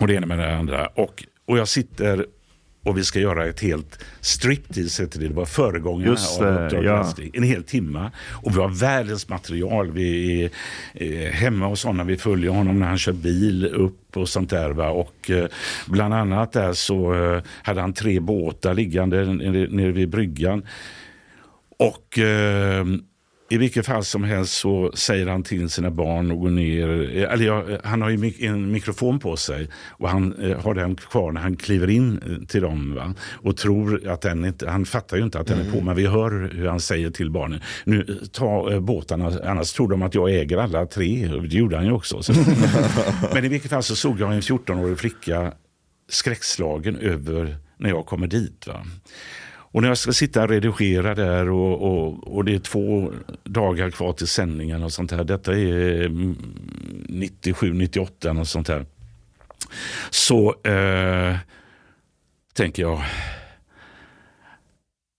Och 0.00 0.06
det 0.06 0.14
ena 0.14 0.26
med 0.26 0.38
det 0.38 0.56
andra. 0.56 0.86
Och, 0.86 1.24
och 1.44 1.58
jag 1.58 1.68
sitter 1.68 2.26
och 2.84 2.98
vi 2.98 3.04
ska 3.04 3.20
göra 3.20 3.46
ett 3.46 3.60
helt 3.60 4.04
striptease, 4.20 5.02
heter 5.02 5.20
det. 5.20 5.28
det 5.28 5.34
var 5.34 5.44
föregångarna 5.44 6.10
Just 6.10 6.40
av 6.40 6.46
det, 6.46 6.64
Uppdrag 6.64 6.84
ja. 6.84 7.14
En 7.32 7.42
hel 7.42 7.64
timme. 7.64 8.10
Och 8.42 8.56
vi 8.56 8.60
har 8.60 8.68
världens 8.68 9.28
material. 9.28 9.90
Vi 9.90 10.42
är 10.44 10.50
eh, 10.94 11.30
hemma 11.32 11.66
hos 11.66 11.84
honom, 11.84 12.06
vi 12.06 12.16
följer 12.16 12.50
honom 12.50 12.78
när 12.78 12.86
han 12.86 12.98
kör 12.98 13.12
bil 13.12 13.66
upp 13.66 14.16
och 14.16 14.28
sånt 14.28 14.50
där. 14.50 14.70
Va? 14.70 14.90
Och 14.90 15.30
eh, 15.30 15.46
bland 15.86 16.14
annat 16.14 16.52
där 16.52 16.72
så 16.72 17.14
eh, 17.14 17.42
hade 17.62 17.80
han 17.80 17.92
tre 17.92 18.20
båtar 18.20 18.74
liggande 18.74 19.24
nere, 19.24 19.92
vid 19.92 20.08
bryggan. 20.08 20.66
Och 21.78 22.18
i 23.48 23.58
vilket 23.58 23.86
fall 23.86 24.04
som 24.04 24.24
helst 24.24 24.54
så 24.54 24.92
säger 24.94 25.26
han 25.26 25.42
till 25.42 25.70
sina 25.70 25.90
barn 25.90 26.30
att 26.30 26.38
gå 26.38 26.48
ner. 26.48 27.16
eh, 27.16 27.32
Eller 27.32 27.46
ja, 27.46 27.64
han 27.84 28.02
har 28.02 28.10
ju 28.10 28.32
en 28.38 28.72
mikrofon 28.72 29.18
på 29.18 29.36
sig 29.36 29.68
och 29.90 30.08
han 30.08 30.32
eh, 30.42 30.60
har 30.60 30.74
den 30.74 30.96
kvar 30.96 31.32
när 31.32 31.40
han 31.40 31.56
kliver 31.56 31.90
in 31.90 32.20
eh, 32.26 32.46
till 32.46 32.62
dem. 32.62 32.94
Va? 32.94 33.14
Och 33.32 33.56
tror 33.56 34.08
att 34.08 34.20
den 34.20 34.44
inte, 34.44 34.70
han 34.70 34.84
fattar 34.84 35.16
ju 35.16 35.22
inte 35.22 35.38
att 35.38 35.46
den 35.46 35.60
är 35.60 35.72
på 35.72 35.80
men 35.80 35.96
vi 35.96 36.06
hör 36.06 36.50
hur 36.54 36.66
han 36.68 36.80
säger 36.80 37.10
till 37.10 37.30
barnen. 37.30 37.60
Nu 37.84 38.00
eh, 38.08 38.26
ta 38.28 38.72
eh, 38.72 38.80
båtarna, 38.80 39.32
annars 39.44 39.72
tror 39.72 39.88
de 39.88 40.02
att 40.02 40.14
jag 40.14 40.30
äger 40.30 40.56
alla 40.58 40.86
tre. 40.86 41.32
Och 41.32 41.42
Det 41.42 41.56
gjorde 41.56 41.76
han 41.76 41.86
ju 41.86 41.92
också. 41.92 42.22
Så. 42.22 42.32
men 43.34 43.44
i 43.44 43.48
vilket 43.48 43.70
fall 43.70 43.82
så 43.82 43.96
såg 43.96 44.20
jag 44.20 44.34
en 44.34 44.40
14-årig 44.40 44.98
flicka 44.98 45.52
skräckslagen 46.08 46.96
över 46.96 47.56
när 47.78 47.88
jag 47.88 48.06
kommer 48.06 48.26
dit. 48.26 48.66
Va? 48.66 48.86
Och 49.74 49.82
när 49.82 49.88
jag 49.88 49.98
ska 49.98 50.12
sitta 50.12 50.42
och 50.42 50.48
redigera 50.48 51.14
där 51.14 51.50
och, 51.50 51.82
och, 51.82 52.36
och 52.36 52.44
det 52.44 52.54
är 52.54 52.58
två 52.58 53.12
dagar 53.44 53.90
kvar 53.90 54.12
till 54.12 54.26
sändningen 54.26 54.82
och 54.82 54.92
sånt 54.92 55.10
här. 55.10 55.24
Detta 55.24 55.52
är 55.52 56.08
97, 57.08 57.72
98 57.72 58.30
och 58.30 58.48
sånt 58.48 58.68
här. 58.68 58.86
Så 60.10 60.54
eh, 60.62 61.36
tänker 62.52 62.82
jag. 62.82 63.02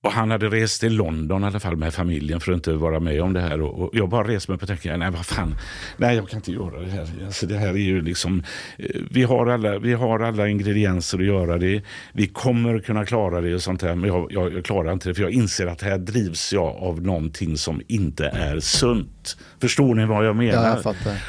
Och 0.06 0.12
han 0.12 0.32
hade 0.32 0.50
rest 0.50 0.82
till 0.82 0.96
London 0.96 1.44
i 1.44 1.46
alla 1.46 1.60
fall 1.60 1.76
med 1.76 1.94
familjen 1.94 2.40
för 2.40 2.52
att 2.52 2.56
inte 2.56 2.74
vara 2.74 3.00
med 3.00 3.22
om 3.22 3.34
det 3.34 3.42
här. 3.42 3.62
Och, 3.62 3.90
jag 3.94 4.10
bara 4.10 4.28
reste 4.28 4.52
mig 4.52 4.56
upp 4.56 4.62
och 4.62 4.68
tänkte, 4.68 4.98
nej 4.98 5.12
vad 5.12 5.26
fan, 5.26 5.56
nej 5.98 6.16
jag 6.16 6.30
kan 6.30 6.38
inte 6.38 6.52
göra 6.52 6.80
det 6.80 6.92
här. 6.92 7.08
Alltså, 7.26 7.46
det 7.46 7.58
här 7.58 7.68
är 7.68 7.74
ju 7.74 8.02
liksom, 8.02 8.44
eh, 8.78 9.02
vi 9.12 9.24
har, 9.24 9.48
alla, 9.48 9.80
vi 9.80 9.94
har 9.94 10.20
alla 10.20 10.48
ingredienser 10.48 11.20
att 11.20 11.26
göra 11.26 11.58
det. 11.58 11.82
Vi 12.14 12.28
kommer 12.28 12.80
kunna 12.80 13.06
klara 13.06 13.42
det 13.42 13.56
och 13.56 13.62
sånt 13.62 13.82
här. 13.82 13.96
Men 13.96 14.10
jag, 14.10 14.28
jag, 14.32 14.54
jag 14.54 14.66
klarar 14.66 14.94
inte 14.94 15.10
det 15.10 15.16
för 15.16 15.22
jag 15.22 15.32
inser 15.32 15.68
att 15.68 15.82
här 15.82 15.98
drivs 15.98 16.54
jag 16.54 16.76
av 16.76 17.02
någonting 17.02 17.58
som 17.58 17.82
inte 17.88 18.26
är 18.26 18.60
sunt. 18.60 19.38
Förstår 19.62 19.96
ni 19.96 20.06
vad 20.06 20.26
jag 20.26 20.36
menar? 20.36 20.64
Ja, 20.64 20.70
jag 20.70 20.84
fattar. 20.84 21.24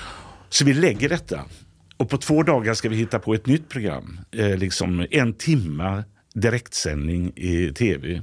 Så 0.49 0.65
vi 0.65 0.75
lägger 0.75 1.09
detta. 1.09 1.41
Och 1.97 2.09
på 2.09 2.19
två 2.19 2.43
dagar 2.43 2.75
ska 2.75 2.89
vi 2.89 2.97
hitta 2.97 3.19
på 3.19 3.35
ett 3.35 3.47
nytt 3.47 3.69
program. 3.69 4.21
Eh, 4.33 4.57
liksom 4.57 5.07
en 5.11 5.33
timma 5.33 6.05
direktsändning 6.41 7.33
i 7.37 7.73
tv. 7.73 8.23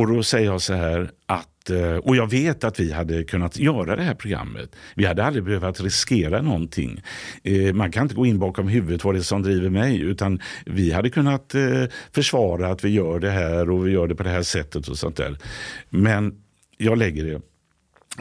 Och 0.00 0.06
då 0.06 0.22
säger 0.22 0.46
jag 0.46 0.60
så 0.60 0.74
här 0.74 1.10
att, 1.26 1.70
eh, 1.70 1.96
och 1.96 2.16
jag 2.16 2.30
vet 2.30 2.64
att 2.64 2.80
vi 2.80 2.92
hade 2.92 3.24
kunnat 3.24 3.58
göra 3.58 3.96
det 3.96 4.02
här 4.02 4.14
programmet. 4.14 4.76
Vi 4.94 5.06
hade 5.06 5.24
aldrig 5.24 5.44
behövt 5.44 5.80
riskera 5.80 6.42
någonting. 6.42 7.02
Eh, 7.42 7.74
man 7.74 7.90
kan 7.90 8.02
inte 8.02 8.14
gå 8.14 8.26
in 8.26 8.38
bakom 8.38 8.68
huvudet 8.68 9.04
vad 9.04 9.14
det 9.14 9.18
är 9.18 9.22
som 9.22 9.42
driver 9.42 9.70
mig. 9.70 10.00
Utan 10.00 10.40
vi 10.66 10.92
hade 10.92 11.10
kunnat 11.10 11.54
eh, 11.54 11.84
försvara 12.12 12.68
att 12.68 12.84
vi 12.84 12.88
gör 12.88 13.20
det 13.20 13.30
här 13.30 13.70
och 13.70 13.86
vi 13.86 13.90
gör 13.90 14.06
det 14.06 14.14
på 14.14 14.22
det 14.22 14.30
här 14.30 14.42
sättet 14.42 14.88
och 14.88 14.98
sånt 14.98 15.16
där. 15.16 15.36
Men 15.88 16.34
jag 16.76 16.98
lägger 16.98 17.24
det. 17.24 17.40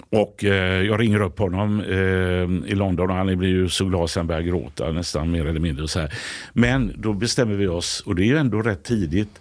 Och 0.10 0.44
eh, 0.44 0.86
jag 0.86 1.00
ringer 1.00 1.22
upp 1.22 1.40
honom 1.40 1.82
eh, 1.82 2.72
i 2.72 2.76
London 2.76 3.10
och 3.10 3.16
han 3.16 3.38
blir 3.38 3.50
ju 3.50 3.70
så 3.70 3.86
glad 3.86 4.10
så 4.10 4.20
han 4.20 4.28
börjar 4.28 4.42
gråta 4.42 4.92
nästan 4.92 5.32
mer 5.32 5.46
eller 5.46 5.60
mindre. 5.60 5.84
Och 5.84 5.90
så 5.90 6.00
här. 6.00 6.14
Men 6.54 6.94
då 6.98 7.14
bestämmer 7.14 7.56
vi 7.56 7.68
oss, 7.68 8.04
och 8.06 8.16
det 8.16 8.24
är 8.24 8.26
ju 8.26 8.38
ändå 8.38 8.62
rätt 8.62 8.84
tidigt. 8.84 9.40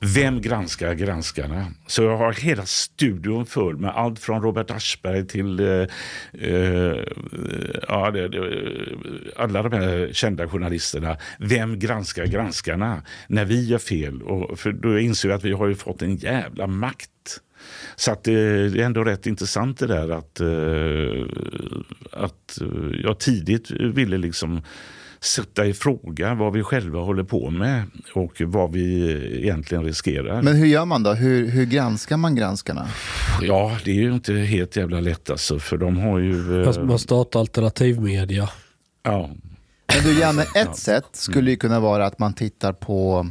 Vem 0.00 0.40
granskar 0.40 0.94
granskarna? 0.94 1.66
Så 1.86 2.02
jag 2.02 2.16
har 2.16 2.32
hela 2.32 2.66
studion 2.66 3.46
full 3.46 3.76
med 3.76 3.90
allt 3.90 4.18
från 4.18 4.42
Robert 4.42 4.70
Aschberg 4.70 5.26
till 5.26 5.60
eh, 5.60 5.86
eh, 6.32 6.96
ja, 7.88 8.10
det, 8.10 8.28
det, 8.28 8.66
alla 9.36 9.62
de 9.62 9.72
här 9.72 10.10
kända 10.12 10.48
journalisterna. 10.48 11.16
Vem 11.38 11.78
granskar 11.78 12.26
granskarna 12.26 13.02
när 13.28 13.44
vi 13.44 13.66
gör 13.66 13.78
fel? 13.78 14.22
Och 14.22 14.58
för 14.58 14.72
då 14.72 14.98
inser 14.98 15.28
jag 15.28 15.36
att 15.36 15.44
vi 15.44 15.52
har 15.52 15.66
ju 15.66 15.74
fått 15.74 16.02
en 16.02 16.16
jävla 16.16 16.66
makt 16.66 17.10
så 17.96 18.12
att 18.12 18.24
det, 18.24 18.68
det 18.68 18.80
är 18.82 18.86
ändå 18.86 19.04
rätt 19.04 19.26
intressant 19.26 19.78
det 19.78 19.86
där 19.86 20.10
att, 20.10 20.40
eh, 20.40 21.26
att 22.22 22.60
eh, 22.60 23.00
jag 23.02 23.18
tidigt 23.18 23.70
ville 23.70 24.18
liksom 24.18 24.60
sätta 25.20 25.66
i 25.66 25.74
fråga 25.74 26.34
vad 26.34 26.52
vi 26.52 26.62
själva 26.62 27.00
håller 27.00 27.24
på 27.24 27.50
med 27.50 27.82
och 28.14 28.42
vad 28.46 28.72
vi 28.72 29.12
egentligen 29.42 29.84
riskerar. 29.84 30.42
Men 30.42 30.56
hur 30.56 30.66
gör 30.66 30.84
man 30.84 31.02
då? 31.02 31.12
Hur, 31.12 31.48
hur 31.48 31.64
granskar 31.64 32.16
man 32.16 32.34
granskarna? 32.36 32.86
Ja, 33.42 33.78
det 33.84 33.90
är 33.90 33.94
ju 33.94 34.12
inte 34.14 34.32
helt 34.34 34.76
jävla 34.76 35.00
lätt 35.00 35.30
alltså, 35.30 35.58
för 35.58 35.76
de 35.76 35.96
har 35.98 36.18
ju... 36.18 36.62
eh, 36.62 36.84
Man 36.84 36.98
startar 36.98 37.40
alternativmedia. 37.40 38.48
Ja, 39.02 39.30
Men 39.94 40.04
du 40.04 40.20
Janne, 40.20 40.42
ett 40.56 40.76
sätt 40.76 41.08
skulle 41.12 41.50
ju 41.50 41.56
kunna 41.56 41.80
vara 41.80 42.06
att 42.06 42.18
man 42.18 42.34
tittar 42.34 42.72
på 42.72 43.26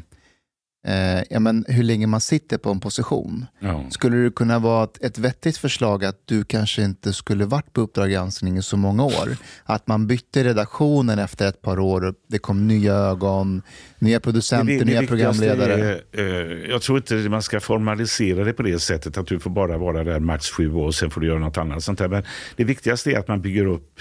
eh, 0.85 1.23
ja, 1.29 1.39
men 1.39 1.65
hur 1.67 1.83
länge 1.83 2.07
man 2.07 2.21
sitter 2.21 2.57
på 2.57 2.71
en 2.71 2.79
position. 2.79 3.45
ja. 3.59 3.85
Skulle 3.89 4.17
det 4.17 4.35
kunna 4.35 4.59
vara 4.59 4.83
ett, 4.83 5.03
ett 5.03 5.17
vettigt 5.17 5.57
förslag 5.57 6.05
att 6.05 6.21
du 6.25 6.43
kanske 6.43 6.83
inte 6.83 7.13
skulle 7.13 7.45
varit 7.45 7.73
på 7.73 7.81
Uppdrag 7.81 8.11
granskning 8.11 8.57
i 8.57 8.61
så 8.61 8.77
många 8.77 9.03
år? 9.03 9.37
Att 9.63 9.87
man 9.87 10.07
bytte 10.07 10.43
redaktionen 10.43 11.19
efter 11.19 11.47
ett 11.47 11.61
par 11.61 11.79
år, 11.79 12.05
och 12.05 12.15
det 12.27 12.37
kom 12.37 12.67
nya 12.67 12.93
ögon, 12.93 13.61
nya 13.99 14.19
producenter, 14.19 14.85
nya 14.85 15.01
viktigaste 15.01 15.07
programledare. 15.07 16.01
Är, 16.11 16.61
eh, 16.61 16.69
jag 16.69 16.81
tror 16.81 16.97
inte 16.97 17.15
man 17.15 17.41
ska 17.41 17.59
formalisera 17.59 18.43
det 18.43 18.53
på 18.53 18.63
det 18.63 18.79
sättet 18.79 19.17
att 19.17 19.27
du 19.27 19.39
får 19.39 19.49
bara 19.49 19.77
vara 19.77 20.03
där 20.03 20.19
max 20.19 20.49
sju 20.49 20.73
år 20.73 20.85
och 20.85 20.95
sen 20.95 21.09
får 21.09 21.21
du 21.21 21.27
göra 21.27 21.39
något 21.39 21.57
annat. 21.57 21.83
Sånt 21.83 21.99
där. 21.99 22.07
Men 22.07 22.23
det 22.55 22.63
viktigaste 22.63 23.11
är 23.11 23.19
att 23.19 23.27
man 23.27 23.41
bygger 23.41 23.65
upp, 23.65 23.99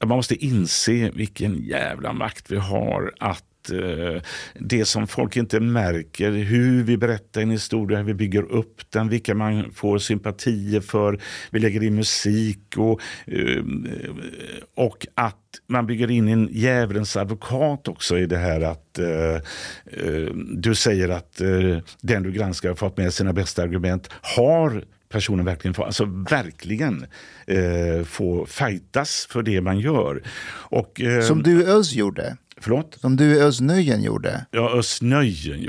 man 0.00 0.16
måste 0.16 0.44
inse 0.44 1.10
vilken 1.14 1.62
jävla 1.64 2.12
makt 2.12 2.50
vi 2.50 2.56
har 2.56 3.12
att 3.20 3.44
Eh, 3.70 4.22
det 4.54 4.84
som 4.84 5.06
folk 5.06 5.36
inte 5.36 5.60
märker, 5.60 6.30
hur 6.30 6.82
vi 6.82 6.96
berättar 6.96 7.40
en 7.40 7.50
historia, 7.50 7.98
hur 7.98 8.04
vi 8.04 8.14
bygger 8.14 8.42
upp 8.42 8.90
den, 8.90 9.08
vilka 9.08 9.34
man 9.34 9.72
får 9.72 9.98
sympatier 9.98 10.80
för. 10.80 11.20
Vi 11.50 11.60
lägger 11.60 11.82
in 11.82 11.94
musik 11.94 12.76
och, 12.76 13.00
eh, 13.26 13.64
och 14.76 15.06
att 15.14 15.36
man 15.66 15.86
bygger 15.86 16.10
in 16.10 16.28
en 16.28 16.48
djävulens 16.52 17.16
advokat 17.16 17.88
också 17.88 18.18
i 18.18 18.26
det 18.26 18.38
här 18.38 18.60
att 18.60 18.98
eh, 18.98 19.40
du 20.56 20.74
säger 20.74 21.08
att 21.08 21.40
den 22.00 22.22
du 22.22 22.32
granskar 22.32 22.68
har 22.68 22.76
fått 22.76 22.96
med 22.96 23.14
sina 23.14 23.32
bästa 23.32 23.62
argument. 23.62 24.08
Har 24.36 24.84
personen 25.12 25.44
verkligen 25.44 25.74
få, 25.74 25.84
alltså 25.84 26.04
verkligen 26.30 27.06
eh, 27.46 28.04
få 28.04 28.46
fightas 28.46 29.26
för 29.30 29.42
det 29.42 29.60
man 29.60 29.78
gör. 29.78 30.22
Och, 30.52 31.00
eh, 31.00 31.22
Som 31.22 31.42
du 31.42 31.66
Öz 31.66 31.92
gjorde. 31.92 32.36
Förlåt? 32.56 32.98
Som 33.00 33.16
du 33.16 33.42
Öz 33.42 33.60
Nöjen 33.60 34.02
gjorde. 34.02 34.46
Ja, 34.50 34.70
Östnöjen. 34.78 35.60
ju. 35.60 35.68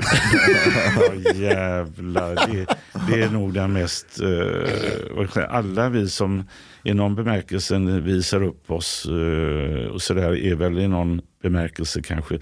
ja, 0.96 1.32
jävlar. 1.34 2.34
Det, 2.34 2.66
det 3.08 3.22
är 3.22 3.30
nog 3.30 3.54
den 3.54 3.72
mest... 3.72 4.20
eh, 4.20 5.54
alla 5.54 5.88
vi 5.88 6.08
som 6.08 6.44
i 6.84 6.94
någon 6.94 7.14
bemärkelse 7.14 7.78
visar 7.78 8.42
upp 8.42 8.70
oss 8.70 9.06
eh, 9.06 9.86
och 9.86 10.02
så 10.02 10.14
där 10.14 10.36
är 10.36 10.54
väl 10.54 10.78
i 10.78 10.88
någon 10.88 11.20
bemärkelse 11.42 12.02
kanske 12.02 12.38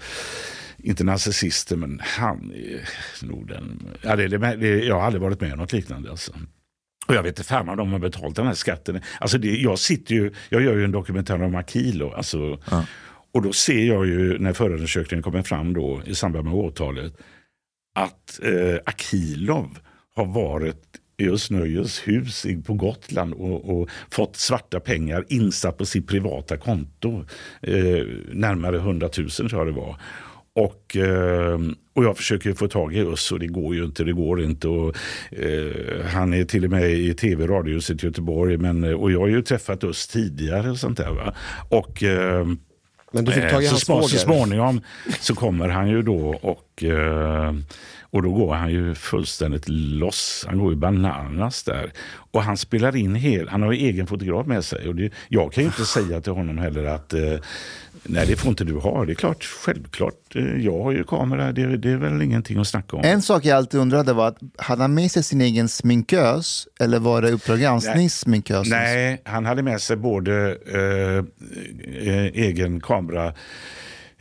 inte 0.77 1.03
narcissister, 1.03 1.75
men 1.75 1.99
han 2.03 2.51
är 2.55 2.89
nog 3.25 3.47
den... 3.47 3.87
Ja, 4.01 4.15
det, 4.15 4.27
det, 4.27 4.85
jag 4.85 4.95
har 4.95 5.01
aldrig 5.01 5.21
varit 5.21 5.41
med 5.41 5.53
om 5.53 5.59
något 5.59 5.73
liknande. 5.73 6.11
Alltså. 6.11 6.33
Och 7.07 7.15
jag 7.15 7.23
vet 7.23 7.39
inte 7.39 7.49
fan 7.49 7.69
om 7.69 7.77
de 7.77 7.91
har 7.91 7.99
betalt 7.99 8.35
den 8.35 8.47
här 8.47 8.53
skatten. 8.53 9.01
Alltså 9.19 9.37
det, 9.37 9.47
jag, 9.47 9.79
sitter 9.79 10.15
ju, 10.15 10.31
jag 10.49 10.61
gör 10.61 10.77
ju 10.77 10.83
en 10.83 10.91
dokumentär 10.91 11.43
om 11.43 11.55
Akilo. 11.55 12.11
Alltså, 12.11 12.59
Och 13.33 13.41
då 13.41 13.53
ser 13.53 13.85
jag 13.85 14.05
ju 14.07 14.39
när 14.39 14.53
förundersökningen 14.53 15.23
kommer 15.23 15.41
fram 15.41 15.73
då, 15.73 16.01
i 16.05 16.15
samband 16.15 16.45
med 16.45 16.53
åtalet 16.53 17.13
att 17.95 18.39
eh, 18.43 18.79
Akilov 18.85 19.79
har 20.15 20.25
varit 20.25 20.99
i 21.17 21.29
Östnöjes 21.29 22.07
hus 22.07 22.45
på 22.65 22.73
Gotland 22.73 23.33
och, 23.33 23.69
och 23.69 23.89
fått 24.11 24.35
svarta 24.35 24.79
pengar 24.79 25.25
insatt 25.29 25.77
på 25.77 25.85
sitt 25.85 26.07
privata 26.07 26.57
konto. 26.57 27.25
Eh, 27.61 28.05
närmare 28.31 28.77
100 28.77 29.09
000 29.17 29.29
tror 29.29 29.51
jag 29.51 29.67
det 29.67 29.81
var. 29.81 30.01
Och, 30.55 30.97
eh, 30.97 31.59
och 31.95 32.03
jag 32.03 32.17
försöker 32.17 32.53
få 32.53 32.67
tag 32.67 32.95
i 32.95 33.01
Öss 33.01 33.31
och 33.31 33.39
det 33.39 33.47
går 33.47 33.75
ju 33.75 33.83
inte. 33.85 34.03
Det 34.03 34.11
går 34.13 34.43
inte. 34.43 34.67
Och, 34.67 34.95
eh, 35.31 36.05
han 36.05 36.33
är 36.33 36.45
till 36.45 36.65
och 36.65 36.71
med 36.71 36.91
i 36.91 37.13
tv 37.13 37.47
radiohuset 37.47 38.03
i 38.03 38.07
Göteborg. 38.07 38.57
Men, 38.57 38.83
och 38.83 39.11
jag 39.11 39.19
har 39.19 39.27
ju 39.27 39.41
träffat 39.41 39.83
Öss 39.83 40.07
tidigare 40.07 40.71
och 40.71 40.77
sånt 40.77 40.97
där. 40.97 41.11
Va? 41.11 41.33
Och, 41.69 42.03
eh, 42.03 42.47
Men 43.11 43.25
du 43.25 43.31
fick 43.31 43.49
tag 43.49 43.63
i 43.63 43.65
Eh, 43.65 43.69
hans 43.71 44.11
så 44.11 44.17
småningom 44.17 44.81
så 45.19 45.35
kommer 45.35 45.69
han 45.69 45.89
ju 45.89 46.01
då 46.01 46.39
och, 46.41 46.83
eh, 46.83 47.53
och 48.13 48.21
då 48.23 48.31
går 48.31 48.53
han 48.53 48.71
ju 48.71 48.95
fullständigt 48.95 49.69
loss. 49.69 50.45
Han 50.47 50.59
går 50.59 50.71
ju 50.71 50.77
bananas 50.77 51.63
där. 51.63 51.91
Och 52.31 52.43
han 52.43 52.57
spelar 52.57 52.95
in 52.95 53.15
hel, 53.15 53.49
han 53.49 53.61
har 53.61 53.71
ju 53.71 53.87
egen 53.87 54.07
fotograf 54.07 54.47
med 54.47 54.65
sig. 54.65 54.87
Och 54.87 54.95
det, 54.95 55.13
jag 55.27 55.53
kan 55.53 55.63
ju 55.63 55.67
inte 55.67 55.85
säga 55.85 56.21
till 56.21 56.33
honom 56.33 56.57
heller 56.57 56.83
att 56.83 57.13
eh, 57.13 57.35
nej 58.03 58.27
det 58.27 58.35
får 58.35 58.49
inte 58.49 58.63
du 58.63 58.73
ha. 58.73 59.05
Det 59.05 59.11
är 59.11 59.15
klart, 59.15 59.43
självklart. 59.43 60.35
Eh, 60.35 60.57
jag 60.65 60.83
har 60.83 60.91
ju 60.91 61.03
kamera, 61.03 61.51
det, 61.51 61.77
det 61.77 61.91
är 61.91 61.97
väl 61.97 62.21
ingenting 62.21 62.59
att 62.59 62.67
snacka 62.67 62.97
om. 62.97 63.03
En 63.05 63.21
sak 63.21 63.45
jag 63.45 63.57
alltid 63.57 63.79
undrade 63.79 64.13
var, 64.13 64.27
att 64.27 64.37
hade 64.57 64.81
han 64.81 64.93
med 64.93 65.11
sig 65.11 65.23
sin 65.23 65.41
egen 65.41 65.69
sminkös 65.69 66.67
eller 66.79 66.99
var 66.99 67.21
det 67.21 67.31
Uppdrag 67.31 67.59
gransknings? 67.59 68.25
Nej, 68.65 69.21
han 69.25 69.45
hade 69.45 69.63
med 69.63 69.81
sig 69.81 69.97
både 69.97 70.57
eh, 70.67 71.17
eh, 72.07 72.25
egen 72.25 72.81
kamera, 72.81 73.33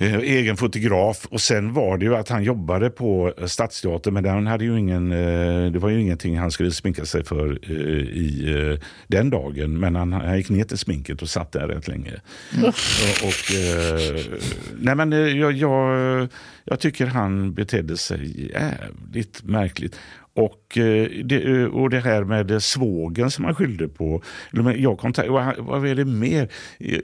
egen 0.03 0.57
fotograf 0.57 1.27
och 1.31 1.41
sen 1.41 1.73
var 1.73 1.99
det 1.99 2.05
ju 2.05 2.17
att 2.17 2.29
han 2.29 2.45
jobbade 2.45 2.91
på 2.91 3.33
eh, 3.39 3.47
Stadsteatern 3.47 4.15
men 4.15 4.25
han 4.25 4.47
hade 4.47 4.65
ju 4.65 4.79
ingen, 4.79 5.13
eh, 5.13 5.73
det 5.73 5.79
var 5.79 5.89
ju 5.89 6.01
ingenting 6.01 6.39
han 6.39 6.51
skulle 6.51 6.71
sminka 6.71 7.05
sig 7.05 7.25
för 7.25 7.59
eh, 7.63 7.77
i 8.03 8.55
eh, 8.57 8.87
den 9.07 9.31
dagen. 9.31 9.79
Men 9.81 9.97
han, 9.97 10.13
han 10.13 10.37
gick 10.37 10.51
ner 10.51 10.65
till 10.65 10.79
sminket 10.79 11.23
och 11.23 11.29
satt 11.29 11.53
där 11.53 11.69
rätt 11.69 11.89
länge. 11.89 12.13
Och, 12.63 12.69
och, 13.29 13.55
eh, 13.55 14.21
nej 14.79 14.95
men 14.95 15.13
eh, 15.13 15.19
jag, 15.19 15.53
jag, 15.53 16.29
jag 16.65 16.81
tycker 16.81 17.07
han 17.07 17.55
betedde 17.55 17.97
sig 17.97 18.51
jävligt 18.53 19.43
märkligt. 19.45 19.97
Och, 20.35 20.79
eh, 20.79 21.09
det, 21.25 21.61
eh, 21.61 21.65
och 21.65 21.91
det 21.91 22.01
här 22.01 22.25
med 22.25 22.63
svågen 22.63 23.31
som 23.31 23.45
han 23.45 23.55
skyllde 23.55 23.89
på. 23.89 24.23
Jag 24.53 24.99
vad, 25.59 25.87
är 25.87 25.95
det 25.95 26.05
mer? 26.05 26.49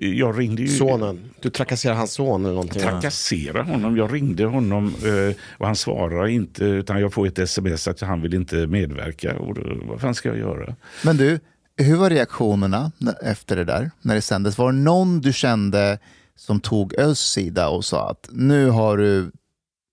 Jag- 0.00 0.38
ringde 0.38 0.62
ju... 0.62 0.68
Sonen. 0.68 1.20
Du 1.40 1.50
trakasserar 1.50 1.94
hans 1.94 2.12
son 2.12 2.44
eller 2.44 2.54
någonting. 2.54 2.82
Trakassera 2.82 3.62
honom. 3.62 3.96
Jag 3.96 4.14
ringde 4.14 4.44
honom 4.44 4.86
eh, 4.86 5.36
och 5.58 5.66
han 5.66 5.76
svarade 5.76 6.32
inte. 6.32 6.64
Utan 6.64 7.00
jag 7.00 7.12
får 7.12 7.26
ett 7.26 7.38
sms 7.38 7.88
att 7.88 8.00
han 8.00 8.22
vill 8.22 8.34
inte 8.34 8.66
medverka. 8.66 9.38
Och 9.38 9.54
då, 9.54 9.62
vad 9.88 10.00
fan 10.00 10.14
ska 10.14 10.28
jag 10.28 10.38
göra? 10.38 10.74
Men 11.04 11.16
du, 11.16 11.40
hur 11.76 11.96
var 11.96 12.10
reaktionerna 12.10 12.92
efter 13.22 13.56
det 13.56 13.64
där, 13.64 13.90
när 14.02 14.14
det 14.14 14.22
sändes? 14.22 14.58
Var 14.58 14.72
det 14.72 14.78
någon 14.78 15.20
du 15.20 15.32
kände 15.32 15.98
som 16.36 16.60
tog 16.60 16.94
Özz 16.98 17.32
sida 17.32 17.68
och 17.68 17.84
sa 17.84 18.10
att 18.10 18.28
nu 18.32 18.70
har 18.70 18.96
du 18.96 19.30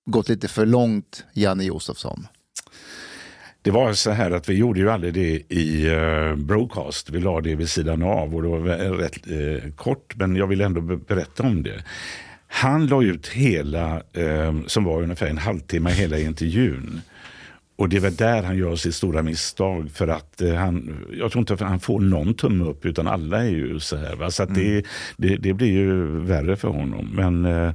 gått 0.05 0.29
lite 0.29 0.47
för 0.47 0.65
långt, 0.65 1.25
Janne 1.33 1.63
Josefsson? 1.63 2.27
Det 3.61 3.71
var 3.71 3.93
så 3.93 4.11
här 4.11 4.31
att 4.31 4.49
vi 4.49 4.53
gjorde 4.53 4.79
ju 4.79 4.89
aldrig 4.89 5.13
det 5.13 5.41
i 5.49 5.89
uh, 5.89 6.35
broadcast. 6.35 7.09
Vi 7.09 7.19
la 7.19 7.41
det 7.41 7.55
vid 7.55 7.69
sidan 7.69 8.03
av 8.03 8.35
och 8.35 8.41
det 8.41 8.47
var 8.47 8.97
rätt 8.97 9.27
eh, 9.27 9.71
kort 9.71 10.15
men 10.15 10.35
jag 10.35 10.47
vill 10.47 10.61
ändå 10.61 10.81
be- 10.81 10.97
berätta 10.97 11.43
om 11.43 11.63
det. 11.63 11.83
Han 12.47 12.87
la 12.87 13.03
ut 13.03 13.27
hela, 13.27 14.01
eh, 14.13 14.55
som 14.67 14.83
var 14.83 15.01
ungefär 15.01 15.27
en 15.27 15.37
halvtimme, 15.37 15.89
hela 15.89 16.19
intervjun. 16.19 17.01
Och 17.77 17.89
det 17.89 17.97
är 17.97 18.01
väl 18.01 18.15
där 18.15 18.43
han 18.43 18.57
gör 18.57 18.75
sitt 18.75 18.95
stora 18.95 19.21
misstag. 19.23 19.91
För 19.91 20.07
att 20.07 20.41
eh, 20.41 20.53
han, 20.53 21.05
jag 21.19 21.31
tror 21.31 21.39
inte 21.39 21.53
att 21.53 21.59
han 21.59 21.79
får 21.79 21.99
någon 21.99 22.33
tumme 22.33 22.65
upp 22.65 22.85
utan 22.85 23.07
alla 23.07 23.43
är 23.43 23.49
ju 23.49 23.79
så 23.79 23.97
här. 23.97 24.15
Va? 24.15 24.31
Så 24.31 24.43
att 24.43 24.55
det, 24.55 24.85
det, 25.17 25.35
det 25.35 25.53
blir 25.53 25.71
ju 25.71 26.19
värre 26.19 26.55
för 26.55 26.67
honom. 26.67 27.09
Men 27.13 27.45
eh, 27.45 27.73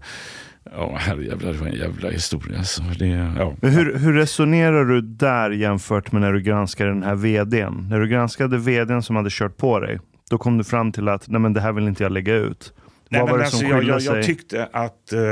ja, 0.64 0.96
herrejävlar, 0.96 1.52
det 1.52 1.58
var 1.58 1.66
en 1.66 1.74
jävla 1.74 2.10
historia. 2.10 2.62
Så 2.62 2.82
det, 2.98 3.06
ja. 3.06 3.54
Men 3.60 3.70
hur, 3.70 3.98
hur 3.98 4.12
resonerar 4.12 4.84
du 4.84 5.00
där 5.00 5.50
jämfört 5.50 6.12
med 6.12 6.20
när 6.22 6.32
du 6.32 6.40
granskade 6.40 6.90
den 6.90 7.02
här 7.02 7.14
vdn? 7.14 7.86
När 7.90 8.00
du 8.00 8.08
granskade 8.08 8.58
vdn 8.58 9.02
som 9.02 9.16
hade 9.16 9.30
kört 9.32 9.56
på 9.56 9.80
dig, 9.80 10.00
då 10.30 10.38
kom 10.38 10.58
du 10.58 10.64
fram 10.64 10.92
till 10.92 11.08
att 11.08 11.28
nej 11.28 11.40
men 11.40 11.52
det 11.52 11.60
här 11.60 11.72
vill 11.72 11.88
inte 11.88 12.02
jag 12.02 12.12
lägga 12.12 12.34
ut. 12.34 12.72
Nej, 13.08 13.20
Vad 13.20 13.28
men 13.28 13.32
var 13.32 13.38
det 13.38 13.44
alltså, 13.44 13.58
som 13.58 13.68
jag, 13.68 13.84
jag, 13.84 14.02
sig? 14.02 14.16
jag 14.16 14.24
tyckte 14.24 14.68
att 14.72 15.12
eh, 15.12 15.22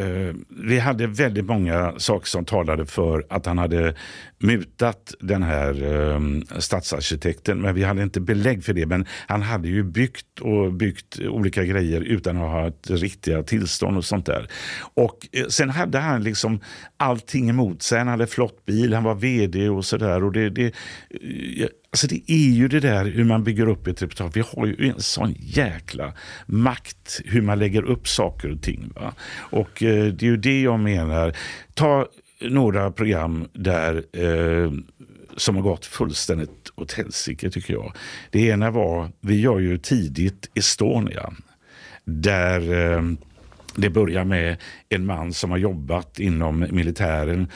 eh, 0.00 0.34
vi 0.48 0.78
hade 0.78 1.06
väldigt 1.06 1.44
många 1.44 1.92
saker 1.96 2.26
som 2.26 2.44
talade 2.44 2.86
för 2.86 3.24
att 3.30 3.46
han 3.46 3.58
hade 3.58 3.94
mutat 4.38 5.14
den 5.20 5.42
här 5.42 5.82
eh, 5.82 6.20
stadsarkitekten. 6.58 7.60
Men 7.60 7.74
vi 7.74 7.84
hade 7.84 8.02
inte 8.02 8.20
belägg 8.20 8.64
för 8.64 8.72
det. 8.72 8.86
Men 8.86 9.06
han 9.26 9.42
hade 9.42 9.68
ju 9.68 9.82
byggt 9.82 10.40
och 10.40 10.72
byggt 10.72 11.20
olika 11.20 11.64
grejer 11.64 12.00
utan 12.00 12.36
att 12.36 12.50
ha 12.50 12.66
ett 12.66 12.90
riktiga 12.90 13.42
tillstånd 13.42 13.96
och 13.96 14.04
sånt 14.04 14.26
där. 14.26 14.48
Och 14.94 15.28
eh, 15.32 15.46
sen 15.46 15.70
hade 15.70 15.98
han 15.98 16.22
liksom 16.22 16.60
allting 16.96 17.48
emot 17.50 17.82
sig. 17.82 17.98
Han 17.98 18.08
hade 18.08 18.26
flott 18.26 18.64
bil, 18.64 18.94
han 18.94 19.04
var 19.04 19.14
vd 19.14 19.68
och 19.68 19.84
sådär. 19.84 20.30
Det, 20.30 20.50
det, 20.50 20.66
eh, 20.66 21.68
alltså 21.90 22.06
det 22.06 22.22
är 22.26 22.50
ju 22.50 22.68
det 22.68 22.80
där 22.80 23.04
hur 23.04 23.24
man 23.24 23.44
bygger 23.44 23.68
upp 23.68 23.86
ett 23.86 24.02
reportage. 24.02 24.36
Vi 24.36 24.42
har 24.54 24.66
ju 24.66 24.88
en 24.88 25.00
sån 25.00 25.34
jäkla 25.38 26.12
makt 26.46 27.20
hur 27.24 27.42
man 27.42 27.58
lägger 27.58 27.82
upp 27.82 28.08
saker 28.08 28.52
och 28.52 28.62
ting. 28.62 28.92
Va? 28.94 29.12
Och 29.36 29.82
eh, 29.82 30.04
det 30.04 30.26
är 30.26 30.30
ju 30.30 30.36
det 30.36 30.62
jag 30.62 30.80
menar. 30.80 31.36
Ta 31.74 32.06
några 32.40 32.90
program 32.90 33.48
där 33.52 34.04
eh, 34.12 34.72
som 35.36 35.56
har 35.56 35.62
gått 35.62 35.86
fullständigt 35.86 36.72
åt 36.74 36.92
helsike 36.92 37.50
tycker 37.50 37.74
jag. 37.74 37.92
Det 38.30 38.40
ena 38.40 38.70
var, 38.70 39.10
vi 39.20 39.40
gör 39.40 39.58
ju 39.58 39.78
tidigt 39.78 40.50
Estonia. 40.54 41.32
Där 42.04 42.92
eh, 42.92 43.02
det 43.74 43.90
börjar 43.90 44.24
med 44.24 44.56
en 44.88 45.06
man 45.06 45.32
som 45.32 45.50
har 45.50 45.58
jobbat 45.58 46.18
inom 46.18 46.66
militären 46.70 47.48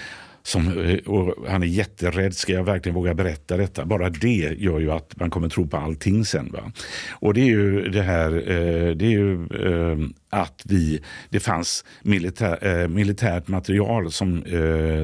som, 0.51 0.81
eh, 0.81 0.99
och 0.99 1.49
han 1.49 1.63
är 1.63 1.67
jätterädd, 1.67 2.35
ska 2.35 2.53
jag 2.53 2.65
verkligen 2.65 2.95
våga 2.95 3.15
berätta 3.15 3.57
detta? 3.57 3.85
Bara 3.85 4.11
det 4.11 4.57
gör 4.59 4.81
ju 4.81 4.91
att 4.91 5.17
man 5.17 5.31
kommer 5.31 5.49
tro 5.49 5.67
på 5.67 5.77
allting 5.77 6.25
sen. 6.25 6.53
Va? 6.53 6.73
Och 7.11 7.35
det 7.35 7.41
är 7.41 7.47
ju 7.47 7.89
det 7.89 8.03
här, 8.03 8.33
eh, 8.33 8.97
det 8.97 9.05
är 9.05 9.11
ju 9.11 9.35
eh, 9.35 9.99
att 10.31 10.63
vi, 10.65 11.03
det 11.29 11.41
fanns 11.41 11.85
militär, 12.03 12.89
militärt 12.89 13.49
material 13.49 14.13
som 14.13 14.43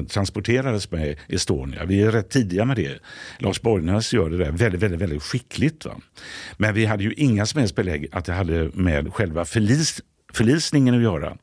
transporterades 0.09 0.91
med 0.91 1.17
Estonia. 1.27 1.85
Vi 1.85 2.01
är 2.01 2.11
rätt 2.11 2.29
tidiga 2.29 2.65
med 2.65 2.75
det. 2.75 2.99
Lars 3.39 3.61
Borgnäs 3.61 4.13
gör 4.13 4.29
det 4.29 4.37
där 4.37 4.51
väldigt, 4.51 4.81
väldigt, 4.81 5.01
väldigt 5.01 5.23
skickligt. 5.23 5.85
Va? 5.85 5.91
Men 6.57 6.73
vi 6.73 6.85
hade 6.85 7.03
ju 7.03 7.13
inga 7.13 7.45
som 7.45 7.59
helst 7.59 7.75
belägg 7.75 8.07
att 8.11 8.25
det 8.25 8.33
hade 8.33 8.69
med 8.73 9.13
själva 9.13 9.45
förlis 9.45 10.01
förlisningen 10.33 10.95
att 10.95 11.01
göra. 11.01 11.37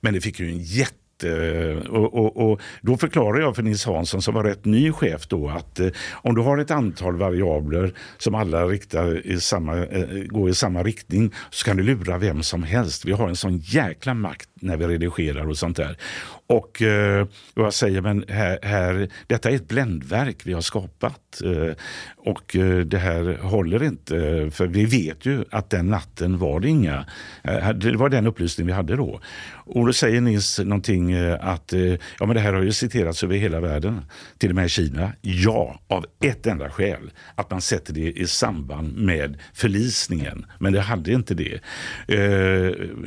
Men 0.00 0.14
det 0.14 0.20
fick 0.20 0.40
ju 0.40 0.48
en 0.48 0.58
jätte 0.58 1.01
Eh, 1.24 1.76
och, 1.76 2.14
och, 2.14 2.50
och, 2.50 2.60
då 2.80 2.96
förklarar 2.96 3.40
jag 3.40 3.56
för 3.56 3.62
Nils 3.62 3.84
Hansson 3.84 4.22
som 4.22 4.34
var 4.34 4.44
rätt 4.44 4.64
ny 4.64 4.92
chef 4.92 5.26
då 5.28 5.48
att 5.48 5.80
eh, 5.80 5.88
om 6.12 6.34
du 6.34 6.40
har 6.40 6.58
ett 6.58 6.70
antal 6.70 7.16
variabler 7.16 7.94
som 8.18 8.34
alla 8.34 8.64
riktar 8.66 9.26
i 9.26 9.40
samma, 9.40 9.78
eh, 9.78 10.06
går 10.26 10.50
i 10.50 10.54
samma 10.54 10.82
riktning 10.82 11.32
så 11.50 11.64
kan 11.64 11.76
du 11.76 11.82
lura 11.82 12.18
vem 12.18 12.42
som 12.42 12.62
helst. 12.62 13.04
Vi 13.04 13.12
har 13.12 13.28
en 13.28 13.36
sån 13.36 13.58
jäkla 13.58 14.14
makt 14.14 14.48
när 14.62 14.76
vi 14.76 14.86
redigerar 14.86 15.48
och 15.48 15.58
sånt 15.58 15.76
där. 15.76 15.96
Och 16.46 16.82
eh, 16.82 17.26
och 17.54 17.62
jag 17.62 17.74
säger, 17.74 18.00
men 18.00 18.24
här, 18.28 18.58
här, 18.62 19.08
detta 19.26 19.50
är 19.50 19.54
ett 19.54 19.68
bländverk 19.68 20.36
vi 20.44 20.52
har 20.52 20.60
skapat. 20.60 21.42
Eh, 21.44 21.74
och 22.16 22.56
eh, 22.56 22.78
det 22.78 22.98
här 22.98 23.38
håller 23.42 23.82
inte, 23.82 24.14
för 24.52 24.66
vi 24.66 24.84
vet 24.84 25.26
ju 25.26 25.44
att 25.50 25.70
den 25.70 25.86
natten 25.86 26.38
var 26.38 26.60
det 26.60 26.68
inga, 26.68 27.06
det 27.74 27.96
var 27.96 28.08
den 28.08 28.26
upplysning 28.26 28.66
vi 28.66 28.72
hade 28.72 28.96
då. 28.96 29.20
Och 29.64 29.86
då 29.86 29.92
säger 29.92 30.20
Nils 30.20 30.58
någonting 30.58 31.14
att 31.40 31.72
ja, 32.18 32.26
men 32.26 32.34
det 32.34 32.40
här 32.40 32.52
har 32.52 32.62
ju 32.62 32.72
citerats 32.72 33.24
över 33.24 33.36
hela 33.36 33.60
världen, 33.60 34.00
till 34.38 34.50
och 34.50 34.56
med 34.56 34.66
i 34.66 34.68
Kina. 34.68 35.12
Ja, 35.20 35.80
av 35.88 36.06
ett 36.20 36.46
enda 36.46 36.70
skäl, 36.70 37.10
att 37.34 37.50
man 37.50 37.60
sätter 37.60 37.92
det 37.92 38.12
i 38.12 38.26
samband 38.26 38.96
med 38.96 39.38
förlisningen. 39.54 40.46
Men 40.58 40.72
det 40.72 40.80
hade 40.80 41.12
inte 41.12 41.34
det. 41.34 41.60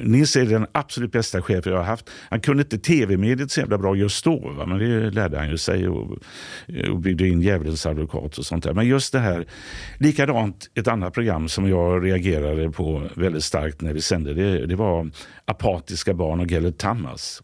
Nils 0.02 0.36
är 0.36 0.46
den 0.46 0.68
absolut 0.72 1.12
bästa 1.12 1.42
chef 1.46 1.66
jag 1.66 1.78
har 1.78 1.84
haft. 1.84 2.10
Han 2.30 2.40
kunde 2.40 2.64
inte 2.64 2.78
tv-mediet 2.78 3.52
så 3.52 3.60
jävla 3.60 3.78
bra 3.78 3.96
just 3.96 4.26
då, 4.26 4.54
va? 4.58 4.66
men 4.66 4.80
det 4.80 5.12
lärde 5.12 5.38
han 5.38 5.50
ju 5.50 5.58
sig 5.58 5.88
och, 5.88 6.18
och 6.90 7.00
byggde 7.00 7.28
in 7.28 7.42
djävulens 7.42 7.86
advokat 7.86 8.38
och 8.38 8.46
sånt 8.46 8.64
där. 8.64 8.74
Men 8.74 8.88
just 8.88 9.12
det 9.12 9.20
här, 9.20 9.46
likadant 10.00 10.70
ett 10.76 10.88
annat 10.88 11.14
program 11.14 11.50
som 11.50 11.70
jag 11.70 12.06
reagerade 12.06 12.72
på 12.72 13.04
väldigt 13.16 13.44
starkt 13.44 13.82
när 13.82 13.94
vi 13.94 14.02
sände 14.02 14.34
det, 14.34 14.66
det 14.66 14.76
var 14.76 15.12
Apatiska 15.46 16.14
barn 16.14 16.40
och 16.40 16.52
Gellert 16.52 16.78
Tamas. 16.78 17.42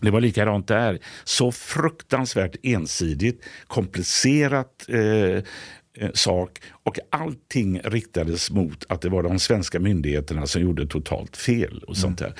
Det 0.00 0.10
var 0.10 0.20
likadant 0.20 0.68
där. 0.68 0.98
Så 1.24 1.52
fruktansvärt 1.52 2.56
ensidigt, 2.62 3.44
komplicerat 3.66 4.86
eh, 4.88 5.42
sak 6.14 6.60
och 6.82 6.98
allting 7.10 7.80
riktades 7.84 8.50
mot 8.50 8.84
att 8.88 9.00
det 9.00 9.08
var 9.08 9.22
de 9.22 9.38
svenska 9.38 9.80
myndigheterna 9.80 10.46
som 10.46 10.62
gjorde 10.62 10.86
totalt 10.86 11.36
fel. 11.36 11.84
och 11.86 11.96
sånt 11.96 12.18
där. 12.18 12.34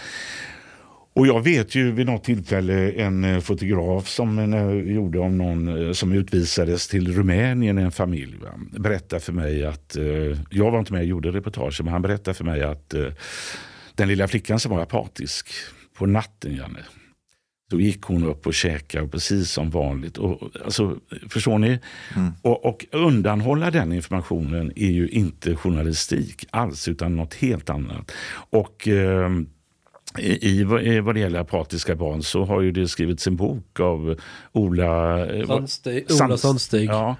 Och 1.14 1.26
jag 1.26 1.44
vet 1.44 1.74
ju 1.74 1.92
vid 1.92 2.06
något 2.06 2.24
tillfälle 2.24 2.90
en 2.90 3.24
eh, 3.24 3.40
fotograf 3.40 4.08
som 4.08 4.38
eh, 4.38 4.92
gjorde 4.94 5.18
om 5.18 5.38
någon 5.38 5.86
eh, 5.86 5.92
som 5.92 6.12
utvisades 6.12 6.88
till 6.88 7.12
Rumänien, 7.12 7.78
en 7.78 7.92
familj. 7.92 8.36
Va? 8.42 8.80
Berättade 8.80 9.20
för 9.20 9.32
mig 9.32 9.64
att, 9.64 9.96
jag 10.50 10.70
var 10.70 10.78
inte 10.78 10.92
med 10.92 11.00
och 11.00 11.06
gjorde 11.06 11.30
reportage, 11.30 11.80
men 11.84 11.92
han 11.92 12.02
berättade 12.02 12.34
för 12.34 12.44
mig 12.44 12.62
att 12.62 12.94
den 13.94 14.08
lilla 14.08 14.28
flickan 14.28 14.60
som 14.60 14.72
var 14.72 14.82
apatisk 14.82 15.48
på 15.98 16.06
natten, 16.06 16.56
Janne, 16.56 16.80
då 17.70 17.80
gick 17.80 18.02
hon 18.02 18.24
upp 18.24 18.46
och 18.46 18.54
käkade 18.54 19.08
precis 19.08 19.50
som 19.50 19.70
vanligt. 19.70 20.18
Och, 20.18 20.50
alltså, 20.64 20.96
förstår 21.28 21.58
ni? 21.58 21.78
Mm. 22.16 22.32
Och, 22.42 22.64
och, 22.64 22.86
undanhålla 22.92 23.70
den 23.70 23.92
informationen 23.92 24.72
är 24.76 24.90
ju 24.90 25.08
inte 25.08 25.56
journalistik 25.56 26.46
alls, 26.50 26.88
utan 26.88 27.16
något 27.16 27.34
helt 27.34 27.70
annat. 27.70 28.12
Och... 28.50 28.88
Eh, 28.88 29.30
i, 30.18 30.50
i 30.50 30.64
vad 31.00 31.14
det 31.14 31.20
gäller 31.20 31.38
apatiska 31.38 31.94
barn 31.94 32.22
så 32.22 32.44
har 32.44 32.60
ju 32.60 32.72
det 32.72 32.88
skrivits 32.88 33.26
en 33.26 33.36
bok 33.36 33.80
av 33.80 34.16
Ola 34.52 35.26
eh, 35.26 35.46
Sandsteg. 35.46 36.06
Ola 36.10 36.36
Sandsteg. 36.36 36.88
Ja. 36.88 37.16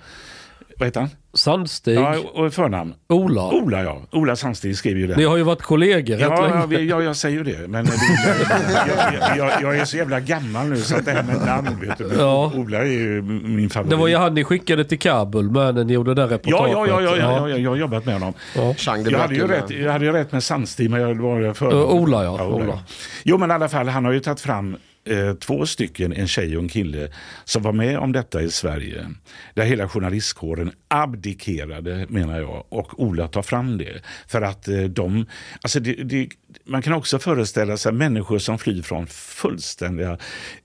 Vad 0.78 0.88
heter 0.88 1.00
han? 1.00 1.10
Sandsteg. 1.34 1.98
Ja, 1.98 2.16
och 2.32 2.54
förnamn? 2.54 2.94
Ola. 3.08 3.50
Ola, 3.50 3.82
ja. 3.82 4.02
Ola 4.12 4.36
Sandsteg 4.36 4.76
skriver 4.76 5.00
ju 5.00 5.06
det. 5.06 5.16
Ni 5.16 5.24
har 5.24 5.36
ju 5.36 5.42
varit 5.42 5.62
kollegor 5.62 6.20
ja, 6.20 6.30
rätt 6.30 6.70
länge. 6.70 6.84
Ja, 6.84 7.02
jag 7.02 7.16
säger 7.16 7.36
ju 7.36 7.44
det. 7.44 7.68
Men 7.68 7.86
jag, 7.86 9.38
jag, 9.38 9.62
jag, 9.62 9.76
är 9.76 9.84
så 9.84 9.96
jävla 9.96 10.20
gammal 10.20 10.68
nu 10.68 10.76
så 10.76 10.96
att 10.96 11.04
det 11.04 11.10
här 11.10 11.22
med 11.22 11.46
namn, 11.46 11.80
vet 11.80 11.98
du. 11.98 12.10
Ja. 12.18 12.52
Ola 12.54 12.78
är 12.78 12.84
ju 12.84 13.22
min 13.22 13.70
favorit. 13.70 13.90
Det 13.90 13.96
var 13.96 14.08
ju 14.08 14.16
han 14.16 14.34
ni 14.34 14.44
skickade 14.44 14.84
till 14.84 14.98
Kabul, 14.98 15.50
männen 15.50 15.88
gjorde 15.88 16.14
det 16.14 16.26
reportaget. 16.26 16.72
Ja, 16.72 16.86
ja, 16.86 17.00
ja, 17.02 17.16
ja, 17.16 17.16
ja, 17.16 17.48
ja, 17.48 17.58
jag 17.58 17.70
har 17.70 17.76
jobbat 17.76 18.04
med 18.04 18.14
honom. 18.14 18.34
Ja. 18.56 18.74
Jag, 18.86 19.18
hade 19.18 19.34
ju 19.34 19.46
rätt, 19.46 19.70
jag 19.70 19.92
hade 19.92 20.04
ju 20.04 20.12
rätt 20.12 20.32
med 20.32 20.42
Sandstig, 20.42 20.90
men 20.90 21.00
jag 21.00 21.14
var 21.14 21.54
för. 21.54 21.74
Uh, 21.74 21.82
Ola, 21.82 22.24
ja. 22.24 22.32
Ola. 22.32 22.44
Ola. 22.44 22.78
Jo, 23.22 23.38
men 23.38 23.50
i 23.50 23.54
alla 23.54 23.68
fall, 23.68 23.88
han 23.88 24.04
har 24.04 24.12
ju 24.12 24.20
tagit 24.20 24.40
fram 24.40 24.76
eh, 25.04 25.34
två 25.34 25.66
stycken, 25.66 26.12
en 26.12 26.28
tjej 26.28 26.56
och 26.56 26.62
en 26.62 26.68
kille, 26.68 27.08
som 27.44 27.62
var 27.62 27.72
med 27.72 27.98
om 27.98 28.12
detta 28.12 28.42
i 28.42 28.50
Sverige. 28.50 29.06
Där 29.54 29.64
hela 29.64 29.88
journalistkåren 29.88 30.72
abdikerade, 30.88 32.06
menar 32.08 32.40
jag, 32.40 32.64
och 32.68 33.00
Ola 33.02 33.28
tar 33.28 33.42
fram 33.42 33.78
det. 33.78 34.02
För 34.26 34.42
att 34.42 34.68
eh, 34.68 34.82
de, 34.82 35.26
alltså 35.62 35.80
det, 35.80 35.92
det, 35.92 36.28
man 36.64 36.82
kan 36.82 36.92
också 36.92 37.18
föreställa 37.18 37.76
sig 37.76 37.92
människor 37.92 38.38
som 38.38 38.58
flyr 38.58 38.82
från 38.82 39.06
fullständiga 39.06 40.18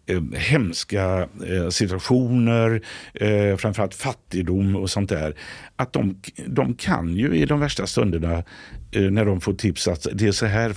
eh, 0.05 0.21
hemska 0.33 1.27
eh, 1.47 1.69
situationer, 1.69 2.81
eh, 3.13 3.57
framförallt 3.57 3.95
fattigdom 3.95 4.75
och 4.75 4.89
sånt 4.89 5.09
där. 5.09 5.35
Att 5.75 5.93
de, 5.93 6.21
de 6.47 6.73
kan 6.73 7.15
ju 7.15 7.35
i 7.35 7.45
de 7.45 7.59
värsta 7.59 7.87
stunderna 7.87 8.43
Eh, 8.91 9.11
när 9.11 9.25
de 9.25 9.41
får 9.41 9.53
tips 9.53 9.87
att 9.87 10.07
det 10.13 10.27
är 10.27 10.31
så 10.31 10.45
här, 10.45 10.75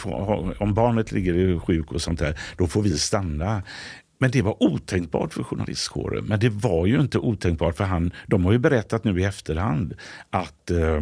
om 0.62 0.74
barnet 0.74 1.12
ligger 1.12 1.58
sjuk 1.58 1.92
och 1.92 2.02
sånt 2.02 2.18
där, 2.18 2.38
då 2.56 2.66
får 2.66 2.82
vi 2.82 2.98
stanna. 2.98 3.62
Men 4.18 4.30
det 4.30 4.42
var 4.42 4.62
otänkbart 4.62 5.34
för 5.34 5.42
journalistkåren. 5.42 6.24
Men 6.24 6.40
det 6.40 6.48
var 6.48 6.86
ju 6.86 7.00
inte 7.00 7.18
otänkbart 7.18 7.76
för 7.76 7.84
han. 7.84 8.12
De 8.26 8.44
har 8.44 8.52
ju 8.52 8.58
berättat 8.58 9.04
nu 9.04 9.20
i 9.20 9.24
efterhand 9.24 9.94
att 10.30 10.70
eh, 10.70 11.00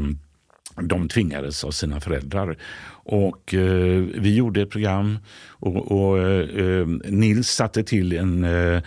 de 0.82 1.08
tvingades 1.08 1.64
av 1.64 1.70
sina 1.70 2.00
föräldrar. 2.00 2.56
Och 3.04 3.54
eh, 3.54 4.04
vi 4.14 4.34
gjorde 4.34 4.62
ett 4.62 4.70
program 4.70 5.18
och, 5.48 5.92
och 5.92 6.18
eh, 6.18 6.80
ehm, 6.80 7.02
Nils 7.04 7.48
satte 7.48 7.84
till 7.84 8.12
en, 8.12 8.44
eh, 8.44 8.82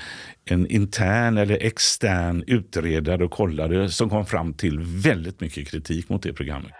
en 0.46 0.68
intern 0.68 1.38
eller 1.38 1.58
extern 1.66 2.44
utredare 2.48 3.26
och 3.26 3.32
kollade 3.32 3.90
som 3.90 4.10
kom 4.10 4.26
fram 4.26 4.54
till 4.54 4.80
väldigt 4.80 5.42
mycket 5.42 5.68
kritik 5.68 6.10
mot 6.10 6.24
det 6.24 6.34
programmet. 6.34 6.72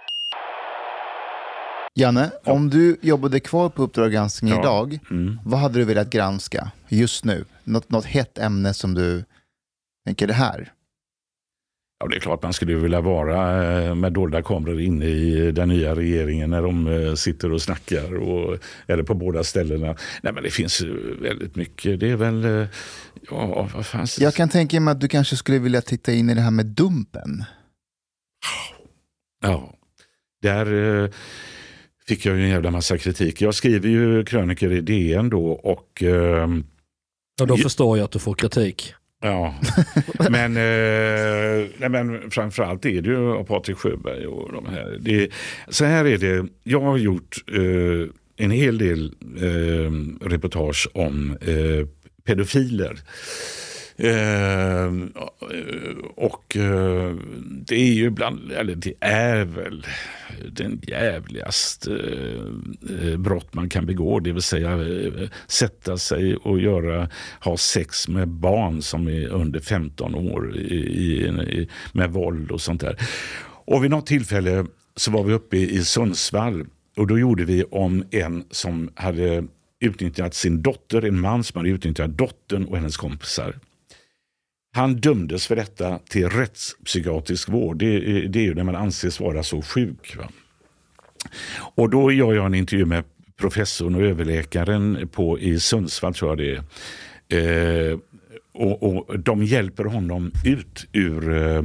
Janne, 1.96 2.32
ja. 2.44 2.52
om 2.52 2.70
du 2.70 2.98
jobbade 3.02 3.40
kvar 3.40 3.70
på 3.70 3.84
Uppdrag 3.84 4.12
granskning 4.12 4.54
ja. 4.54 4.60
idag, 4.60 5.00
mm. 5.12 5.40
vad 5.46 5.60
hade 5.60 5.80
du 5.80 5.86
velat 5.86 6.10
granska 6.10 6.72
just 6.88 7.26
nu? 7.26 7.46
Något, 7.64 7.90
något 7.90 8.06
hett 8.06 8.38
ämne 8.38 8.74
som 8.74 8.94
du 8.94 9.24
tänker 10.06 10.28
det 10.28 10.34
här? 10.34 10.72
Ja, 12.00 12.08
det 12.08 12.16
är 12.16 12.20
klart 12.20 12.44
man 12.44 12.54
skulle 12.54 12.76
vilja 12.76 13.02
vara 13.02 13.64
eh, 13.84 13.96
med 13.96 14.14
dolda 14.14 14.42
kameror 14.42 14.82
inne 14.82 15.06
i 15.06 15.52
den 15.52 15.70
nya 15.70 15.96
regeringen 15.96 16.50
när 16.50 16.62
de 16.62 16.88
eh, 16.88 17.14
sitter 17.14 17.52
och 17.52 17.62
snackar. 17.62 18.16
Och, 18.16 18.58
eller 18.88 19.04
på 19.04 19.14
båda 19.14 19.44
ställena. 19.44 19.96
Nej, 20.22 20.34
men 20.34 20.44
det 20.44 20.50
finns 20.50 20.82
väldigt 21.22 21.56
mycket. 21.56 22.00
Det 22.00 22.10
är 22.10 22.16
väl... 22.16 22.46
Eh, 22.46 22.68
ja, 23.30 23.70
vad 23.74 23.86
fanns 23.86 24.20
Jag 24.20 24.34
kan 24.34 24.50
tänka 24.50 24.80
mig 24.80 24.92
att 24.92 25.02
du 25.02 25.08
kanske 25.08 25.36
skulle 25.36 25.60
vilja 25.60 25.82
titta 25.82 26.12
in 26.12 26.30
i 26.30 26.36
det 26.36 26.42
här 26.42 26.52
med 26.52 26.66
Dumpen. 26.66 27.44
Ja, 29.42 29.74
där 30.42 30.66
fick 32.08 32.26
jag 32.26 32.36
ju 32.38 32.44
en 32.44 32.50
jävla 32.50 32.72
massa 32.72 32.98
kritik. 32.98 33.42
Jag 33.42 33.56
skriver 33.56 33.90
ju 33.90 34.24
krönikor 34.26 34.72
i 34.74 34.82
DN 34.82 35.30
då 35.30 35.48
och 35.52 36.04
ehm, 36.04 36.64
Och 37.42 37.48
då 37.48 37.54
Ja. 37.58 37.64
förstår 37.64 37.98
jag 37.98 38.06
att 38.06 38.12
du 38.12 38.20
får 38.20 38.36
kritik. 38.36 38.94
Ja, 39.22 39.56
men, 40.30 40.58
eh, 40.58 41.68
nej, 41.78 41.90
men 41.90 42.32
framförallt 42.32 42.86
är 42.86 43.02
det 43.02 43.10
ju 43.10 43.32
av 43.32 43.44
Patrik 43.44 43.78
Sjöberg 43.78 44.28
och 44.28 44.54
de 44.54 44.66
här. 44.66 44.98
Det, 45.00 45.30
så 45.70 45.86
här 45.86 46.06
är 46.06 46.18
det, 46.18 46.46
jag 46.64 46.82
har 46.82 46.98
gjort 46.98 47.36
eh, 47.54 48.10
en 48.46 48.52
hel 48.52 48.78
del 48.78 49.12
eh, 49.42 49.92
reportage 50.28 50.88
om 50.94 51.38
eh, 51.42 51.88
pedofiler. 52.26 53.00
Eh, 53.96 54.94
och 56.16 56.58
eh, 56.58 57.16
det 57.50 57.76
är 57.76 57.94
ju 57.94 58.10
bland, 58.10 58.52
eller 58.52 58.76
det 58.76 58.94
är 59.00 59.46
väl 59.46 59.86
den 60.52 60.82
jävligaste 60.88 61.92
eh, 63.02 63.18
brott 63.18 63.54
man 63.54 63.70
kan 63.70 63.86
begå. 63.86 64.20
Det 64.20 64.32
vill 64.32 64.42
säga 64.42 64.72
eh, 64.72 65.30
sätta 65.48 65.98
sig 65.98 66.36
och 66.36 66.60
göra, 66.60 67.10
ha 67.40 67.58
sex 67.58 68.08
med 68.08 68.28
barn 68.28 68.82
som 68.82 69.08
är 69.08 69.28
under 69.28 69.60
15 69.60 70.16
år 70.16 70.58
i, 70.58 70.76
i, 70.76 71.70
med 71.94 72.12
våld 72.12 72.52
och 72.52 72.62
sånt 72.62 72.82
där. 72.82 72.98
Och 73.66 73.84
vid 73.84 73.92
något 73.92 74.08
tillfälle 74.08 74.66
så 74.96 75.12
var 75.12 75.24
vi 75.24 75.34
uppe 75.34 75.58
i 75.58 75.84
Sundsvall 75.84 76.66
och 76.98 77.08
då 77.08 77.20
gjorde 77.20 77.46
vi 77.46 77.64
om 77.64 78.04
en 78.12 78.44
som 78.52 78.90
hade 78.96 79.44
utnyttjat 79.80 80.34
sin 80.34 80.62
dotter, 80.62 81.06
en 81.06 81.20
man 81.20 81.44
som 81.44 81.58
hade 81.58 81.70
utnyttjat 81.70 82.18
dottern 82.18 82.66
och 82.66 82.78
hennes 82.78 82.98
kompisar. 82.98 83.56
Han 84.76 84.96
dömdes 84.96 85.48
för 85.48 85.56
detta 85.56 86.00
till 86.10 86.30
rättspsykiatrisk 86.30 87.50
vård. 87.50 87.78
Det, 87.78 87.86
är- 87.96 88.28
det 88.28 88.40
är 88.40 88.44
ju 88.44 88.54
när 88.54 88.64
man 88.64 88.76
anses 88.76 89.20
vara 89.20 89.44
så 89.44 89.62
sjuk. 89.62 90.16
Va? 90.18 90.30
Och 91.76 91.90
då 91.90 92.12
gör 92.12 92.34
jag 92.34 92.46
en 92.46 92.54
intervju 92.54 92.86
med 92.86 93.04
professorn 93.40 93.96
och 93.96 94.02
överläkaren 94.02 95.10
på, 95.12 95.40
i 95.40 95.60
Sundsvall, 95.60 96.14
tror 96.14 96.32
jag 96.32 96.38
det 96.38 96.64
är. 97.36 97.92
Eh, 97.92 97.98
och, 98.56 98.84
och 99.08 99.20
De 99.20 99.44
hjälper 99.44 99.84
honom 99.84 100.32
ut 100.46 100.86
ur, 100.94 101.32
eh, 101.32 101.56
eh, 101.58 101.64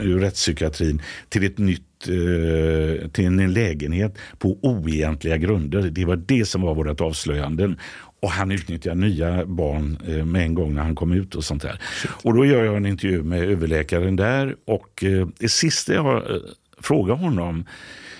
ur 0.00 0.18
rättspsykiatrin 0.18 1.02
till 1.28 1.44
ett 1.44 1.58
nytt 1.58 1.80
eh, 2.08 3.08
till 3.08 3.24
en 3.26 3.52
lägenhet 3.52 4.18
på 4.38 4.58
oegentliga 4.62 5.36
grunder. 5.36 5.82
Det 5.82 6.04
var 6.04 6.16
det 6.16 6.44
som 6.44 6.62
var 6.62 6.74
vårt 6.74 7.00
avslöjanden. 7.00 7.78
Och 8.24 8.30
han 8.30 8.50
utnyttjar 8.50 8.94
nya 8.94 9.46
barn 9.46 9.98
eh, 10.08 10.24
med 10.24 10.42
en 10.42 10.54
gång 10.54 10.74
när 10.74 10.82
han 10.82 10.94
kom 10.94 11.12
ut 11.12 11.34
och 11.34 11.44
sånt 11.44 11.62
där. 11.62 11.80
Och 12.22 12.34
då 12.34 12.46
gör 12.46 12.64
jag 12.64 12.76
en 12.76 12.86
intervju 12.86 13.22
med 13.22 13.42
överläkaren 13.42 14.16
där 14.16 14.56
och 14.66 15.04
eh, 15.04 15.28
det 15.38 15.48
sista 15.48 15.94
jag 15.94 16.16
eh, 16.16 16.36
frågar 16.80 17.14
honom 17.14 17.64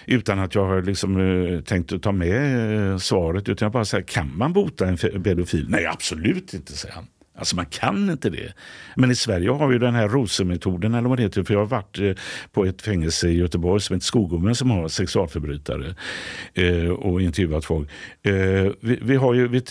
utan 0.07 0.39
att 0.39 0.55
jag 0.55 0.67
har 0.67 0.83
liksom, 0.83 1.21
eh, 1.21 1.61
tänkt 1.61 1.93
att 1.93 2.03
ta 2.03 2.13
med 2.13 2.91
eh, 2.93 2.99
svaret 2.99 3.49
utan 3.49 3.67
jag 3.67 3.73
bara 3.73 3.85
säger 3.85 4.05
kan 4.05 4.37
man 4.37 4.53
bota 4.53 4.89
en 4.89 4.97
pedofil? 4.97 5.67
Nej 5.69 5.87
absolut 5.87 6.55
inte, 6.55 6.73
säger 6.73 6.95
han. 6.95 7.07
Alltså 7.37 7.57
man 7.57 7.67
kan 7.67 8.11
inte 8.11 8.31
det. 8.31 8.53
Men 8.97 9.11
i 9.11 9.15
Sverige 9.15 9.51
har 9.51 9.69
vi 9.69 9.79
den 9.79 9.95
här 9.95 10.09
rosemetoden 10.09 10.95
eller 10.95 11.09
vad 11.09 11.19
det 11.19 11.23
heter. 11.23 11.43
För 11.43 11.55
jag 11.55 11.61
har 11.61 11.67
varit 11.67 11.99
eh, 11.99 12.13
på 12.53 12.65
ett 12.65 12.83
fängelse 12.83 13.29
i 13.29 13.37
Göteborg 13.37 13.81
som 13.81 13.95
heter 13.95 14.05
Skogome 14.05 14.55
som 14.55 14.71
har 14.71 14.89
sexualförbrytare 14.89 15.95
eh, 16.55 16.89
och 16.89 17.23
intervjuat 17.23 17.65
folk. 17.65 17.89
Eh, 18.23 18.33
vi, 18.81 18.99
vi, 19.03 19.17
har 19.17 19.35
ju, 19.35 19.49
vi, 19.49 19.63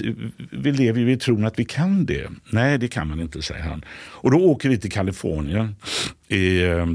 vi 0.52 0.72
lever 0.72 1.00
ju 1.00 1.12
i 1.12 1.18
tron 1.18 1.46
att 1.46 1.60
vi 1.60 1.66
kan 1.66 2.06
det. 2.06 2.30
Nej, 2.50 2.78
det 2.78 2.88
kan 2.88 3.08
man 3.08 3.20
inte, 3.20 3.42
säger 3.42 3.62
han. 3.62 3.86
Och 3.92 4.32
då 4.32 4.38
åker 4.38 4.70
vi 4.70 4.78
till 4.78 4.92
Kalifornien 4.92 5.76
i, 6.28 6.64
eh, 6.64 6.86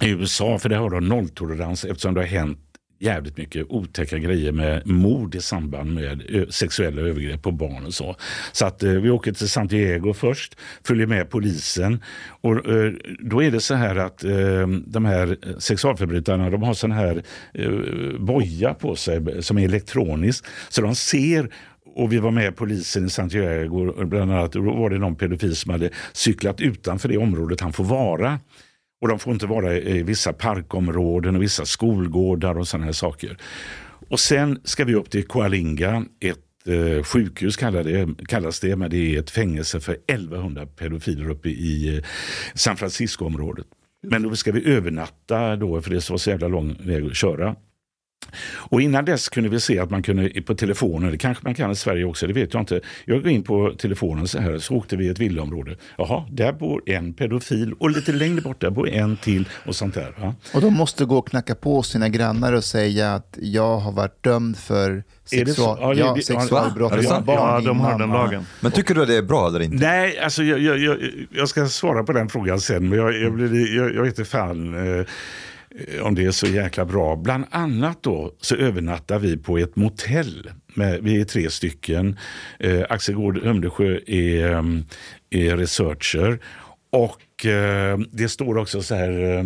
i 0.00 0.08
USA 0.08 0.58
för 0.58 0.68
där 0.68 0.76
har 0.76 0.90
de 0.90 1.08
nolltolerans 1.08 1.84
eftersom 1.84 2.14
det 2.14 2.20
har 2.20 2.26
hänt 2.26 2.58
jävligt 2.98 3.36
mycket 3.36 3.66
otäcka 3.68 4.18
grejer 4.18 4.52
med 4.52 4.86
mord 4.86 5.34
i 5.34 5.40
samband 5.40 5.94
med 5.94 6.22
eh, 6.34 6.48
sexuella 6.48 7.02
övergrepp 7.02 7.42
på 7.42 7.50
barn 7.50 7.86
och 7.86 7.94
så. 7.94 8.16
Så 8.52 8.66
att 8.66 8.82
eh, 8.82 8.90
vi 8.90 9.10
åker 9.10 9.32
till 9.32 9.48
Santiago 9.48 10.12
först, 10.14 10.56
följer 10.84 11.06
med 11.06 11.30
polisen 11.30 12.02
och 12.40 12.52
eh, 12.52 12.92
då 13.20 13.42
är 13.42 13.50
det 13.50 13.60
så 13.60 13.74
här 13.74 13.96
att 13.96 14.24
eh, 14.24 14.66
de 14.86 15.04
här 15.04 15.36
sexualförbrytarna 15.58 16.50
de 16.50 16.62
har 16.62 16.74
sån 16.74 16.92
här 16.92 17.22
eh, 17.54 17.70
boja 18.18 18.74
på 18.74 18.96
sig 18.96 19.42
som 19.42 19.58
är 19.58 19.64
elektronisk 19.64 20.44
så 20.68 20.82
de 20.82 20.94
ser 20.94 21.50
och 21.96 22.12
vi 22.12 22.18
var 22.18 22.30
med 22.30 22.56
polisen 22.56 23.06
i 23.06 23.10
Santiago, 23.10 24.04
bland 24.04 24.32
annat, 24.32 24.52
då 24.52 24.60
var 24.60 24.90
det 24.90 24.98
någon 24.98 25.16
pedofil 25.16 25.56
som 25.56 25.70
hade 25.70 25.90
cyklat 26.12 26.60
utanför 26.60 27.08
det 27.08 27.18
området 27.18 27.60
han 27.60 27.72
får 27.72 27.84
vara. 27.84 28.38
Och 29.00 29.08
de 29.08 29.18
får 29.18 29.32
inte 29.32 29.46
vara 29.46 29.76
i 29.76 30.02
vissa 30.02 30.32
parkområden 30.32 31.36
och 31.36 31.42
vissa 31.42 31.64
skolgårdar 31.64 32.58
och 32.58 32.68
sådana 32.68 32.84
här 32.84 32.92
saker. 32.92 33.36
Och 34.08 34.20
sen 34.20 34.60
ska 34.64 34.84
vi 34.84 34.94
upp 34.94 35.10
till 35.10 35.26
Coalinga, 35.26 36.04
ett 36.20 36.38
eh, 36.66 37.02
sjukhus 37.02 37.56
det, 37.56 38.08
kallas 38.28 38.60
det, 38.60 38.76
men 38.76 38.90
det 38.90 39.16
är 39.16 39.18
ett 39.18 39.30
fängelse 39.30 39.80
för 39.80 39.92
1100 39.92 40.66
pedofiler 40.66 41.30
uppe 41.30 41.48
i 41.48 41.96
eh, 41.96 42.04
San 42.54 42.76
Francisco-området. 42.76 43.66
Men 44.02 44.22
då 44.22 44.36
ska 44.36 44.52
vi 44.52 44.72
övernatta 44.72 45.56
då, 45.56 45.82
för 45.82 45.90
det 45.90 46.10
var 46.10 46.18
så 46.18 46.30
jävla 46.30 46.48
lång 46.48 46.76
väg 46.80 47.06
att 47.06 47.16
köra. 47.16 47.56
Och 48.54 48.80
innan 48.82 49.04
dess 49.04 49.28
kunde 49.28 49.48
vi 49.48 49.60
se 49.60 49.78
att 49.78 49.90
man 49.90 50.02
kunde 50.02 50.42
på 50.42 50.54
telefonen, 50.54 51.10
det 51.10 51.18
kanske 51.18 51.44
man 51.44 51.54
kan 51.54 51.70
i 51.70 51.76
Sverige 51.76 52.04
också, 52.04 52.26
det 52.26 52.32
vet 52.32 52.54
jag 52.54 52.62
inte. 52.62 52.80
Jag 53.04 53.22
går 53.22 53.32
in 53.32 53.42
på 53.42 53.74
telefonen 53.78 54.28
så 54.28 54.38
här, 54.38 54.58
så 54.58 54.74
åkte 54.74 54.96
vi 54.96 55.06
i 55.06 55.08
ett 55.08 55.18
villaområde. 55.18 55.76
Jaha, 55.98 56.24
där 56.30 56.52
bor 56.52 56.82
en 56.86 57.14
pedofil 57.14 57.72
och 57.72 57.90
lite 57.90 58.12
längre 58.12 58.40
bort 58.40 58.60
där 58.60 58.70
bor 58.70 58.88
en 58.88 59.16
till 59.16 59.48
och 59.66 59.76
sånt 59.76 59.94
där. 59.94 60.14
Va? 60.20 60.34
Och 60.54 60.60
de 60.60 60.74
måste 60.74 61.04
gå 61.04 61.18
och 61.18 61.28
knacka 61.28 61.54
på 61.54 61.82
sina 61.82 62.08
grannar 62.08 62.52
och 62.52 62.64
säga 62.64 63.14
att 63.14 63.38
jag 63.42 63.78
har 63.78 63.92
varit 63.92 64.24
dömd 64.24 64.56
för 64.56 65.04
sexual, 65.24 65.78
Ja, 65.80 65.94
ja, 65.94 66.22
sexualbrott 66.22 66.92
barn 67.24 67.36
Ja, 67.36 67.60
de 67.60 67.80
har 67.80 67.98
den 67.98 68.10
lagen. 68.10 68.46
Men 68.60 68.72
tycker 68.72 68.94
du 68.94 69.02
att 69.02 69.08
det 69.08 69.16
är 69.16 69.22
bra 69.22 69.48
eller 69.48 69.60
inte? 69.60 69.76
Nej, 69.76 70.18
alltså 70.18 70.42
jag, 70.42 70.58
jag, 70.58 70.78
jag, 70.78 70.98
jag 71.30 71.48
ska 71.48 71.66
svara 71.66 72.04
på 72.04 72.12
den 72.12 72.28
frågan 72.28 72.60
sen, 72.60 72.88
men 72.88 72.98
jag, 72.98 73.20
jag, 73.20 73.32
blir, 73.32 73.76
jag, 73.76 73.94
jag 73.94 74.02
vet 74.02 74.18
inte 74.18 74.30
fan 74.30 74.74
eh, 74.98 75.06
Eh, 75.76 76.02
om 76.02 76.14
det 76.14 76.24
är 76.24 76.30
så 76.30 76.46
jäkla 76.46 76.84
bra. 76.84 77.16
Bland 77.16 77.44
annat 77.50 78.02
då 78.02 78.34
så 78.40 78.56
övernattar 78.56 79.18
vi 79.18 79.36
på 79.36 79.58
ett 79.58 79.76
motell. 79.76 80.50
Med, 80.74 81.02
vi 81.02 81.20
är 81.20 81.24
tre 81.24 81.50
stycken. 81.50 82.18
Eh, 82.58 82.84
Axel 82.88 83.14
Gård 83.14 83.38
Humlesjö 83.38 83.98
är, 84.06 84.52
eh, 84.52 84.62
är 85.30 85.56
researcher. 85.56 86.38
Och 86.90 87.46
eh, 87.46 87.98
det 88.12 88.28
står 88.28 88.58
också 88.58 88.82
så 88.82 88.94
här 88.94 89.10
eh, 89.20 89.44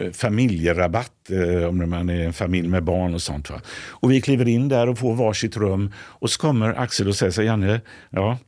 eh, 0.00 0.12
familjerabatt 0.12 1.30
eh, 1.30 1.68
om 1.68 1.90
man 1.90 2.08
är 2.08 2.24
en 2.24 2.32
familj 2.32 2.68
med 2.68 2.84
barn 2.84 3.14
och 3.14 3.22
sånt. 3.22 3.50
Va? 3.50 3.60
Och 3.88 4.10
vi 4.10 4.20
kliver 4.20 4.48
in 4.48 4.68
där 4.68 4.88
och 4.88 4.98
får 4.98 5.14
varsitt 5.14 5.56
rum 5.56 5.92
och 5.96 6.30
så 6.30 6.40
kommer 6.40 6.74
Axel 6.74 7.08
och 7.08 7.16
säger 7.16 7.32
så 7.32 7.40
här, 7.40 7.48
Janne, 7.48 7.80
ja, 8.10 8.38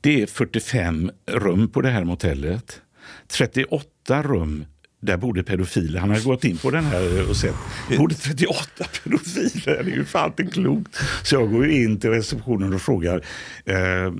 det 0.00 0.22
är 0.22 0.26
45 0.26 1.10
rum 1.26 1.68
på 1.68 1.80
det 1.80 1.88
här 1.88 2.04
motellet. 2.04 2.82
38 3.28 4.22
rum 4.22 4.64
där 5.00 5.16
bodde 5.16 5.42
pedofiler. 5.42 6.00
Han 6.00 6.10
hade 6.10 6.22
gått 6.22 6.44
in 6.44 6.56
på 6.56 6.70
den 6.70 6.84
här 6.84 7.30
och 7.30 7.36
sett. 7.36 7.54
Bodde 7.98 8.14
38 8.14 8.84
pedofiler. 9.04 9.84
Det 9.84 9.90
är 9.90 9.96
ju 9.96 10.04
fan 10.04 10.28
inte 10.38 10.52
klokt. 10.52 10.96
Så 11.22 11.34
jag 11.34 11.52
går 11.52 11.68
in 11.68 12.00
till 12.00 12.10
receptionen 12.10 12.74
och 12.74 12.82
frågar. 12.82 13.24
Eh, 13.64 14.12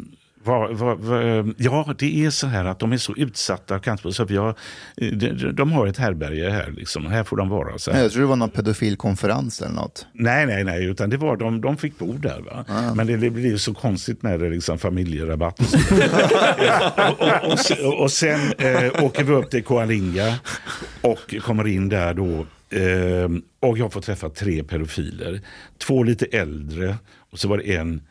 vad, 0.49 0.77
vad, 0.77 0.99
vad, 0.99 1.55
ja, 1.57 1.95
det 1.99 2.25
är 2.25 2.31
så 2.31 2.47
här 2.47 2.65
att 2.65 2.79
de 2.79 2.93
är 2.93 2.97
så 2.97 3.15
utsatta. 3.17 3.79
kanske, 3.79 4.13
Så 4.13 4.23
har, 4.27 4.49
eh, 4.97 5.09
de, 5.13 5.53
de 5.53 5.73
har 5.73 5.87
ett 5.87 5.97
härberge 5.97 6.51
här. 6.51 6.71
Liksom. 6.77 7.07
Här 7.07 7.25
får 7.25 7.37
de 7.37 7.49
vara. 7.49 7.79
Så 7.79 7.91
här. 7.93 8.03
Jag 8.03 8.13
tror 8.13 8.23
det 8.23 8.29
var 8.29 8.37
någon 8.37 8.51
pedofilkonferens 8.51 9.61
eller 9.63 9.75
något. 9.75 10.07
Nej, 10.13 10.47
nej, 10.47 10.65
nej, 10.65 10.85
utan 10.85 11.11
det 11.11 11.17
var 11.17 11.37
de, 11.37 11.61
de 11.61 11.77
fick 11.77 11.99
bo 11.99 12.13
där. 12.13 12.41
Va? 12.41 12.65
Men 12.95 13.07
det, 13.07 13.17
det 13.17 13.31
blir 13.31 13.47
ju 13.51 13.59
så 13.59 13.75
konstigt 13.75 14.23
med 14.23 14.41
det, 14.41 14.51
liksom, 14.51 14.79
familjerabatt 14.79 15.61
och 15.61 15.67
och, 17.11 17.21
och, 17.45 17.53
och, 17.53 17.59
sen- 17.59 17.93
och 17.99 18.13
sen 18.13 18.41
eh, 18.59 19.05
åker 19.05 19.25
vi 19.25 19.33
upp 19.33 19.51
till 19.51 19.65
Coalinga 19.65 20.35
och 21.01 21.35
kommer 21.43 21.67
in 21.67 21.89
där 21.89 22.15
då. 22.15 22.47
Eh, 22.77 23.29
och 23.61 23.79
jag 23.79 23.93
får 23.93 24.01
träffa 24.01 24.29
tre 24.29 24.63
pedofiler. 24.65 25.41
Två 25.79 26.03
lite 26.03 26.25
äldre 26.27 26.97
och 27.31 27.39
så 27.39 27.49
var 27.49 27.59
det 27.59 27.75
en 27.77 28.03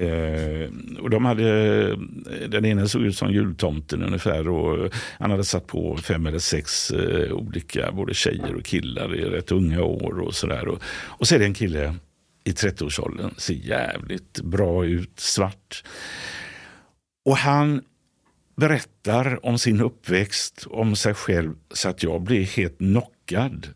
Eh, 0.00 0.70
och 1.00 1.10
de 1.10 1.24
hade, 1.24 1.48
eh, 1.90 2.48
den 2.48 2.64
ena 2.64 2.88
såg 2.88 3.02
ut 3.02 3.16
som 3.16 3.32
jultomten 3.32 4.02
ungefär 4.02 4.48
och 4.48 4.94
han 5.18 5.30
hade 5.30 5.44
satt 5.44 5.66
på 5.66 5.96
fem 5.96 6.26
eller 6.26 6.38
sex 6.38 6.90
eh, 6.90 7.32
olika 7.32 7.92
både 7.92 8.14
tjejer 8.14 8.54
och 8.54 8.64
killar 8.64 9.14
i 9.14 9.24
rätt 9.24 9.52
unga 9.52 9.82
år 9.82 10.20
och 10.20 10.34
sådär. 10.34 10.68
Och, 10.68 10.82
och 10.88 11.28
så 11.28 11.34
är 11.34 11.38
det 11.38 11.44
en 11.44 11.54
kille 11.54 11.94
i 12.44 12.50
30-årsåldern, 12.50 13.30
ser 13.36 13.54
jävligt 13.54 14.40
bra 14.40 14.86
ut, 14.86 15.20
svart. 15.20 15.84
Och 17.24 17.36
han 17.36 17.82
berättar 18.56 19.46
om 19.46 19.58
sin 19.58 19.80
uppväxt, 19.80 20.66
om 20.70 20.96
sig 20.96 21.14
själv 21.14 21.54
så 21.70 21.88
att 21.88 22.02
jag 22.02 22.22
blir 22.22 22.44
helt 22.44 22.78
knockad. 22.78 23.68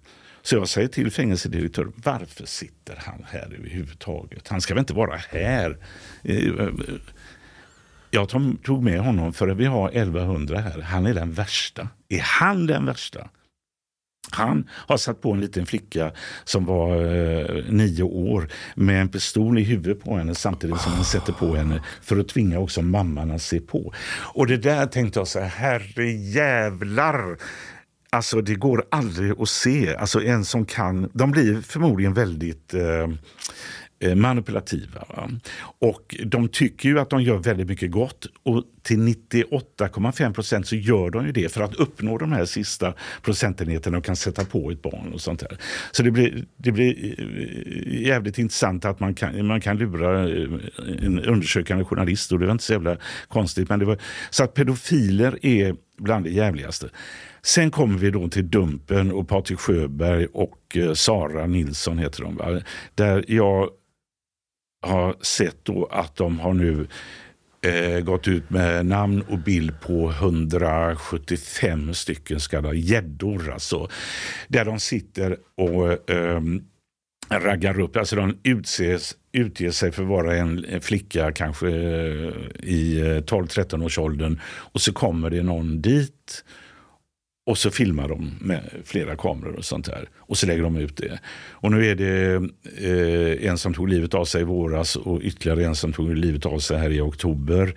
Så 0.43 0.57
jag 0.57 0.69
säger 0.69 0.89
till 0.89 1.11
fängelsedirektören, 1.11 1.93
varför 2.05 2.47
sitter 2.47 2.97
han 3.07 3.25
här 3.29 3.55
överhuvudtaget? 3.59 4.49
Han 4.49 4.61
ska 4.61 4.75
väl 4.75 4.79
inte 4.81 4.95
vara 4.95 5.17
här? 5.29 5.77
Eh, 6.23 6.37
eh, 6.37 6.69
jag 8.11 8.29
tog- 8.29 8.83
med 8.83 9.01
honom 9.01 9.33
för 9.33 9.49
att 9.49 9.57
vi 9.57 9.65
har 9.67 9.91
1100 9.91 10.59
här. 10.61 10.81
Han 10.81 11.07
är 11.07 11.15
den 11.15 11.33
värsta. 11.33 11.89
Är 12.09 12.21
han 12.21 12.67
den 12.67 12.87
värsta? 12.87 13.29
Han 14.31 14.69
har 14.73 14.97
satt 14.97 15.21
på 15.21 15.33
en 15.33 15.41
liten 15.41 15.67
flicka 15.67 16.13
som 16.45 16.65
var 16.65 16.97
eh, 16.97 17.65
nio 17.69 18.03
år 18.03 18.49
med 18.75 19.01
en 19.01 19.09
pistol 19.09 19.59
i 19.59 19.63
huvudet 19.63 20.05
på 20.05 20.17
henne 20.17 20.35
samtidigt 20.35 20.81
som 20.81 20.93
han 20.93 21.05
sätter 21.05 21.33
på 21.33 21.55
henne 21.55 21.83
för 22.03 22.19
att 22.19 22.29
tvinga 22.29 22.59
också 22.59 22.83
mamman 22.83 23.31
att 23.31 23.43
se 23.43 23.61
på. 23.61 23.93
Och 24.35 24.47
det 24.47 24.57
där 24.57 24.87
tänkte 24.87 25.21
jag 25.21 25.29
så 25.29 25.41
här, 25.41 25.49
herre 25.49 26.11
jävlar. 26.11 27.37
Alltså 28.13 28.41
det 28.41 28.55
går 28.55 28.85
aldrig 28.91 29.41
att 29.41 29.49
se. 29.49 29.97
Alltså 29.97 30.23
en 30.23 30.45
som 30.45 30.65
kan, 30.67 31.11
de 31.13 31.31
blir 31.31 31.61
förmodligen 31.61 32.15
väldigt 32.15 32.75
eh, 32.75 33.09
eh 34.01 34.15
manipulativa. 34.15 35.05
Va? 35.09 35.31
Och 35.79 36.17
de 36.25 36.49
tycker 36.49 36.89
ju 36.89 37.01
att 37.01 37.11
de 37.11 37.23
gör 37.23 37.39
väldigt 37.39 37.69
mycket 37.69 37.91
gott 37.91 38.27
och 38.43 38.65
till 38.83 38.99
98,5 38.99 40.35
procent 40.35 40.67
så 40.67 40.77
gör 40.77 41.11
de 41.11 41.27
ju 41.27 41.33
det 41.33 41.53
för 41.53 41.61
att 41.61 41.75
uppnå 41.75 42.19
de 42.19 42.33
här 42.33 42.45
sista 42.45 42.95
procentenheterna 43.23 43.99
och 43.99 44.05
kan 44.05 44.17
sätta 44.17 44.45
på 44.45 44.71
ett 44.71 44.83
barn 44.83 45.13
och 45.13 45.21
sånt 45.21 45.41
där. 45.41 45.59
Så 45.93 46.03
det 46.03 46.11
blir, 46.11 46.45
det 46.57 46.73
blir 46.73 47.21
eh, 47.21 48.03
jävligt 48.07 48.39
intressant 48.39 48.85
att 48.85 49.01
man 49.01 49.15
kan, 49.15 49.47
man 49.47 49.61
kan 49.61 49.79
lura 49.79 50.29
eh, 50.29 50.49
en 51.05 51.21
undersökande 51.21 51.85
journalist 51.85 52.33
och 52.33 52.39
det 52.39 52.47
var 52.47 52.53
inte 52.53 52.65
så 52.65 52.73
jävla 52.73 52.97
konstigt. 53.29 53.69
Men 53.69 53.79
det 53.79 53.85
var, 53.85 53.99
så 54.31 54.45
att 54.45 54.55
pedofiler 54.55 55.47
är 55.47 55.77
bland 55.99 56.25
det 56.25 56.31
jävligaste. 56.31 56.89
Sen 57.43 57.71
kommer 57.71 57.99
vi 57.99 58.11
då 58.11 58.29
till 58.29 58.51
Dumpen 58.51 59.13
och 59.13 59.29
Patrik 59.29 59.59
Sjöberg 59.59 60.27
och 60.27 60.77
eh, 60.77 60.93
Sara 60.93 61.47
Nilsson 61.47 61.99
heter 61.99 62.23
de. 62.23 62.37
Va? 62.37 62.61
Där 62.95 63.25
jag 63.29 63.71
har 64.87 65.17
sett 65.21 65.65
då 65.65 65.85
att 65.85 66.17
de 66.17 66.41
har 66.41 66.55
nu 66.55 66.87
eh, 67.63 68.01
gått 68.01 68.29
ut 68.29 68.51
med 68.51 68.87
namn 68.87 69.23
och 69.29 69.39
bild 69.39 69.81
på 69.81 70.11
175 70.11 71.95
stycken 71.95 72.39
gäddor. 72.75 73.51
Alltså, 73.53 73.89
där 74.49 74.65
de 74.65 74.81
sitter 74.81 75.37
och 75.57 76.11
eh, 76.11 76.41
raggar 77.31 77.81
upp. 77.81 77.97
Alltså 77.97 78.17
de 78.17 78.39
utses, 78.43 79.17
utger 79.33 79.71
sig 79.71 79.93
för 79.93 80.03
att 80.03 80.09
vara 80.09 80.37
en, 80.37 80.81
flicka 80.81 81.33
kanske 81.33 81.69
eh, 81.69 82.33
i 82.63 83.01
eh, 83.01 83.05
12-13 83.05 83.85
års 83.85 83.99
åldern 83.99 84.41
och 84.45 84.81
så 84.81 84.93
kommer 84.93 85.31
det 85.31 85.43
någon 85.43 85.83
dit 85.83 86.45
och 87.51 87.59
så 87.59 87.71
filmar 87.71 88.09
de 88.09 88.35
med 88.41 88.71
flera 88.85 89.17
kameror 89.17 89.57
och 89.57 89.65
sånt 89.65 89.87
där. 89.87 90.09
Och 90.19 90.39
så 90.39 90.47
lägger 90.47 90.63
de 90.63 90.77
ut 90.77 90.97
det. 90.97 91.21
Och 91.51 91.71
nu 91.71 91.87
är 91.87 91.95
det 91.95 92.35
eh, 92.79 93.51
en 93.51 93.59
som 93.59 93.75
tog 93.75 93.89
livet 93.89 94.15
av 94.15 94.25
sig 94.25 94.41
i 94.41 94.45
våras 94.45 94.97
och 94.97 95.21
ytterligare 95.23 95.65
en 95.65 95.75
som 95.75 95.93
tog 95.93 96.17
livet 96.17 96.47
av 96.47 96.59
sig 96.59 96.79
här 96.79 96.91
i 96.91 97.01
oktober. 97.01 97.75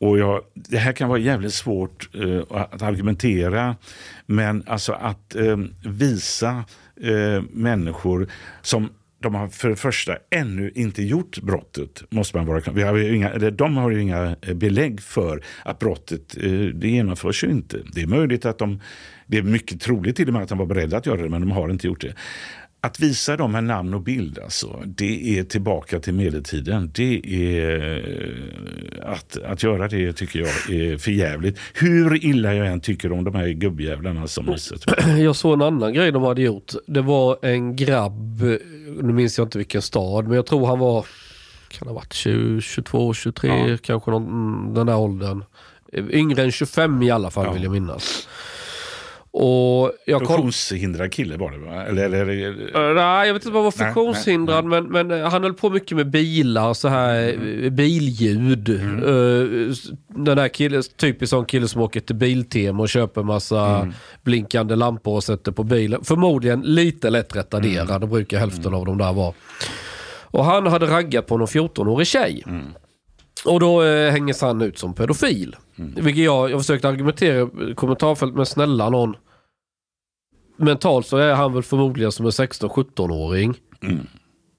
Och 0.00 0.18
jag, 0.18 0.42
det 0.54 0.78
här 0.78 0.92
kan 0.92 1.08
vara 1.08 1.18
jävligt 1.18 1.54
svårt 1.54 2.08
eh, 2.14 2.42
att 2.50 2.82
argumentera. 2.82 3.76
Men 4.26 4.64
alltså 4.66 4.92
att 4.92 5.34
eh, 5.34 5.56
visa 5.84 6.64
eh, 7.00 7.42
människor 7.50 8.28
som 8.62 8.88
de 9.22 9.34
har 9.34 9.48
för 9.48 9.68
det 9.68 9.76
första 9.76 10.16
ännu 10.30 10.70
inte 10.74 11.02
gjort 11.02 11.40
brottet. 11.40 12.02
måste 12.10 12.36
man 12.36 12.46
vara 12.46 12.72
Vi 12.72 12.82
har 12.82 13.14
inga, 13.14 13.30
eller 13.30 13.50
De 13.50 13.76
har 13.76 13.90
ju 13.90 14.00
inga 14.00 14.36
eh, 14.42 14.54
belägg 14.54 15.00
för 15.00 15.42
att 15.64 15.78
brottet 15.78 16.36
eh, 16.36 16.50
det 16.52 16.88
genomförs 16.88 17.44
ju 17.44 17.50
inte. 17.50 17.78
Det 17.92 18.02
är 18.02 18.06
möjligt 18.06 18.44
att 18.44 18.58
de, 18.58 18.80
det 19.26 19.38
är 19.38 19.42
mycket 19.42 19.80
troligt 19.80 20.16
till 20.16 20.28
och 20.28 20.34
med 20.34 20.42
att 20.42 20.48
de 20.48 20.58
var 20.58 20.66
beredda 20.66 20.96
att 20.96 21.06
göra 21.06 21.22
det, 21.22 21.28
men 21.28 21.40
de 21.40 21.50
har 21.50 21.70
inte 21.70 21.86
gjort 21.86 22.00
det. 22.00 22.14
Att 22.80 23.00
visa 23.00 23.36
dem 23.36 23.52
med 23.52 23.64
namn 23.64 23.94
och 23.94 24.00
bild, 24.00 24.38
alltså, 24.38 24.82
det 24.86 25.38
är 25.38 25.44
tillbaka 25.44 26.00
till 26.00 26.14
medeltiden. 26.14 26.90
Det 26.94 27.20
är, 27.24 27.96
eh, 27.96 29.12
att, 29.12 29.38
att 29.44 29.62
göra 29.62 29.88
det 29.88 30.12
tycker 30.12 30.40
jag 30.40 30.80
är 30.80 30.98
för 30.98 31.10
jävligt. 31.10 31.58
Hur 31.74 32.24
illa 32.24 32.54
jag 32.54 32.66
än 32.66 32.80
tycker 32.80 33.12
om 33.12 33.24
de 33.24 33.34
här 33.34 33.48
gubbjävlarna 33.48 34.26
som 34.26 34.56
Jag 35.18 35.36
såg 35.36 35.54
en 35.54 35.62
annan 35.62 35.92
grej 35.92 36.12
de 36.12 36.22
hade 36.22 36.42
gjort. 36.42 36.72
Det 36.86 37.02
var 37.02 37.38
en 37.42 37.76
grabb, 37.76 38.42
nu 38.86 39.12
minns 39.12 39.38
jag 39.38 39.46
inte 39.46 39.58
vilken 39.58 39.82
stad, 39.82 40.26
men 40.26 40.36
jag 40.36 40.46
tror 40.46 40.66
han 40.66 40.78
var, 40.78 41.06
kan 41.68 41.88
ha 41.88 41.94
varit 41.94 42.12
20, 42.12 42.60
22, 42.60 43.14
23, 43.14 43.70
ja. 43.70 43.78
kanske 43.82 44.10
någon, 44.10 44.26
mm, 44.26 44.74
den 44.74 44.86
där 44.86 44.96
åldern. 44.96 45.44
Yngre 45.92 46.42
än 46.42 46.52
25 46.52 47.02
i 47.02 47.10
alla 47.10 47.30
fall 47.30 47.46
ja. 47.46 47.52
vill 47.52 47.62
jag 47.62 47.72
minnas. 47.72 48.28
Och 49.38 49.92
jag 50.06 50.26
Funktionshindrad 50.26 51.12
kille 51.12 51.36
var 51.36 51.50
det? 51.50 51.90
Eller, 51.90 52.04
eller, 52.04 52.26
eller... 52.26 52.94
nej, 52.94 53.26
jag 53.26 53.34
vet 53.34 53.42
inte 53.42 53.48
om 53.48 53.54
han 53.54 53.64
var 53.64 53.70
funktionshindrad 53.70 54.64
men, 54.64 54.84
men 54.84 55.10
han 55.10 55.42
höll 55.42 55.54
på 55.54 55.70
mycket 55.70 55.96
med 55.96 56.10
bilar, 56.10 56.74
så 56.74 56.88
här 56.88 57.28
mm. 57.28 57.74
billjud. 57.74 58.68
Mm. 58.68 59.02
Uh, 59.02 59.74
den 60.08 60.36
där 60.36 60.48
killen, 60.48 60.82
typiskt 60.96 61.30
sån 61.30 61.44
kille 61.44 61.68
som 61.68 61.80
åker 61.80 62.00
till 62.00 62.16
Biltema 62.16 62.82
och 62.82 62.88
köper 62.88 63.22
massa 63.22 63.76
mm. 63.76 63.94
blinkande 64.22 64.76
lampor 64.76 65.14
och 65.14 65.24
sätter 65.24 65.52
på 65.52 65.64
bilen. 65.64 66.04
Förmodligen 66.04 66.60
lite 66.60 67.10
lätt 67.10 67.36
retarderad, 67.36 67.88
mm. 67.88 68.00
det 68.00 68.06
brukar 68.06 68.38
hälften 68.38 68.74
av 68.74 68.84
dem 68.84 68.98
där 68.98 69.12
vara. 69.12 69.34
Och 70.22 70.44
han 70.44 70.66
hade 70.66 70.86
raggat 70.86 71.26
på 71.26 71.36
någon 71.36 71.46
14-årig 71.46 72.06
tjej. 72.06 72.42
Mm. 72.46 72.66
Och 73.44 73.60
då 73.60 73.82
eh, 73.82 74.10
hänges 74.10 74.40
han 74.40 74.62
ut 74.62 74.78
som 74.78 74.94
pedofil. 74.94 75.56
Mm. 75.78 75.94
Vilket 75.96 76.24
jag, 76.24 76.50
jag 76.50 76.60
försökte 76.60 76.88
argumentera 76.88 77.48
i 77.70 77.74
kommentarfält 77.74 78.34
med 78.34 78.48
snälla 78.48 78.90
någon 78.90 79.16
mentalt 80.56 81.06
så 81.06 81.16
är 81.16 81.34
han 81.34 81.52
väl 81.52 81.62
förmodligen 81.62 82.12
som 82.12 82.26
en 82.26 82.32
16-17-åring. 82.32 83.54
Mm. 83.82 84.06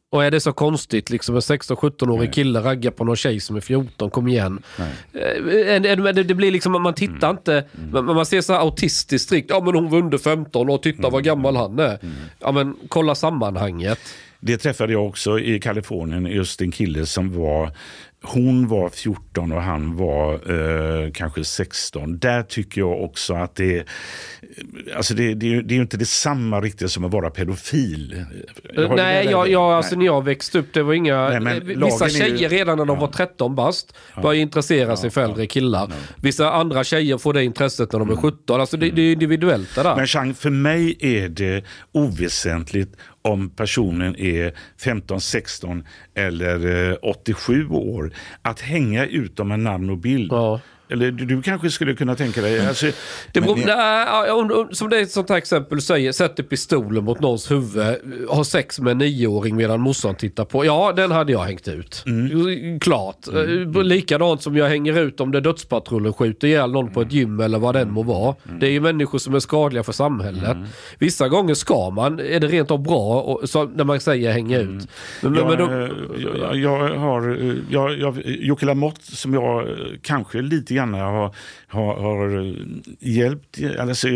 Och 0.09 0.23
är 0.23 0.31
det 0.31 0.39
så 0.39 0.53
konstigt, 0.53 1.09
liksom 1.09 1.35
en 1.35 1.41
16-17-årig 1.41 2.33
kille 2.33 2.59
raggar 2.59 2.91
på 2.91 3.03
någon 3.03 3.15
tjej 3.15 3.39
som 3.39 3.55
är 3.55 3.61
14, 3.61 4.09
kom 4.09 4.27
igen. 4.27 4.61
Eh, 4.77 5.81
det 6.13 6.35
blir 6.35 6.51
liksom, 6.51 6.71
man 6.71 6.93
tittar 6.93 7.29
mm. 7.29 7.37
inte, 7.37 7.65
mm. 7.93 8.05
man 8.05 8.25
ser 8.25 8.41
så 8.41 8.53
här 8.53 8.59
autistiskt 8.59 9.25
strikt, 9.25 9.49
ja 9.49 9.61
men 9.63 9.75
hon 9.75 9.89
var 9.89 9.97
under 9.99 10.17
15 10.17 10.69
och 10.69 10.83
titta 10.83 10.99
mm. 10.99 11.11
vad 11.11 11.23
gammal 11.23 11.55
han 11.55 11.79
är. 11.79 11.99
Mm. 12.03 12.15
Ja 12.39 12.51
men 12.51 12.75
kolla 12.87 13.15
sammanhanget. 13.15 13.99
Det 14.39 14.57
träffade 14.57 14.93
jag 14.93 15.07
också 15.07 15.39
i 15.39 15.59
Kalifornien, 15.59 16.25
just 16.25 16.61
en 16.61 16.71
kille 16.71 17.05
som 17.05 17.35
var 17.43 17.71
hon 18.23 18.67
var 18.67 18.89
14 18.89 19.51
och 19.51 19.61
han 19.61 19.95
var 19.95 20.33
eh, 20.33 21.11
kanske 21.11 21.43
16. 21.43 22.19
Där 22.19 22.43
tycker 22.43 22.81
jag 22.81 23.03
också 23.03 23.33
att 23.33 23.55
det. 23.55 23.87
Alltså 24.95 25.13
det, 25.13 25.33
det, 25.33 25.61
det 25.61 25.73
är 25.73 25.75
ju 25.75 25.81
inte 25.81 25.97
detsamma 25.97 26.61
riktigt 26.61 26.91
som 26.91 27.05
att 27.05 27.11
vara 27.11 27.29
pedofil. 27.29 28.25
Jag 28.73 28.95
nej, 28.95 29.25
jag, 29.25 29.49
jag, 29.49 29.71
alltså 29.71 29.95
när 29.95 30.05
jag 30.05 30.25
växte 30.25 30.59
upp, 30.59 30.73
det 30.73 30.83
var 30.83 30.93
inga... 30.93 31.39
Nej, 31.39 31.59
vissa 31.59 32.09
tjejer 32.09 32.45
är, 32.45 32.49
redan 32.49 32.77
när 32.77 32.85
de 32.85 32.95
ja. 32.95 33.01
var 33.01 33.07
13 33.07 33.55
bast 33.55 33.95
började 34.15 34.37
intressera 34.37 34.89
ja, 34.89 34.97
sig 34.97 35.09
för 35.09 35.21
äldre 35.21 35.47
killar. 35.47 35.91
Vissa 36.21 36.51
andra 36.51 36.83
tjejer 36.83 37.17
får 37.17 37.33
det 37.33 37.43
intresset 37.43 37.91
när 37.91 37.99
de 37.99 38.11
är 38.11 38.15
17. 38.15 38.39
Mm. 38.49 38.61
Alltså 38.61 38.77
det, 38.77 38.89
det 38.89 39.01
är 39.01 39.11
individuellt 39.13 39.75
det 39.75 39.83
där. 39.83 39.95
Men 39.95 40.07
Chang, 40.07 40.33
för 40.33 40.49
mig 40.49 40.97
är 40.99 41.29
det 41.29 41.63
oväsentligt 41.91 42.95
om 43.21 43.49
personen 43.49 44.15
är 44.15 44.53
15, 44.83 45.21
16 45.21 45.83
eller 46.15 46.97
87 47.05 47.61
eh, 47.61 47.71
år. 47.71 48.13
Att 48.41 48.61
hänga 48.61 49.05
ut 49.05 49.35
dem 49.35 49.47
med 49.47 49.59
namn 49.59 49.89
och 49.89 49.97
bild. 49.97 50.31
Ja. 50.31 50.59
Eller 50.89 51.11
du 51.11 51.41
kanske 51.41 51.71
skulle 51.71 51.95
kunna 51.95 52.15
tänka 52.15 52.41
dig... 52.41 52.67
Alltså, 52.67 52.85
det 53.31 53.41
beror, 53.41 53.57
nej, 53.65 54.31
om, 54.31 54.67
som 54.71 54.89
det 54.89 54.97
är 54.97 55.01
ett 55.01 55.11
sånt 55.11 55.29
här 55.29 55.37
exempel 55.37 55.77
du 55.77 55.81
säger, 55.81 56.11
sätter 56.11 56.43
pistolen 56.43 57.03
mot 57.03 57.19
någons 57.19 57.51
huvud, 57.51 57.95
har 58.29 58.43
sex 58.43 58.79
med 58.79 58.91
en 58.91 58.97
nioåring 58.97 59.55
medan 59.55 59.81
morsan 59.81 60.15
tittar 60.15 60.45
på. 60.45 60.65
Ja, 60.65 60.93
den 60.95 61.11
hade 61.11 61.31
jag 61.31 61.39
hängt 61.39 61.67
ut. 61.67 62.03
Mm. 62.05 62.79
Klart. 62.79 63.27
Mm. 63.27 63.75
Eh, 63.75 63.83
likadant 63.83 64.41
som 64.41 64.57
jag 64.57 64.69
hänger 64.69 64.99
ut 64.99 65.19
om 65.19 65.31
det 65.31 65.41
dödspatrullen 65.41 66.13
skjuter 66.13 66.47
ihjäl 66.47 66.71
någon 66.71 66.91
på 66.93 67.01
ett 67.01 67.11
gym 67.11 67.39
eller 67.39 67.59
vad 67.59 67.75
den 67.75 67.91
må 67.91 68.03
vara. 68.03 68.35
Mm. 68.47 68.59
Det 68.59 68.67
är 68.67 68.71
ju 68.71 68.79
människor 68.79 69.19
som 69.19 69.35
är 69.35 69.39
skadliga 69.39 69.83
för 69.83 69.91
samhället. 69.91 70.43
Mm. 70.43 70.65
Vissa 70.99 71.27
gånger 71.27 71.53
ska 71.53 71.89
man, 71.89 72.19
är 72.19 72.39
det 72.39 72.47
rent 72.47 72.71
av 72.71 72.83
bra, 72.83 73.21
och, 73.21 73.49
så, 73.49 73.63
när 73.63 73.83
man 73.83 73.99
säger 73.99 74.31
hänga 74.31 74.61
mm. 74.61 74.77
ut. 74.77 74.87
Men, 75.21 75.35
jag, 75.35 75.47
men 75.47 75.57
då, 75.57 75.89
jag, 76.17 76.55
jag, 76.55 76.97
har, 76.97 77.37
jag, 77.69 77.99
jag, 77.99 78.21
Jocke 78.25 78.65
Lamotte 78.65 79.15
som 79.15 79.33
jag 79.33 79.67
kanske 80.01 80.41
lite 80.41 80.73
grann 80.77 80.93
har, 80.93 81.35
har, 81.67 81.95
har 81.95 82.55
hjälpt. 82.99 83.59
Alltså, 83.79 84.07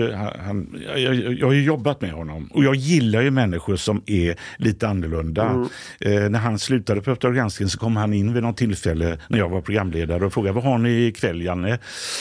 han, 0.46 0.82
jag, 0.98 1.16
jag 1.16 1.48
har 1.48 1.54
jobbat 1.54 2.02
med 2.02 2.12
honom 2.12 2.50
och 2.54 2.64
jag 2.64 2.76
gillar 2.76 3.22
ju 3.22 3.32
människor 3.32 3.76
som 3.76 4.02
är 4.06 4.36
lite 4.58 4.88
annorlunda. 4.88 5.50
Mm. 5.50 5.68
Eh, 6.00 6.30
när 6.30 6.40
han 6.40 6.60
slutade 6.60 7.02
på 7.02 7.12
Uppdrag 7.12 7.36
granskning 7.36 7.70
så 7.70 7.80
kom 7.80 7.96
han 7.96 8.14
in 8.14 8.34
vid 8.34 8.44
något 8.44 8.58
tillfälle 8.58 9.18
när 9.28 9.38
jag 9.40 9.50
var 9.50 9.62
programledare 9.62 10.26
och 10.26 10.34
frågade 10.34 10.56
vad 10.56 10.64
har 10.64 10.78
ni 10.78 11.06
ikväll 11.06 11.42
Janne? 11.42 11.80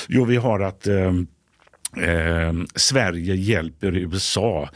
Jo, 0.08 0.24
vi 0.24 0.36
har 0.36 0.60
att 0.60 0.86
eh, 0.86 1.14
eh, 2.08 2.52
Sverige 2.74 3.34
hjälper 3.34 3.96
USA 3.96 4.68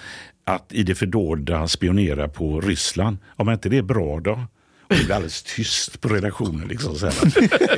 att 0.45 0.73
i 0.73 0.83
det 0.83 0.95
fördolda 0.95 1.69
spionera 1.69 2.29
på 2.29 2.61
Ryssland. 2.61 3.17
Om 3.37 3.51
inte 3.51 3.69
det 3.69 3.79
är 3.79 3.83
bra 3.83 4.21
då? 4.21 4.41
Det 4.99 5.05
blev 5.05 5.16
alldeles 5.16 5.42
tyst 5.42 6.01
på 6.01 6.09
redaktionen. 6.09 6.68
Liksom, 6.68 6.95
så 6.95 7.07
här. 7.07 7.14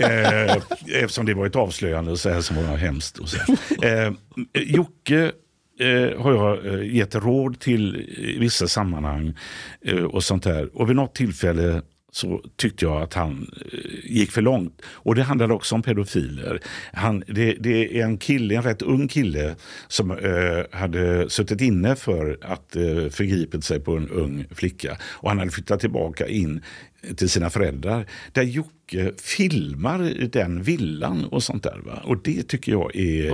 Eh, 0.00 0.56
eftersom 1.02 1.26
det 1.26 1.34
var 1.34 1.46
ett 1.46 1.56
avslöjande 1.56 2.16
så 2.16 2.30
här, 2.30 2.40
som 2.40 2.56
var 2.56 2.76
hemskt. 2.76 3.18
Och 3.18 3.28
så 3.28 3.36
eh, 3.82 4.12
Jocke 4.54 5.32
eh, 5.80 6.22
har 6.22 6.32
jag 6.32 6.66
eh, 6.66 6.94
gett 6.96 7.14
råd 7.14 7.60
till 7.60 7.96
i 8.18 8.38
vissa 8.38 8.68
sammanhang 8.68 9.34
eh, 9.84 10.04
och 10.04 10.24
sånt 10.24 10.42
där. 10.42 10.76
Och 10.76 10.88
vid 10.88 10.96
något 10.96 11.14
tillfälle 11.14 11.82
så 12.16 12.42
tyckte 12.56 12.84
jag 12.84 13.02
att 13.02 13.14
han 13.14 13.50
eh, 13.72 13.78
gick 14.04 14.30
för 14.30 14.42
långt. 14.42 14.82
Och 14.86 15.14
det 15.14 15.22
handlar 15.22 15.52
också 15.52 15.74
om 15.74 15.82
pedofiler. 15.82 16.60
Han, 16.92 17.22
det, 17.26 17.56
det 17.60 17.98
är 18.00 18.04
en 18.04 18.18
kille, 18.18 18.56
en 18.56 18.62
rätt 18.62 18.82
ung 18.82 19.08
kille 19.08 19.56
som 19.88 20.10
eh, 20.10 20.78
hade 20.78 21.30
suttit 21.30 21.60
inne 21.60 21.96
för 21.96 22.38
att 22.42 22.76
eh, 22.76 23.08
förgripit 23.10 23.64
sig 23.64 23.80
på 23.80 23.96
en 23.96 24.08
ung 24.08 24.44
flicka. 24.50 24.98
Och 25.02 25.28
han 25.28 25.38
hade 25.38 25.50
flyttat 25.50 25.80
tillbaka 25.80 26.26
in 26.26 26.62
till 27.16 27.30
sina 27.30 27.50
föräldrar. 27.50 28.06
Där 28.32 28.42
Jocke 28.42 29.12
filmar 29.22 30.28
den 30.32 30.62
villan 30.62 31.24
och 31.24 31.42
sånt 31.42 31.62
där. 31.62 31.80
Va? 31.86 32.02
Och 32.04 32.18
det 32.22 32.48
tycker 32.48 32.72
jag 32.72 32.96
är, 32.96 33.30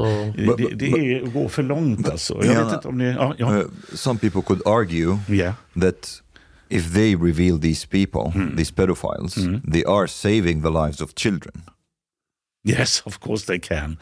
det, 0.57 0.75
det 0.75 0.87
är 0.87 1.27
går 1.27 1.49
för 1.49 1.63
långt 1.63 2.09
alltså. 2.09 2.45
Jag 2.45 2.55
Ja, 2.55 2.65
vet 2.65 2.75
inte 2.75 2.89
om 2.89 2.99
ni, 2.99 3.05
ja, 3.11 3.35
ja. 3.39 3.57
Uh, 3.57 3.65
some 3.95 4.19
people 4.19 4.43
could 4.43 4.63
argue 4.67 5.19
Yeah. 5.29 5.55
that 5.81 6.23
if 6.73 6.95
they 6.95 7.17
reveal 7.17 7.61
these 7.61 7.87
people, 7.89 8.31
Hmm. 8.41 8.57
these 8.57 8.75
pedophiles, 8.75 9.35
they 9.73 9.85
are 9.85 10.09
saving 10.09 10.63
the 10.63 10.69
lives 10.71 11.01
of 11.01 11.11
children. 11.17 11.63
Yes, 12.69 13.03
of 13.07 13.19
course 13.21 13.47
they 13.47 13.61
can. 13.61 13.97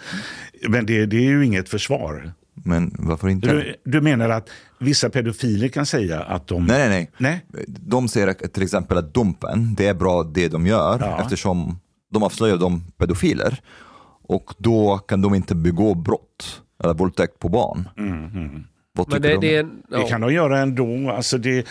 Men 0.68 0.86
det, 0.86 1.06
det 1.06 1.16
är 1.16 1.20
ju 1.30 1.44
inget 1.46 1.68
försvar. 1.68 2.32
Men 2.64 2.94
varför 2.98 3.28
inte? 3.28 3.52
Du, 3.52 3.76
du 3.84 4.00
menar 4.00 4.28
att 4.30 4.48
vissa 4.80 5.10
pedofiler 5.10 5.68
kan 5.68 5.86
säga 5.86 6.20
att 6.22 6.46
de... 6.46 6.66
Nej, 6.66 6.88
nej, 6.88 7.10
Nej? 7.18 7.44
nej. 7.48 7.64
De 7.68 8.08
säger 8.08 8.26
att, 8.28 8.52
till 8.52 8.62
exempel 8.62 8.98
att 8.98 9.14
Dumpen, 9.14 9.74
det 9.74 9.86
är 9.86 9.94
bra 9.94 10.22
det 10.22 10.48
de 10.48 10.66
gör 10.66 10.98
Ja. 11.00 11.20
eftersom 11.22 11.78
de 12.12 12.22
avslöjar 12.22 12.56
de 12.56 12.84
pedofiler. 12.98 13.60
Och 14.22 14.54
då 14.58 14.98
kan 14.98 15.22
de 15.22 15.34
inte 15.34 15.54
begå 15.54 15.94
brott 15.94 16.62
eller 16.84 16.94
våldtäkt 16.94 17.38
på 17.38 17.48
barn. 17.48 17.88
Vad 18.92 19.08
Men 19.08 19.20
tycker 19.22 19.28
det, 19.28 19.34
du 19.34 19.40
det 19.40 19.56
är 19.56 19.62
det? 19.62 19.68
en, 19.68 19.82
Det 19.90 19.96
ja. 20.00 20.06
kan 20.06 20.20
de 20.20 20.32
göra 20.34 20.58
ändå. 20.58 21.10
Alltså 21.10 21.38
det, 21.38 21.66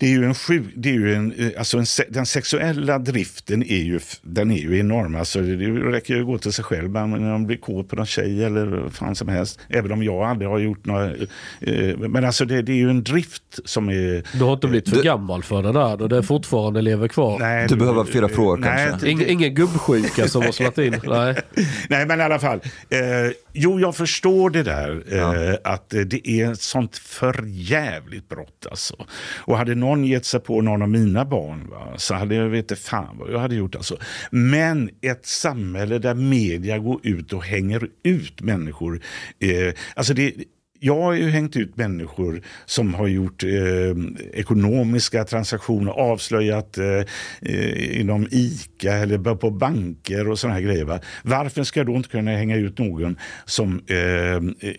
det 0.00 0.06
är 0.06 0.10
ju 0.10 0.24
en 0.24 0.34
sjuk, 0.34 0.64
det 0.76 0.88
är 0.88 0.92
ju 0.92 1.14
en, 1.14 1.32
eh, 1.38 1.48
alltså 1.58 1.78
en, 1.78 1.84
den 2.08 2.26
sexuella 2.26 2.98
driften 2.98 3.62
är 3.62 3.82
ju, 3.82 4.00
den 4.22 4.50
är 4.50 4.56
ju 4.58 4.78
enorm. 4.78 5.14
Alltså 5.14 5.40
det, 5.40 5.56
det 5.56 5.66
räcker 5.70 6.14
ju 6.14 6.20
att 6.20 6.26
gå 6.26 6.38
till 6.38 6.52
sig 6.52 6.64
själv. 6.64 6.90
När 6.90 7.06
man 7.06 7.46
blir 7.46 7.56
kåt 7.56 7.88
på 7.88 7.96
någon 7.96 8.06
tjej 8.06 8.44
eller 8.44 8.66
vad 8.66 8.92
fan 8.92 9.14
som 9.14 9.28
helst. 9.28 9.60
Även 9.68 9.92
om 9.92 10.02
jag 10.02 10.14
aldrig 10.22 10.50
har 10.50 10.58
gjort 10.58 10.86
några... 10.86 11.06
Eh, 11.60 11.96
men 11.98 12.24
alltså 12.24 12.44
det, 12.44 12.62
det 12.62 12.72
är 12.72 12.76
ju 12.76 12.90
en 12.90 13.02
drift 13.04 13.42
som 13.64 13.88
är... 13.88 14.38
Du 14.38 14.44
har 14.44 14.52
inte 14.52 14.66
blivit 14.66 14.88
för 14.88 14.96
Du- 14.96 15.02
gammal 15.02 15.42
för 15.42 15.62
det 15.62 15.72
där 15.72 16.02
och 16.02 16.08
det 16.08 16.22
fortfarande 16.22 16.82
lever 16.82 17.08
kvar. 17.08 17.38
Nej, 17.38 17.66
Du 17.68 17.76
behöver 17.76 18.04
fyra 18.04 18.28
frågor 18.28 18.56
nej, 18.56 18.86
kanske. 18.88 19.06
det- 19.06 19.10
Ingen, 19.12 19.28
ingen 19.28 19.54
gubbsjuka 19.54 20.28
som 20.28 20.42
har 20.42 20.52
slagit 20.52 20.78
in. 20.78 21.00
Nej. 21.04 21.36
Nej, 21.88 22.06
men 22.06 22.20
i 22.20 22.22
alla 22.22 22.38
fall. 22.38 22.60
Eh, 22.90 22.98
jo, 23.52 23.80
jag 23.80 23.96
förstår 23.96 24.50
det 24.50 24.62
där. 24.62 25.02
Eh, 25.12 25.54
Att 25.64 25.88
det 25.90 26.28
är 26.28 26.52
ett 26.52 26.60
sånt 26.60 26.96
förjävligt 26.96 28.28
brott. 28.28 28.66
Alltså. 28.70 29.06
Och 29.38 29.58
hade 29.58 29.74
någon 29.74 30.04
gett 30.04 30.24
sig 30.24 30.40
på 30.40 30.60
någon 30.60 30.82
av 30.82 30.88
mina 30.88 31.24
barn 31.24 31.66
va, 31.70 31.94
så 31.96 32.14
hade 32.14 32.34
jag 32.34 32.48
vet 32.48 32.58
inte 32.70 32.76
fan 32.76 33.18
vad 33.18 33.30
jag 33.32 33.38
hade 33.38 33.54
gjort. 33.54 33.74
Alltså. 33.74 33.96
Men 34.30 34.90
ett 35.00 35.26
samhälle 35.26 35.98
där 35.98 36.14
media 36.14 36.78
går 36.78 37.00
ut 37.02 37.32
och 37.32 37.44
hänger 37.44 37.88
ut 38.04 38.40
människor. 38.40 39.00
Eh, 39.40 39.74
alltså 39.94 40.14
det, 40.14 40.32
jag 40.80 41.00
har 41.00 41.12
ju 41.12 41.28
hängt 41.28 41.56
ut 41.56 41.76
människor 41.76 42.42
som 42.66 42.94
har 42.94 43.06
gjort 43.06 43.44
eh, 43.44 43.50
ekonomiska 44.32 45.24
transaktioner, 45.24 45.92
avslöjat 45.92 46.78
eh, 46.78 47.04
eh, 47.42 48.00
inom 48.00 48.28
ICA 48.30 48.92
eller 48.92 49.34
på 49.34 49.50
banker 49.50 50.28
och 50.28 50.38
sådana 50.38 50.54
här 50.54 50.62
grejer. 50.62 50.84
Va? 50.84 51.00
Varför 51.22 51.64
ska 51.64 51.80
jag 51.80 51.86
då 51.86 51.94
inte 51.94 52.08
kunna 52.08 52.30
hänga 52.30 52.56
ut 52.56 52.78
någon 52.78 53.16
som 53.44 53.82
eh, 53.86 53.96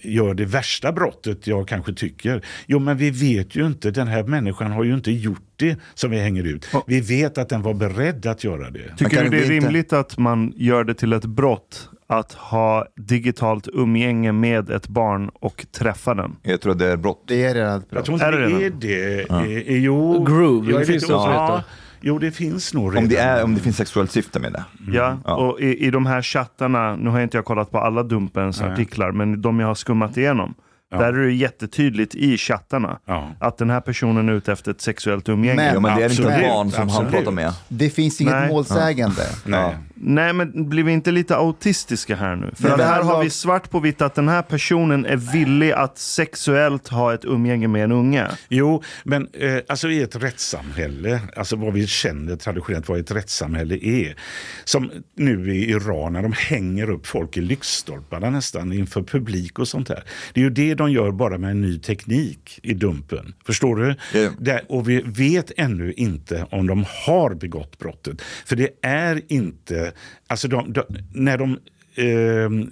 gör 0.02 0.34
det 0.34 0.45
värsta 0.45 0.91
brottet 0.91 1.47
jag 1.47 1.68
kanske 1.68 1.93
tycker? 1.93 2.45
Jo, 2.68 2.80
men 2.80 2.97
vi 2.97 3.12
vet 3.12 3.56
ju 3.56 3.68
inte. 3.68 3.91
Den 3.91 4.08
här 4.08 4.24
människan 4.24 4.72
har 4.72 4.84
ju 4.84 4.93
inte 4.93 5.12
gjort 5.12 5.43
det 5.56 5.76
som 5.93 6.12
vi 6.12 6.20
hänger 6.20 6.43
ut. 6.43 6.68
Vi 6.88 7.02
vet 7.02 7.38
att 7.38 7.50
den 7.50 7.62
var 7.62 7.74
beredd 7.74 8.26
att 8.26 8.43
göra 8.43 8.70
det. 8.70 8.95
Tycker 8.97 9.18
kan 9.18 9.24
du 9.24 9.30
det 9.30 9.45
är 9.45 9.50
rimligt 9.50 9.93
att 9.93 10.18
man 10.18 10.54
gör 10.56 10.84
det 10.84 10.93
till 10.93 11.14
ett 11.14 11.26
brott 11.26 11.89
att 12.10 12.34
ha 12.34 12.86
digitalt 12.95 13.68
umgänge 13.74 14.32
med 14.32 14.70
ett 14.70 14.88
barn 14.88 15.30
och 15.34 15.66
träffa 15.72 16.14
den? 16.14 16.36
Jag 16.43 16.62
tror 16.62 16.74
det 16.76 16.91
är 16.91 16.97
brott. 16.97 17.24
Det 17.28 17.43
är 17.45 17.53
redan 17.53 17.78
ett 17.80 17.86
Jag 17.89 17.95
brott. 17.95 18.05
tror 18.05 18.16
inte 18.16 18.26
Är 18.26 18.32
det 18.32 18.70
det 18.70 19.14
är 19.14 19.18
det. 19.20 19.30
Eh, 19.30 19.45
eh, 19.76 19.78
jo, 19.84 20.24
Grooming 20.24 20.72
jag 20.72 20.82
är 20.82 20.86
finns 20.86 21.01
lite 21.03 21.14
ja, 21.14 21.64
Jo, 22.01 22.20
det 22.20 22.32
finns 22.32 22.74
nog 22.74 22.91
redan. 22.91 23.03
Om 23.03 23.10
det, 23.10 23.18
är, 23.18 23.43
om 23.43 23.55
det 23.55 23.62
finns 23.62 23.78
sexuellt 23.78 24.12
syfte 24.12 24.39
med 24.39 24.53
det. 24.53 24.64
Ja, 24.93 25.07
Mm. 25.07 25.20
Ja. 25.26 25.36
och 25.36 25.60
i, 25.62 25.86
i 25.86 25.91
de 25.91 26.05
här 26.05 26.22
chattarna, 26.22 26.95
nu 26.95 27.10
har 27.10 27.18
jag 27.20 27.26
inte 27.26 27.38
jag 27.38 27.45
kollat 27.45 27.72
på 27.72 27.78
alla 27.80 28.03
Dumpens 28.03 28.62
Nej. 28.62 28.72
artiklar, 28.72 29.12
men 29.12 29.41
de 29.41 29.60
jag 29.60 29.68
har 29.68 29.76
skummat 29.76 30.18
igenom, 30.18 30.53
där 30.91 31.14
är 31.14 31.26
det 31.26 31.34
jättetydligt 31.34 32.16
i 32.16 32.38
chattarna 32.38 32.99
Ja. 33.05 33.32
att 33.39 33.57
den 33.57 33.70
här 33.70 33.82
personen 33.82 34.30
är 34.30 34.34
ute 34.34 34.51
efter 34.51 34.72
ett 34.72 34.82
sexuellt 34.82 35.30
umgänge. 35.30 35.55
Men- 35.55 35.74
Ja, 35.74 35.80
men 35.80 35.97
det 35.97 36.03
är 36.03 36.10
inte 36.12 36.24
Absolut, 36.24 36.49
barn 36.49 36.72
som 36.72 36.80
han 36.80 36.89
absolut. 36.89 37.12
pratar 37.12 37.32
med. 37.32 37.53
Det 37.68 37.89
finns 37.89 38.22
inget 38.22 38.34
Nej. 38.34 38.47
målsägande. 38.49 39.22
Nej. 39.45 39.78
Nej, 40.02 40.34
men 40.34 40.70
blir 40.70 40.84
vi 40.84 40.91
inte 40.91 41.12
lite 41.12 41.36
autistiska 41.36 42.16
här 42.16 42.36
nu? 42.36 42.52
För 42.56 42.70
att 42.70 42.78
det 42.78 42.84
här 42.84 43.02
har 43.02 43.14
lag- 43.14 43.24
vi 43.24 43.30
svart 43.30 43.70
på 43.70 43.80
vitt 43.80 44.02
att 44.02 44.16
den 44.16 44.28
här 44.28 44.41
personen 44.41 45.06
är 45.06 45.16
villig 45.16 45.72
att 45.72 45.97
sexuellt 45.97 46.88
ha 46.88 47.14
ett 47.14 47.26
umgänge 47.26 47.68
med 47.68 47.84
en 47.84 47.91
unge. 47.91 48.28
Jo, 48.50 48.84
men 49.04 49.28
eh, 49.34 49.58
alltså 49.68 49.89
i 49.89 50.02
ett 50.02 50.16
rättssamhälle, 50.16 51.22
alltså 51.36 51.56
vad 51.56 51.74
vi 51.74 51.88
känner 51.88 52.36
traditionellt 52.36 52.89
vad 52.89 53.00
ett 53.00 53.12
rättssamhälle 53.12 53.76
är. 53.76 54.16
Som 54.64 54.91
nu 55.16 55.56
i 55.56 55.70
Iran 55.70 56.14
när 56.14 56.22
de 56.24 56.34
hänger 56.38 56.89
upp 56.89 57.08
folk 57.08 57.38
i 57.38 57.41
lyktstolparna 57.41 58.30
nästan 58.30 58.74
inför 58.74 59.04
publik 59.04 59.60
och 59.60 59.68
sånt 59.68 59.88
där. 59.88 60.04
Det 60.34 60.39
är 60.39 60.43
ju 60.43 60.50
det 60.50 60.74
de 60.76 60.91
gör 60.91 61.12
bara 61.12 61.38
med 61.38 61.52
en 61.52 61.62
ny 61.62 61.80
teknik 61.80 62.60
i 62.64 62.74
Dumpen. 62.74 63.34
Förstår 63.45 63.76
du? 63.76 63.95
Ja. 64.20 64.30
Där, 64.39 64.62
och 64.70 64.89
vi 64.89 65.02
vet 65.02 65.52
ännu 65.58 65.93
inte 65.93 66.45
om 66.52 66.68
de 66.68 66.86
har 67.06 67.34
begått 67.34 67.78
brottet. 67.80 68.22
För 68.45 68.56
det 68.56 68.70
är 68.82 69.22
inte, 69.28 69.89
alltså 70.28 70.48
de, 70.48 70.74
de, 70.74 70.84
när 71.14 71.38
de 71.38 71.58
ehm, 71.96 72.72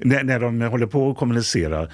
när, 0.00 0.24
när 0.24 0.40
de 0.40 0.60
håller 0.60 0.86
på 0.86 1.10
att 1.10 1.16
kommunicera 1.16 1.88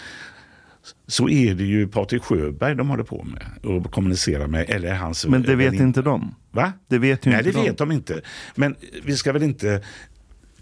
så 1.06 1.28
är 1.28 1.54
det 1.54 1.64
ju 1.64 1.88
Patrik 1.88 2.22
Sjöberg 2.22 2.74
de 2.74 2.88
håller 2.88 3.04
på 3.04 3.24
med 3.24 3.74
och 3.76 3.92
kommunicerar 3.92 4.46
med. 4.46 4.70
Eller 4.70 4.94
hans 4.94 5.26
Men 5.26 5.42
det 5.42 5.54
vet 5.54 5.66
väninna. 5.66 5.84
inte 5.84 6.02
de. 6.02 6.34
Va? 6.50 6.72
Det 6.88 6.98
vet 6.98 7.26
ju 7.26 7.30
Nej, 7.30 7.38
inte 7.38 7.50
det 7.50 7.58
de. 7.58 7.64
vet 7.64 7.78
de 7.78 7.92
inte. 7.92 8.20
Men 8.54 8.74
vi 9.04 9.16
ska 9.16 9.32
väl 9.32 9.42
inte... 9.42 9.82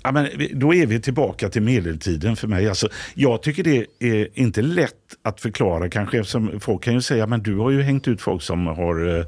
Ja, 0.05 0.13
men 0.13 0.29
då 0.55 0.75
är 0.75 0.87
vi 0.87 1.01
tillbaka 1.01 1.49
till 1.49 1.63
medeltiden 1.63 2.37
för 2.37 2.49
mig. 2.49 2.69
Alltså, 2.69 2.89
jag 3.15 3.43
tycker 3.43 3.65
det 3.65 3.87
är 3.99 4.29
inte 4.35 4.63
lätt 4.63 4.93
att 5.23 5.41
förklara 5.41 5.89
kanske 5.89 6.19
eftersom 6.19 6.61
folk 6.61 6.83
kan 6.85 6.95
ju 6.95 7.01
säga 7.03 7.27
men 7.27 7.43
du 7.43 7.57
har 7.57 7.71
ju 7.71 7.83
hängt 7.83 8.09
ut 8.09 8.21
folk 8.21 8.43
som 8.43 8.67
har 8.67 9.01
uh, 9.09 9.25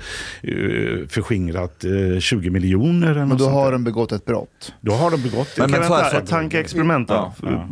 förskingrat 1.08 1.84
eh, 1.84 2.18
20 2.20 2.50
miljoner. 2.50 3.06
eller 3.06 3.20
Men 3.20 3.28
något 3.28 3.38
då 3.38 3.48
har 3.48 3.64
där. 3.64 3.72
de 3.72 3.84
begått 3.84 4.12
ett 4.12 4.24
brott. 4.24 4.74
då 4.80 4.92
har 4.92 5.10
de 5.10 5.22
begått 5.22 5.48
det. 5.56 5.62
Men- 5.62 5.70
men 5.70 5.80
vänta, 5.80 6.18
ett 6.18 6.26
tankeexperiment 6.28 7.08
då. 7.08 7.14
Ja, 7.14 7.34
ja. 7.42 7.68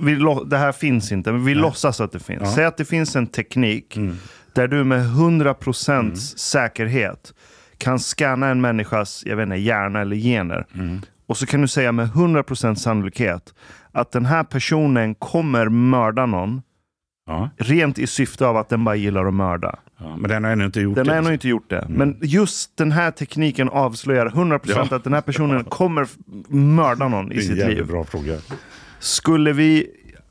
Vi, 0.00 0.16
lo- 0.16 0.44
det 0.44 0.56
här 0.58 0.72
finns 0.72 1.12
inte, 1.12 1.32
men 1.32 1.44
vi 1.44 1.54
låtsas 1.54 2.00
att 2.00 2.12
det 2.12 2.18
finns. 2.20 2.42
Ja. 2.44 2.52
Säg 2.54 2.64
att 2.64 2.76
det 2.76 2.84
finns 2.84 3.16
en 3.16 3.26
teknik 3.26 3.96
Mm. 3.96 4.16
där 4.52 4.68
du 4.68 4.84
med 4.84 5.00
100% 5.00 6.14
säkerhet 6.36 7.32
kan 7.78 7.98
scanna 7.98 8.48
en 8.48 8.60
människas 8.60 9.22
jag 9.26 9.36
vet 9.36 9.42
inte, 9.44 9.56
hjärna 9.56 10.00
eller 10.00 10.16
gener. 10.16 10.66
Mm. 10.74 11.00
Och 11.26 11.36
så 11.36 11.46
kan 11.46 11.60
du 11.60 11.68
säga 11.68 11.92
med 11.92 12.06
100% 12.08 12.74
sannolikhet 12.74 13.54
att 13.92 14.12
den 14.12 14.26
här 14.26 14.44
personen 14.44 15.14
kommer 15.14 15.68
mörda 15.68 16.26
någon 16.26 16.62
Ja, 17.28 17.50
rent 17.56 17.98
i 17.98 18.06
syfte 18.06 18.46
av 18.46 18.56
att 18.56 18.68
den 18.68 18.84
bara 18.84 18.94
gillar 18.94 19.26
att 19.26 19.34
mörda. 19.34 19.78
ja, 19.98 20.16
men 20.16 20.30
den 20.30 20.44
har 20.44 20.50
ännu 20.50 20.64
inte 20.64 20.80
gjort 20.80 20.94
Den 20.94 21.06
det. 21.06 21.12
har 21.12 21.18
ännu 21.18 21.32
inte 21.32 21.48
gjort 21.48 21.70
det. 21.70 21.86
Men 21.88 22.18
just 22.22 22.76
den 22.76 22.92
här 22.92 23.10
tekniken 23.10 23.68
avslöjar 23.68 24.26
100% 24.28 24.60
Ja. 24.90 24.96
att 24.96 25.04
den 25.04 25.12
här 25.12 25.20
personen 25.20 25.64
kommer 25.64 26.06
mörda 26.48 27.08
någon 27.08 27.28
Det 27.28 27.34
i 27.34 27.38
är 27.38 27.40
en 27.42 27.46
sitt 27.48 27.56
jävligt 27.58 27.78
liv. 27.78 27.86
bra 27.86 28.04
fråga. 28.04 28.36
Skulle 28.98 29.52
vi 29.52 29.86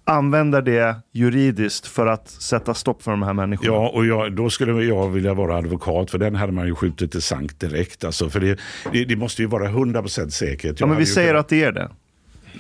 använda 0.06 0.62
det 0.62 0.96
juridiskt 1.14 1.88
för 1.88 2.08
att 2.08 2.30
sätta 2.30 2.74
stopp 2.74 3.04
för 3.04 3.12
de 3.12 3.24
här 3.24 3.34
människorna? 3.34 3.74
Ja, 3.74 3.90
och 3.90 4.06
jag, 4.06 4.36
då 4.36 4.50
skulle 4.50 4.84
jag 4.84 5.10
vilja 5.10 5.34
vara 5.34 5.56
advokat 5.58 6.12
för 6.12 6.18
den 6.18 6.36
hade 6.36 6.52
man 6.52 6.68
ju 6.68 6.76
skjutit 6.76 7.16
i 7.16 7.22
sank 7.22 7.60
direkt. 7.60 8.04
Alltså, 8.04 8.30
för 8.30 8.40
det, 8.40 8.60
det, 8.92 9.06
det 9.06 9.16
måste 9.16 9.42
ju 9.42 9.48
vara 9.48 9.68
100% 9.70 10.30
säkert. 10.30 10.64
Jag 10.66 10.76
Ja, 10.80 10.86
men 10.88 10.98
vi 10.98 11.06
säger 11.06 11.28
kunnat- 11.30 11.40
att 11.46 11.50
det 11.50 11.64
är 11.64 11.72
det. 11.72 11.90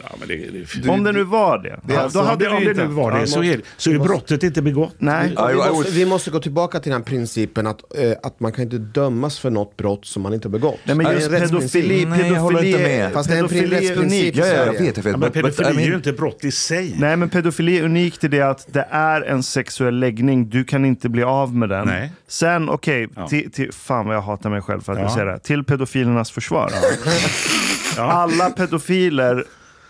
Ja, 0.04 0.16
men 0.20 0.28
det, 0.28 0.36
det, 0.84 0.90
Om 0.90 1.04
det 1.04 1.12
nu 1.12 1.24
var 1.24 1.58
det. 1.58 1.80
Det 1.84 1.94
är 1.94 1.98
Ja, 1.98 2.04
alltså- 2.04 2.20
då 2.20 2.26
hade 2.26 2.50
om 2.50 2.60
vi 2.60 2.66
det 2.66 2.74
nu 2.74 2.94
var 2.94 3.20
det 3.20 3.28
så 3.28 3.44
är, 3.44 3.62
så 3.78 3.92
är 3.92 4.00
brottet 4.00 4.44
inte 4.44 4.62
begått. 4.62 4.96
Nej. 4.98 5.34
Ja, 5.36 5.46
vi, 5.48 5.54
jag- 5.58 5.74
måste, 5.76 5.92
vi 5.92 6.06
måste 6.06 6.32
gå 6.32 6.40
tillbaka 6.40 6.80
till 6.80 6.92
den 6.92 7.02
här 7.02 7.06
principen 7.06 7.68
att, 7.68 7.98
eh, 7.98 8.12
att 8.24 8.40
man 8.40 8.52
kan 8.52 8.64
inte 8.64 8.78
dömas 8.78 9.40
för 9.40 9.50
något 9.50 9.78
brott 9.78 10.06
som 10.06 10.22
man 10.24 10.34
inte 10.34 10.48
har 10.48 10.52
begått. 10.52 10.80
Nej, 10.84 10.96
men 10.96 11.06
Det 11.06 11.12
är 11.12 11.16
just 11.16 11.32
rättsprincip. 11.32 11.72
pedofili, 11.84 12.06
Nej, 12.06 12.32
jag 12.32 12.40
håller 12.42 12.60
pedofili, 12.60 12.84
inte 12.84 12.98
med. 13.04 13.14
Fast 13.14 13.30
det 13.30 13.36
är 13.36 13.40
en 13.40 13.48
pedofili 13.48 13.76
är 13.76 13.80
rättsprincip. 13.82 14.22
unikt. 14.22 14.38
Ja, 14.38 14.46
ja, 14.48 14.54
jag 14.54 14.66
vet, 14.74 14.98
jag 14.98 15.04
vet. 15.04 15.06
Ja, 15.06 15.18
men 15.18 15.22
But- 15.30 15.34
but, 15.34 15.58
pedofili 15.58 15.82
I 15.82 15.84
är 15.84 15.88
ju 15.90 15.96
inte 15.96 16.14
brott 16.14 16.44
i 16.46 16.52
sig. 16.52 16.96
Nej, 17.00 17.16
men 17.18 17.30
pedofili 17.30 17.80
är 17.80 17.84
unikt 17.84 18.24
i 18.24 18.28
det 18.28 18.42
att 18.42 18.68
det 18.74 18.88
är 18.92 19.22
en 19.22 19.44
sexuell 19.44 20.00
läggning. 20.00 20.50
Du 20.50 20.64
kan 20.64 20.86
inte 20.86 21.10
bli 21.10 21.24
av 21.24 21.56
med 21.56 21.70
den. 21.70 21.88
Nej. 21.88 22.12
Sen, 22.28 22.70
okej, 22.70 23.08
Ja. 23.16 23.28
till, 23.28 23.52
till, 23.52 23.72
fan 23.74 24.06
vad 24.08 24.16
jag 24.16 24.22
hatar 24.22 24.50
mig 24.50 24.62
själv 24.62 24.82
för 24.82 24.92
att 24.94 24.98
Ja. 25.00 25.04
jag 25.06 25.12
säger 25.12 25.26
det. 25.26 25.40
Till 25.40 25.64
pedofilernas 25.64 26.32
försvar. 26.32 26.72
Alla 27.98 28.50
pedofiler 28.50 29.44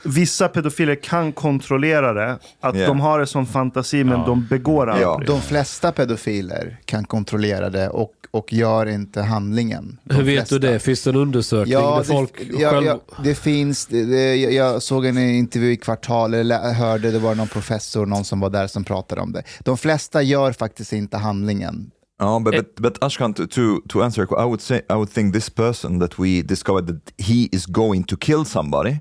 vissa 0.05 0.47
pedofiler 0.47 0.95
kan 0.95 1.31
kontrollera 1.31 2.13
det. 2.13 2.37
Att 2.59 2.75
Ja. 2.79 2.87
de 2.87 2.99
har 2.99 3.19
det 3.19 3.27
som 3.27 3.45
fantasi 3.45 4.03
men 4.03 4.19
de 4.19 4.47
begår 4.49 4.87
aldrig. 4.89 5.07
Ja. 5.07 5.21
De 5.27 5.41
flesta 5.41 5.91
pedofiler 5.91 6.77
kan 6.85 7.05
kontrollera 7.05 7.69
det 7.69 7.89
och, 7.89 8.11
och 8.31 8.53
gör 8.53 8.85
inte 8.85 9.21
handlingen. 9.21 9.97
De 10.03 10.15
Hur 10.15 10.23
vet 10.23 10.35
flesta. 10.35 10.55
du 10.55 10.59
det? 10.71 10.79
Finns 10.79 11.03
det 11.03 11.09
en 11.09 11.15
undersökning 11.15 11.73
Ja, 11.73 11.95
där 11.97 12.03
folk 12.03 12.37
det, 12.37 12.61
ja, 12.61 12.69
själv... 12.71 12.85
ja, 12.85 12.99
det 13.23 13.35
finns, 13.35 13.85
det, 13.85 14.05
det, 14.05 14.35
jag- 14.35 14.81
såg 14.81 15.05
en 15.05 15.17
intervju 15.17 15.71
i 15.71 15.77
Kvartal, 15.77 16.33
eller 16.33 16.73
hörde, 16.73 17.11
det 17.11 17.19
var 17.19 17.35
någon 17.35 17.47
professor, 17.47 18.05
någon 18.05 18.25
som 18.25 18.39
var 18.39 18.49
där 18.49 18.67
som 18.67 18.83
pratade 18.83 19.21
om 19.21 19.31
det. 19.31 19.43
De 19.59 19.77
flesta 19.77 20.21
gör 20.21 20.51
faktiskt 20.51 20.93
inte 20.93 21.17
handlingen. 21.17 21.91
Oh, 22.19 22.39
but, 22.39 22.51
but, 22.55 22.75
but 22.75 22.99
Ashkan, 23.01 23.33
to, 23.33 23.81
to, 23.89 24.03
answer, 24.03 24.23
I 24.23 24.45
would 24.45 24.61
say, 24.61 24.77
I 24.89 24.93
would 24.93 25.09
think 25.09 25.33
this 25.33 25.49
person 25.49 25.99
that 25.99 26.17
we 26.19 26.41
discovered 26.41 26.87
that 26.87 27.13
he 27.17 27.49
is 27.51 27.65
going 27.65 28.03
to 28.05 28.15
kill 28.17 28.45
somebody, 28.45 28.99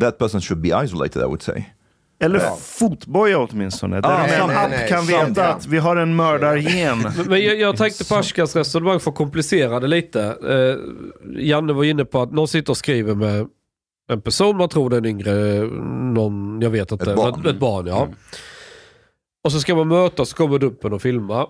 that 0.00 0.18
person 0.18 0.40
should 0.40 0.60
be 0.62 0.68
isolated, 0.84 1.22
I 1.22 1.26
would 1.26 1.42
say. 1.42 1.64
Eller 2.22 2.38
fotboja 2.60 3.38
åtminstone. 3.38 4.00
Där 4.00 4.08
Ah, 4.10 4.24
en 4.26 4.46
nej, 4.48 4.56
app 4.56 4.70
nej, 4.70 4.88
kan 4.88 5.06
sant, 5.06 5.28
veta 5.28 5.40
ja. 5.44 5.48
att 5.54 5.66
vi 5.66 5.78
har 5.78 5.96
en 5.96 6.16
mördargen. 6.16 6.98
Men 7.28 7.44
jag, 7.44 7.60
jag 7.60 7.76
tänkte 7.76 8.04
på 8.08 8.14
Ashkans 8.14 8.56
resonemang 8.56 9.00
för 9.00 9.10
att 9.10 9.16
komplicera 9.16 9.80
det 9.80 9.86
lite. 9.86 10.22
Eh, 10.22 11.42
Janne 11.42 11.72
var 11.72 11.84
inne 11.84 12.04
på 12.04 12.22
att 12.22 12.32
någon 12.32 12.48
sitter 12.48 12.70
och 12.72 12.76
skriver 12.76 13.14
med 13.14 13.46
en 14.12 14.20
person, 14.20 14.56
man 14.56 14.68
tror 14.68 14.90
det 14.90 14.96
är 14.96 14.98
en 14.98 15.06
yngre, 15.06 15.32
någon, 16.14 16.60
jag 16.62 16.70
vet 16.70 16.92
inte. 16.92 17.10
Ett 17.10 17.16
barn. 17.16 17.40
men- 17.44 17.54
Ett 17.54 17.60
barn 17.60 17.86
ja. 17.86 18.08
Och 19.44 19.52
så 19.52 19.60
ska 19.60 19.74
man 19.74 19.88
mötas, 19.88 20.28
så 20.28 20.36
kommer 20.36 20.58
Dumpen 20.58 20.92
och 20.92 21.02
filma. 21.02 21.46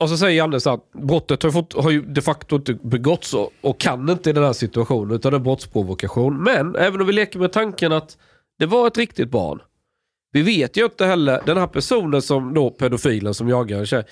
Och 0.00 0.08
så 0.08 0.16
säger 0.16 0.36
Janne 0.36 0.60
så 0.60 0.70
att 0.70 0.92
brottet 0.92 1.42
har, 1.42 1.50
fått, 1.50 1.72
har 1.72 1.90
ju 1.90 2.02
de 2.02 2.20
facto 2.20 2.56
inte 2.56 2.74
begåtts 2.74 3.34
och, 3.34 3.52
och 3.60 3.80
kan 3.80 4.08
inte 4.08 4.30
i 4.30 4.32
den 4.32 4.44
här 4.44 4.52
situationen 4.52 5.16
utan 5.16 5.32
det 5.32 5.36
är 5.36 5.40
brottsprovokation. 5.40 6.42
Men 6.42 6.76
även 6.76 7.00
om 7.00 7.06
vi 7.06 7.12
leker 7.12 7.38
med 7.38 7.52
tanken 7.52 7.92
att 7.92 8.18
det 8.58 8.66
var 8.66 8.86
ett 8.86 8.98
riktigt 8.98 9.30
barn. 9.30 9.62
Vi 10.32 10.42
vet 10.42 10.76
ju 10.76 10.84
inte 10.84 11.06
heller, 11.06 11.42
den 11.46 11.56
här 11.56 11.66
personen 11.66 12.22
som 12.22 12.54
då, 12.54 12.70
pedofilen 12.70 13.34
som 13.34 13.48
jagar 13.48 13.78
en 13.78 13.86
tjej. 13.86 14.04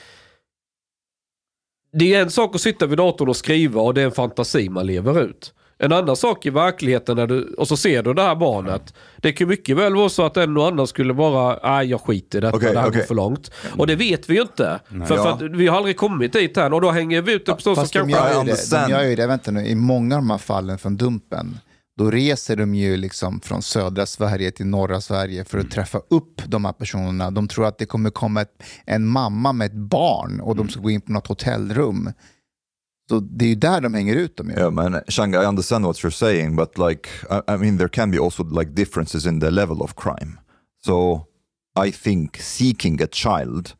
Det 1.93 2.15
är 2.15 2.23
en 2.23 2.31
sak 2.31 2.55
att 2.55 2.61
sitta 2.61 2.87
vid 2.87 2.99
datorn 2.99 3.29
och 3.29 3.37
skriva 3.37 3.81
och 3.81 3.95
det 3.95 4.01
är 4.01 4.05
en 4.05 4.13
fantasi 4.13 4.69
man 4.69 4.87
lever 4.87 5.23
ut. 5.23 5.55
En 5.81 5.93
annan 5.93 6.17
sak 6.17 6.47
i 6.47 6.51
verkligheten 6.51 7.17
när 7.17 7.27
du, 7.27 7.55
och 7.59 7.69
så 7.69 7.77
ser 7.77 8.03
du 8.03 8.15
det 8.15 8.23
här 8.23 8.35
barnet. 8.37 8.95
Det 9.17 9.33
kan 9.33 9.49
mycket 9.49 9.77
väl 9.77 9.95
vara 9.95 10.09
så 10.09 10.23
att 10.27 10.37
en 10.37 10.57
och 10.57 10.67
annan 10.67 10.87
skulle 10.87 11.15
bara, 11.15 11.59
nej 11.63 11.87
jag 11.87 12.01
skiter 12.01 12.39
i 12.39 12.41
detta, 12.41 12.57
Okej, 12.57 12.73
det 12.73 12.81
här 12.81 12.89
okej. 12.89 13.01
går 13.01 13.07
för 13.07 13.15
långt. 13.15 13.51
Och 13.77 13.87
det 13.87 13.97
vet 13.97 14.31
vi 14.31 14.35
ju 14.35 14.41
inte. 14.43 14.81
För, 14.89 15.05
för 15.05 15.15
Ja. 15.17 15.33
att 15.35 15.43
vi 15.43 15.67
har 15.67 15.77
aldrig 15.77 15.97
kommit 15.97 16.33
dit 16.33 16.57
än 16.57 16.73
och 16.73 16.81
då 16.81 16.91
hänger 16.91 17.23
vi 17.23 17.33
ut 17.33 17.49
en 17.49 17.57
person 17.57 17.75
som 17.75 17.83
Fast 17.85 17.93
de 17.95 18.11
gör, 18.11 18.33
I 18.33 18.47
ju 18.47 18.53
det, 18.53 18.71
de 18.87 18.91
gör 18.91 19.03
ju 19.05 19.17
det, 19.17 19.27
vänta 19.27 19.51
nu, 19.51 19.67
i 19.67 19.75
många 19.75 20.15
av 20.17 20.21
de 20.23 20.31
här 20.31 20.39
fallen 20.39 20.79
från 20.79 20.97
Dumpen, 20.97 21.59
då 21.99 22.11
reser 22.11 22.57
de 22.57 22.75
ju 22.75 22.97
liksom 22.97 23.41
från 23.41 23.63
södra 23.63 24.07
Sverige 24.07 24.51
till 24.51 24.67
norra 24.67 25.01
Sverige 25.01 25.45
för 25.45 25.59
att 25.59 25.71
träffa 25.71 25.99
upp 26.11 26.43
de 26.47 26.65
här 26.65 26.73
personerna. 26.73 27.31
De 27.31 27.49
tror 27.49 27.67
att 27.67 27.79
det 27.79 27.87
kommer 27.87 28.11
komma 28.11 28.41
ett, 28.43 28.63
en 28.87 29.07
mamma 29.07 29.53
med 29.53 29.67
ett 29.67 29.73
barn 29.75 30.41
och 30.41 30.57
de 30.57 30.69
ska 30.69 30.81
gå 30.81 30.91
in 30.91 31.01
på 31.01 31.13
något 31.13 31.27
hotellrum. 31.27 32.13
Så 33.09 33.21
det 33.21 33.45
är 33.45 33.49
ju 33.49 33.55
där 33.55 33.81
de 33.81 33.95
hänger 33.95 34.15
ut 34.17 34.37
dem. 34.37 34.51
Yeah, 34.51 34.71
man. 34.71 35.01
Shang, 35.09 35.35
I 35.35 35.39
understand 35.47 35.85
what 35.85 35.97
you're 35.97 36.11
saying, 36.11 36.57
but 36.57 36.79
like, 36.79 37.09
I, 37.31 37.41
I 37.55 37.57
mean, 37.57 37.79
there 37.79 37.89
can 37.89 38.11
be 38.11 38.19
also 38.19 38.45
like 38.45 38.71
differences 38.75 39.27
in 39.27 39.41
the 39.41 39.51
level 39.51 39.83
of 39.83 39.95
crime. 39.95 40.39
So, 40.85 41.27
I 41.89 41.93
think 41.93 42.37
seeking 42.41 43.03
a 43.03 43.07
child 43.07 43.75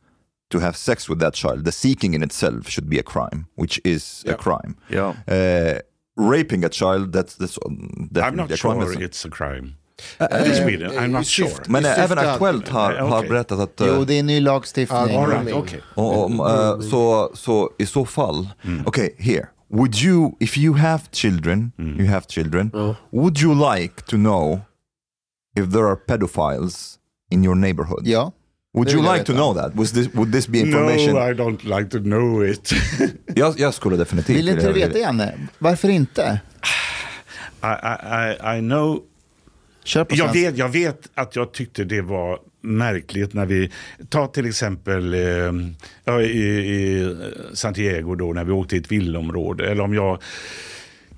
to 0.51 0.59
have 0.61 0.77
sex 0.77 1.09
with 1.09 1.19
that 1.21 1.35
child, 1.35 1.65
the 1.65 1.73
seeking 1.73 2.15
in 2.15 2.23
itself 2.23 2.69
should 2.69 2.89
be 2.89 2.99
a 2.99 3.03
crime, 3.03 3.47
which 3.57 3.81
is 3.85 4.25
a 4.27 4.35
crime. 4.35 4.77
Ja. 4.89 5.15
Uh, 5.29 5.79
raping 6.17 6.65
a 6.65 6.69
child, 6.69 7.13
that's, 7.13 7.35
that's 7.37 7.59
um, 7.67 7.91
I'm 7.93 8.09
definitely 8.13 8.37
not 8.37 8.51
a 8.53 8.57
crime. 8.59 8.81
sure 8.81 8.93
It's- 8.93 9.05
it's 9.05 9.25
a 9.25 9.31
crime. 9.31 9.75
In 10.47 10.55
Sweden, 10.55 10.91
I'm 10.91 11.09
not 11.09 11.27
sure. 11.27 11.51
Men 11.69 11.85
eh, 11.85 11.99
även 12.05 12.19
Aktuellt 12.19 12.69
har, 12.69 12.93
Eh, 12.95 13.09
har 13.09 13.19
okej. 13.19 13.29
berättat 13.31 13.59
att... 13.61 13.81
eh, 13.81 13.87
Jo, 13.87 14.05
det 14.05 14.15
är 14.15 14.21
en 14.21 14.27
ny 14.27 14.41
lagstiftning. 14.41 15.17
All 15.19 15.31
right, 15.31 15.53
okay. 15.55 15.81
Och, 15.95 16.51
eh, 16.51 16.81
så, 16.81 17.31
så 17.35 17.71
i 17.79 17.87
så 17.87 18.05
fall, 18.05 18.49
okay, 18.87 19.11
here. 19.19 19.47
Would 19.71 19.95
you, 19.95 20.33
if 20.41 20.59
you 20.59 20.75
have 20.77 21.03
children, 21.13 21.73
you 21.79 22.07
have 22.07 22.23
children, 22.29 22.71
would 23.13 23.39
you 23.43 23.73
like 23.75 23.95
to 24.07 24.17
know 24.17 24.61
if 25.59 25.73
there 25.73 25.85
are 25.87 25.97
pedophiles 25.97 26.99
in 27.31 27.45
your 27.45 27.55
neighborhood? 27.57 28.07
Ja. 28.07 28.33
Would 28.75 28.89
det 28.89 28.95
you 28.95 29.03
like 29.13 29.25
to 29.25 29.33
veta. 29.33 29.43
know 29.43 29.55
that? 29.55 29.75
Was 29.75 29.93
this, 29.93 30.09
would 30.15 30.33
this 30.33 30.47
be 30.49 30.59
information? 30.59 31.15
No, 31.15 31.31
I 31.31 31.35
don't 31.35 31.65
like 31.79 31.91
to 31.91 31.99
know 31.99 32.45
it. 32.47 32.71
jag, 33.35 33.59
jag 33.61 33.75
skulle 33.75 33.97
definitivt 33.97 34.37
Vill 34.37 34.49
inte 34.49 34.67
du 34.67 34.73
vilja- 34.73 34.87
veta, 34.87 34.99
Janne? 34.99 35.35
Varför 35.59 35.89
inte? 35.89 36.41
I, 37.63 37.67
I, 37.67 38.59
I, 38.59 38.61
know 38.61 39.01
Jag 39.95 40.33
vet, 40.33 40.57
jag 40.57 40.69
vet 40.69 41.09
att 41.15 41.37
jag 41.37 41.53
tyckte 41.53 41.85
det 41.85 42.03
var 42.03 42.39
märkligt 42.61 43.35
när 43.35 43.47
vi, 43.47 43.73
ta 44.09 44.27
till 44.27 44.47
exempel 44.47 45.15
eh, 45.15 46.21
i, 46.21 46.25
i 46.25 47.17
Santiago 47.55 48.15
då 48.15 48.33
när 48.33 48.45
vi 48.45 48.53
åkte 48.53 48.77
i 48.77 48.79
ett 48.79 48.93
villområde 48.93 49.71
eller 49.71 49.83
om 49.83 49.95
jag 49.95 50.23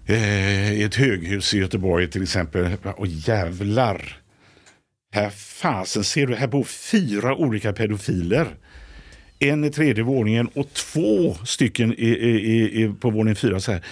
eh, 0.07 0.73
i 0.73 0.83
ett 0.83 0.95
höghus 0.95 1.55
i 1.55 1.59
Göteborg 1.59 2.11
till 2.11 2.23
exempel, 2.23 2.77
och 2.97 3.07
jävlar. 3.07 4.17
Här 5.13 5.31
fasen 5.31 6.05
ser 6.05 6.27
du, 6.27 6.35
här 6.35 6.47
bor 6.47 6.65
fyra 6.65 7.35
olika 7.35 7.73
pedofiler. 7.73 8.47
En 9.39 9.65
i 9.65 9.71
tredje 9.71 10.05
våningen 10.05 10.49
och 10.55 10.73
två 10.73 11.35
stycken 11.45 11.95
i, 11.99 12.09
i, 12.09 12.95
på 13.01 13.11
våning 13.11 13.35
fyra. 13.37 13.61
Så 13.61 13.73
här. 13.73 13.85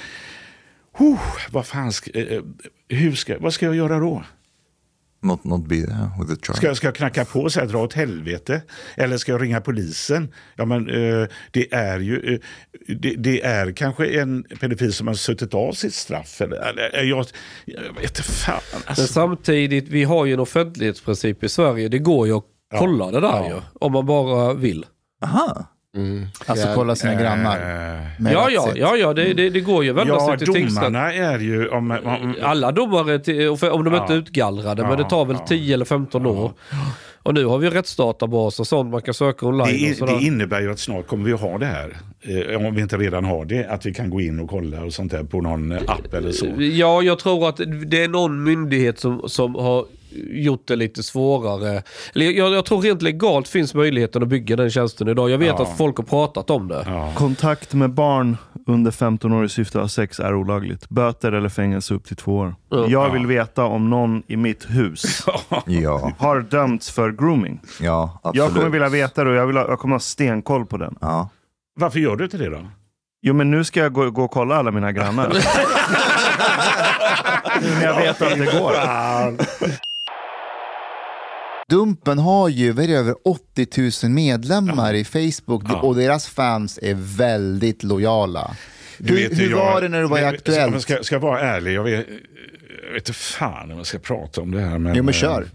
Huh, 0.99 1.21
vad 1.51 1.67
fan 1.67 1.93
ska, 1.93 2.21
eh, 2.21 2.43
hur 2.89 3.13
ska, 3.13 3.39
vad 3.39 3.55
ska 3.55 3.67
jag 3.67 3.77
göra 3.77 3.99
då? 3.99 4.25
Not, 5.23 5.45
not 5.45 5.67
be 5.69 5.77
there 5.77 6.11
with 6.19 6.29
the 6.35 6.47
child. 6.47 6.57
Ska, 6.57 6.67
jag- 6.67 6.77
ska 6.77 6.87
jag 6.87 6.95
knacka 6.95 7.25
på 7.25 7.41
och 7.41 7.53
säga 7.53 7.67
dra 7.67 7.79
åt 7.83 7.93
helvete? 7.95 8.63
Eller 8.97 9.17
ska 9.17 9.33
jag 9.33 9.43
ringa 9.43 9.61
polisen? 9.61 10.33
Ja, 10.57 10.65
men 10.65 10.89
eh, 10.91 11.27
det 11.51 11.73
är 11.75 11.99
ju 12.01 12.35
eh, 12.35 12.39
det, 12.99 13.15
det 13.19 13.43
är 13.45 13.73
kanske 13.73 14.07
en 14.21 14.45
pedofil 14.61 14.93
som 14.93 15.07
har 15.07 15.15
suttit 15.15 15.55
av 15.55 15.73
sitt 15.73 15.95
straff. 15.95 16.41
Eller, 16.41 16.57
eller, 16.57 17.03
jag, 17.11 17.27
jag 17.65 17.83
vet 17.83 18.03
inte 18.11 18.23
fan. 18.23 18.61
Men 18.73 18.83
Alltså, 18.87 19.07
samtidigt, 19.07 19.89
vi 19.89 20.05
har 20.05 20.27
ju 20.27 20.33
en 20.35 20.41
offentlighetsprincip 20.41 21.45
i 21.45 21.49
Sverige. 21.49 21.89
Det 21.89 21.99
går 21.99 22.27
ju 22.27 22.33
att 22.37 22.45
kolla 22.79 23.11
det 23.11 23.21
där 23.21 23.29
Ja. 23.29 23.49
ju. 23.49 23.55
Om 23.81 23.93
man 23.93 24.07
bara 24.07 24.55
vill. 24.55 24.87
Aha. 25.25 25.67
Alltså 26.47 26.69
kolla 26.75 26.97
sina 26.97 27.15
grannar. 27.15 27.57
eh, 27.57 28.07
med 28.19 28.33
Ja, 28.33 28.51
ja, 28.51 28.73
ja, 28.77 28.97
ja 28.97 29.13
det, 29.15 29.33
det, 29.35 29.51
det 29.51 29.61
går 29.61 29.85
ju 29.85 29.91
att 29.91 29.97
vända 29.97 30.15
ja, 30.15 30.27
sig 30.39 30.39
till 30.47 30.67
domarna 30.75 31.13
är 31.15 31.39
ju... 31.39 31.69
Om, 31.69 31.91
om, 31.91 32.35
Alla 32.43 32.73
domare, 32.73 33.19
till, 33.19 33.49
om 33.49 33.85
de 33.85 33.95
Ja. 33.95 34.01
inte 34.03 34.13
är 34.13 34.17
utgallrade, 34.17 34.83
men 34.83 34.99
det 34.99 35.05
tar 35.05 35.25
väl 35.25 35.37
ja. 35.41 35.47
10 35.49 35.75
eller 35.75 35.85
15 35.85 36.27
år. 36.27 36.53
Och 37.23 37.35
nu 37.35 37.45
har 37.45 37.59
vi 37.59 37.71
rättsdatabas 37.71 38.61
och 38.61 38.67
sånt 38.67 38.91
man 38.91 39.03
kan 39.03 39.15
söka 39.15 39.47
online. 39.47 39.67
det, 39.67 39.73
och 39.73 39.91
i- 39.91 39.95
sådär. 39.95 40.17
det 40.19 40.25
innebär 40.25 40.61
ju 40.61 40.71
att 40.71 40.79
snart 40.79 41.07
kommer 41.07 41.25
vi 41.25 41.33
att 41.33 41.41
ha 41.41 41.59
det 41.59 41.67
här. 41.67 41.97
Eh, 42.51 42.67
om 42.67 42.75
vi 42.75 42.81
inte 42.83 42.97
redan 42.97 43.25
har 43.25 43.45
det. 43.45 43.67
Att 43.69 43.87
vi 43.87 43.95
kan 43.95 44.11
gå 44.11 44.21
in 44.21 44.41
och 44.41 44.51
kolla 44.51 44.85
och 44.85 44.93
sånt 44.93 45.13
där 45.13 45.23
på 45.25 45.41
någon 45.41 45.73
app 45.73 46.15
eller 46.15 46.33
så. 46.33 46.47
Ja, 46.59 47.03
jag 47.03 47.19
tror 47.19 47.49
att 47.49 47.61
det 47.87 48.05
är 48.05 48.09
någon 48.09 48.43
myndighet 48.43 48.99
som, 48.99 49.23
som 49.29 49.55
har 49.55 49.85
gjort 50.31 50.69
det 50.69 50.77
lite 50.77 51.03
svårare. 51.03 51.83
Eller 52.15 52.31
jag, 52.31 52.53
jag 52.55 52.65
tror 52.65 52.83
rent 52.83 53.03
legalt 53.03 53.49
finns 53.49 53.75
möjligheten 53.75 54.23
att 54.23 54.29
bygga 54.29 54.57
den 54.57 54.71
tjänsten 54.71 55.09
idag. 55.09 55.31
Jag 55.31 55.39
vet 55.39 55.49
Ja. 55.59 55.63
att 55.63 55.77
folk 55.79 55.97
har 55.97 56.05
pratat 56.05 56.51
om 56.51 56.69
det. 56.69 56.85
Ja. 56.87 57.13
Kontakt 57.15 57.75
med 57.75 57.91
barn 57.91 58.37
under 58.67 58.91
15 58.91 59.33
år 59.33 59.45
i 59.45 59.49
syfte 59.49 59.79
att 59.79 59.85
ha 59.85 59.89
sex 59.89 60.21
är 60.21 60.35
olagligt. 60.35 60.89
Böter 60.89 61.33
eller 61.33 61.49
fängelse 61.49 61.95
upp 61.95 62.05
till 62.05 62.17
två 62.17 62.37
år. 62.37 62.55
Jag 62.89 63.11
vill 63.13 63.27
veta 63.27 63.65
om 63.65 63.91
någon 63.91 64.23
i 64.27 64.37
mitt 64.37 64.67
hus 64.71 65.27
Ja, 65.67 66.13
har 66.19 66.41
dömts 66.41 66.91
för 66.91 67.13
grooming. 67.13 67.61
ja 67.81 68.21
absolut. 68.23 68.37
Jag 68.47 68.55
kommer 68.55 68.69
vilja 68.69 68.89
veta 68.89 69.25
det 69.25 69.31
och 69.31 69.37
jag, 69.37 69.47
vill 69.47 69.57
ha, 69.57 69.69
jag 69.69 69.79
kommer 69.79 69.95
ha 69.95 70.01
stenkoll 70.01 70.67
på 70.67 70.77
den. 70.77 70.97
Ja. 71.01 71.29
Varför 71.81 71.99
gör 71.99 72.17
du 72.17 72.25
inte 72.25 72.39
det 72.39 72.49
då? 72.51 72.59
Jo 73.23 73.35
men 73.35 73.51
nu 73.51 73.65
ska 73.65 73.81
jag 73.81 73.93
gå, 73.93 74.11
gå 74.11 74.25
och 74.25 74.31
kolla 74.31 74.57
alla 74.57 74.71
mina 74.71 74.93
grannar. 74.93 75.29
nu 77.63 77.71
när 77.75 77.85
jag 77.85 77.95
vet 77.97 78.23
att 78.23 78.39
det 78.39 78.59
går. 78.59 78.75
Dumpen 81.79 82.19
har 82.19 82.49
ju 82.49 82.73
vad 82.73 82.85
är 82.85 82.89
det, 82.89 82.95
över 82.95 83.15
80 83.25 84.07
000 84.07 84.13
medlemmar 84.13 84.95
i 84.95 85.05
Facebook 85.05 85.63
Ja. 85.69 85.81
och 85.81 85.95
deras 85.97 86.29
fans 86.29 86.79
är 86.83 86.95
väldigt 87.17 87.83
lojala. 87.83 88.57
Du 88.99 89.17
Hur, 89.19 89.35
hur 89.35 89.51
jag- 89.51 89.57
var 89.57 89.81
det 89.81 89.89
när 89.89 90.01
du 90.01 90.09
var 90.09 90.19
i 90.19 90.25
Aktuellt? 90.25 90.83
Ska, 90.83 91.03
ska, 91.03 91.15
jag 91.15 91.21
vara 91.21 91.41
ärlig, 91.41 91.73
jag 91.75 91.83
vet, 91.85 92.07
jag 92.87 92.93
vet 92.93 93.03
inte 93.09 93.13
fan 93.13 93.71
om 93.71 93.77
jag 93.77 93.87
ska 93.87 93.99
prata 93.99 94.41
om 94.41 94.51
det 94.51 94.61
här. 94.61 94.79
Men, 94.79 94.95
Jo, 94.95 95.03
men 95.03 95.15
kör. 95.15 95.47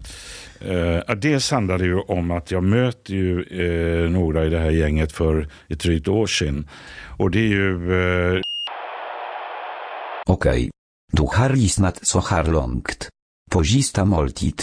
Eh, 0.60 1.02
ja, 1.08 1.14
dels 1.14 1.50
handlar 1.50 1.78
det 1.78 1.84
ju 1.84 1.98
om 2.00 2.30
att 2.30 2.50
jag 2.50 2.64
möter 2.64 3.14
ju 3.14 3.42
eh, 4.04 4.10
några 4.10 4.44
i 4.44 4.48
det 4.48 4.58
här 4.58 4.70
gänget 4.70 5.12
för 5.12 5.48
ett 5.68 5.80
drygt 5.80 6.08
år 6.08 6.26
sedan. 6.26 6.68
Och 7.18 7.30
det 7.30 7.38
är 7.38 7.48
ju... 7.48 7.92
Eh, 8.34 8.40
Okej. 10.26 10.70
Du 11.12 11.22
har 11.22 11.50
lyssnat 11.50 12.06
så 12.06 12.20
här 12.20 12.44
långt. 12.44 13.08
På 13.50 13.64
sista 13.64 14.04
måltid. 14.04 14.62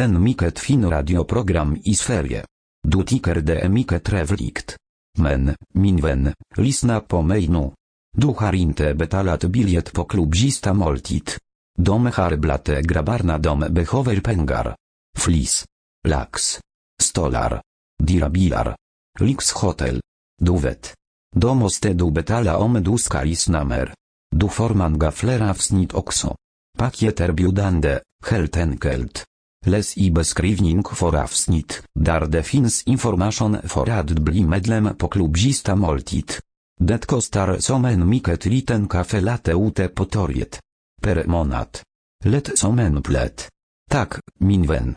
En 0.00 0.22
mycket 0.22 0.58
fin 0.58 0.90
radioprogram 0.90 1.76
i 1.84 1.94
Sverige. 1.94 2.44
Du 2.88 3.02
tycker 3.02 3.34
det 3.34 3.60
är 3.60 3.68
mycket 3.68 4.04
trevligt. 4.04 4.76
Men, 5.18 5.54
min 5.74 5.96
vän, 5.96 6.32
lyssna 6.56 7.00
på 7.00 7.22
mig 7.22 7.48
nu. 7.48 7.70
Du 8.16 8.26
har 8.26 8.54
inte 8.54 8.94
betalat 8.94 9.44
biljett 9.44 9.92
på 9.92 10.04
klubb 10.04 10.36
sista 10.36 10.74
måltid. 10.74 11.30
har 11.78 12.10
harblate 12.10 12.82
grabarna 12.82 13.38
dom 13.38 13.66
behover 13.70 14.20
pengar. 14.20 14.76
Flis. 15.18 15.64
Lax. 16.08 16.60
Stolar. 17.02 17.62
Dirabilar. 18.02 18.76
Lix 19.20 19.52
hotel. 19.52 20.00
Duwet. 20.40 20.94
måste 21.36 21.92
du 21.92 22.10
betala 22.10 22.56
om 22.58 22.82
du 22.82 22.98
ska 22.98 23.22
lyssna 23.22 23.64
mer. 23.64 23.94
Du 24.36 24.48
forman 24.48 24.98
gaflera 24.98 25.54
wsnit 25.54 25.94
okso. 25.94 26.36
Pakieter 26.78 27.32
biudande, 27.32 28.00
heltenkelt. 28.24 29.24
Les 29.66 29.96
i 29.96 30.10
beskrivning 30.10 30.82
for 30.82 31.14
avsnit, 31.14 31.82
dar 31.94 32.26
finns 32.42 32.82
information 32.86 33.60
for 33.66 33.86
bli 34.20 34.44
medlem 34.44 34.96
poklubzista 34.96 35.74
moltit. 35.74 36.40
Detko 36.80 37.20
star 37.20 37.60
somen 37.60 38.08
miket 38.08 38.44
liten 38.44 38.88
kafe 38.88 39.20
late 39.20 39.54
ute 39.54 39.88
potoriet. 39.88 40.58
Per 41.00 41.26
monat. 41.26 41.82
Let 42.24 42.58
somen 42.58 43.02
plet. 43.02 43.48
Tak, 43.90 44.18
minwen. 44.40 44.96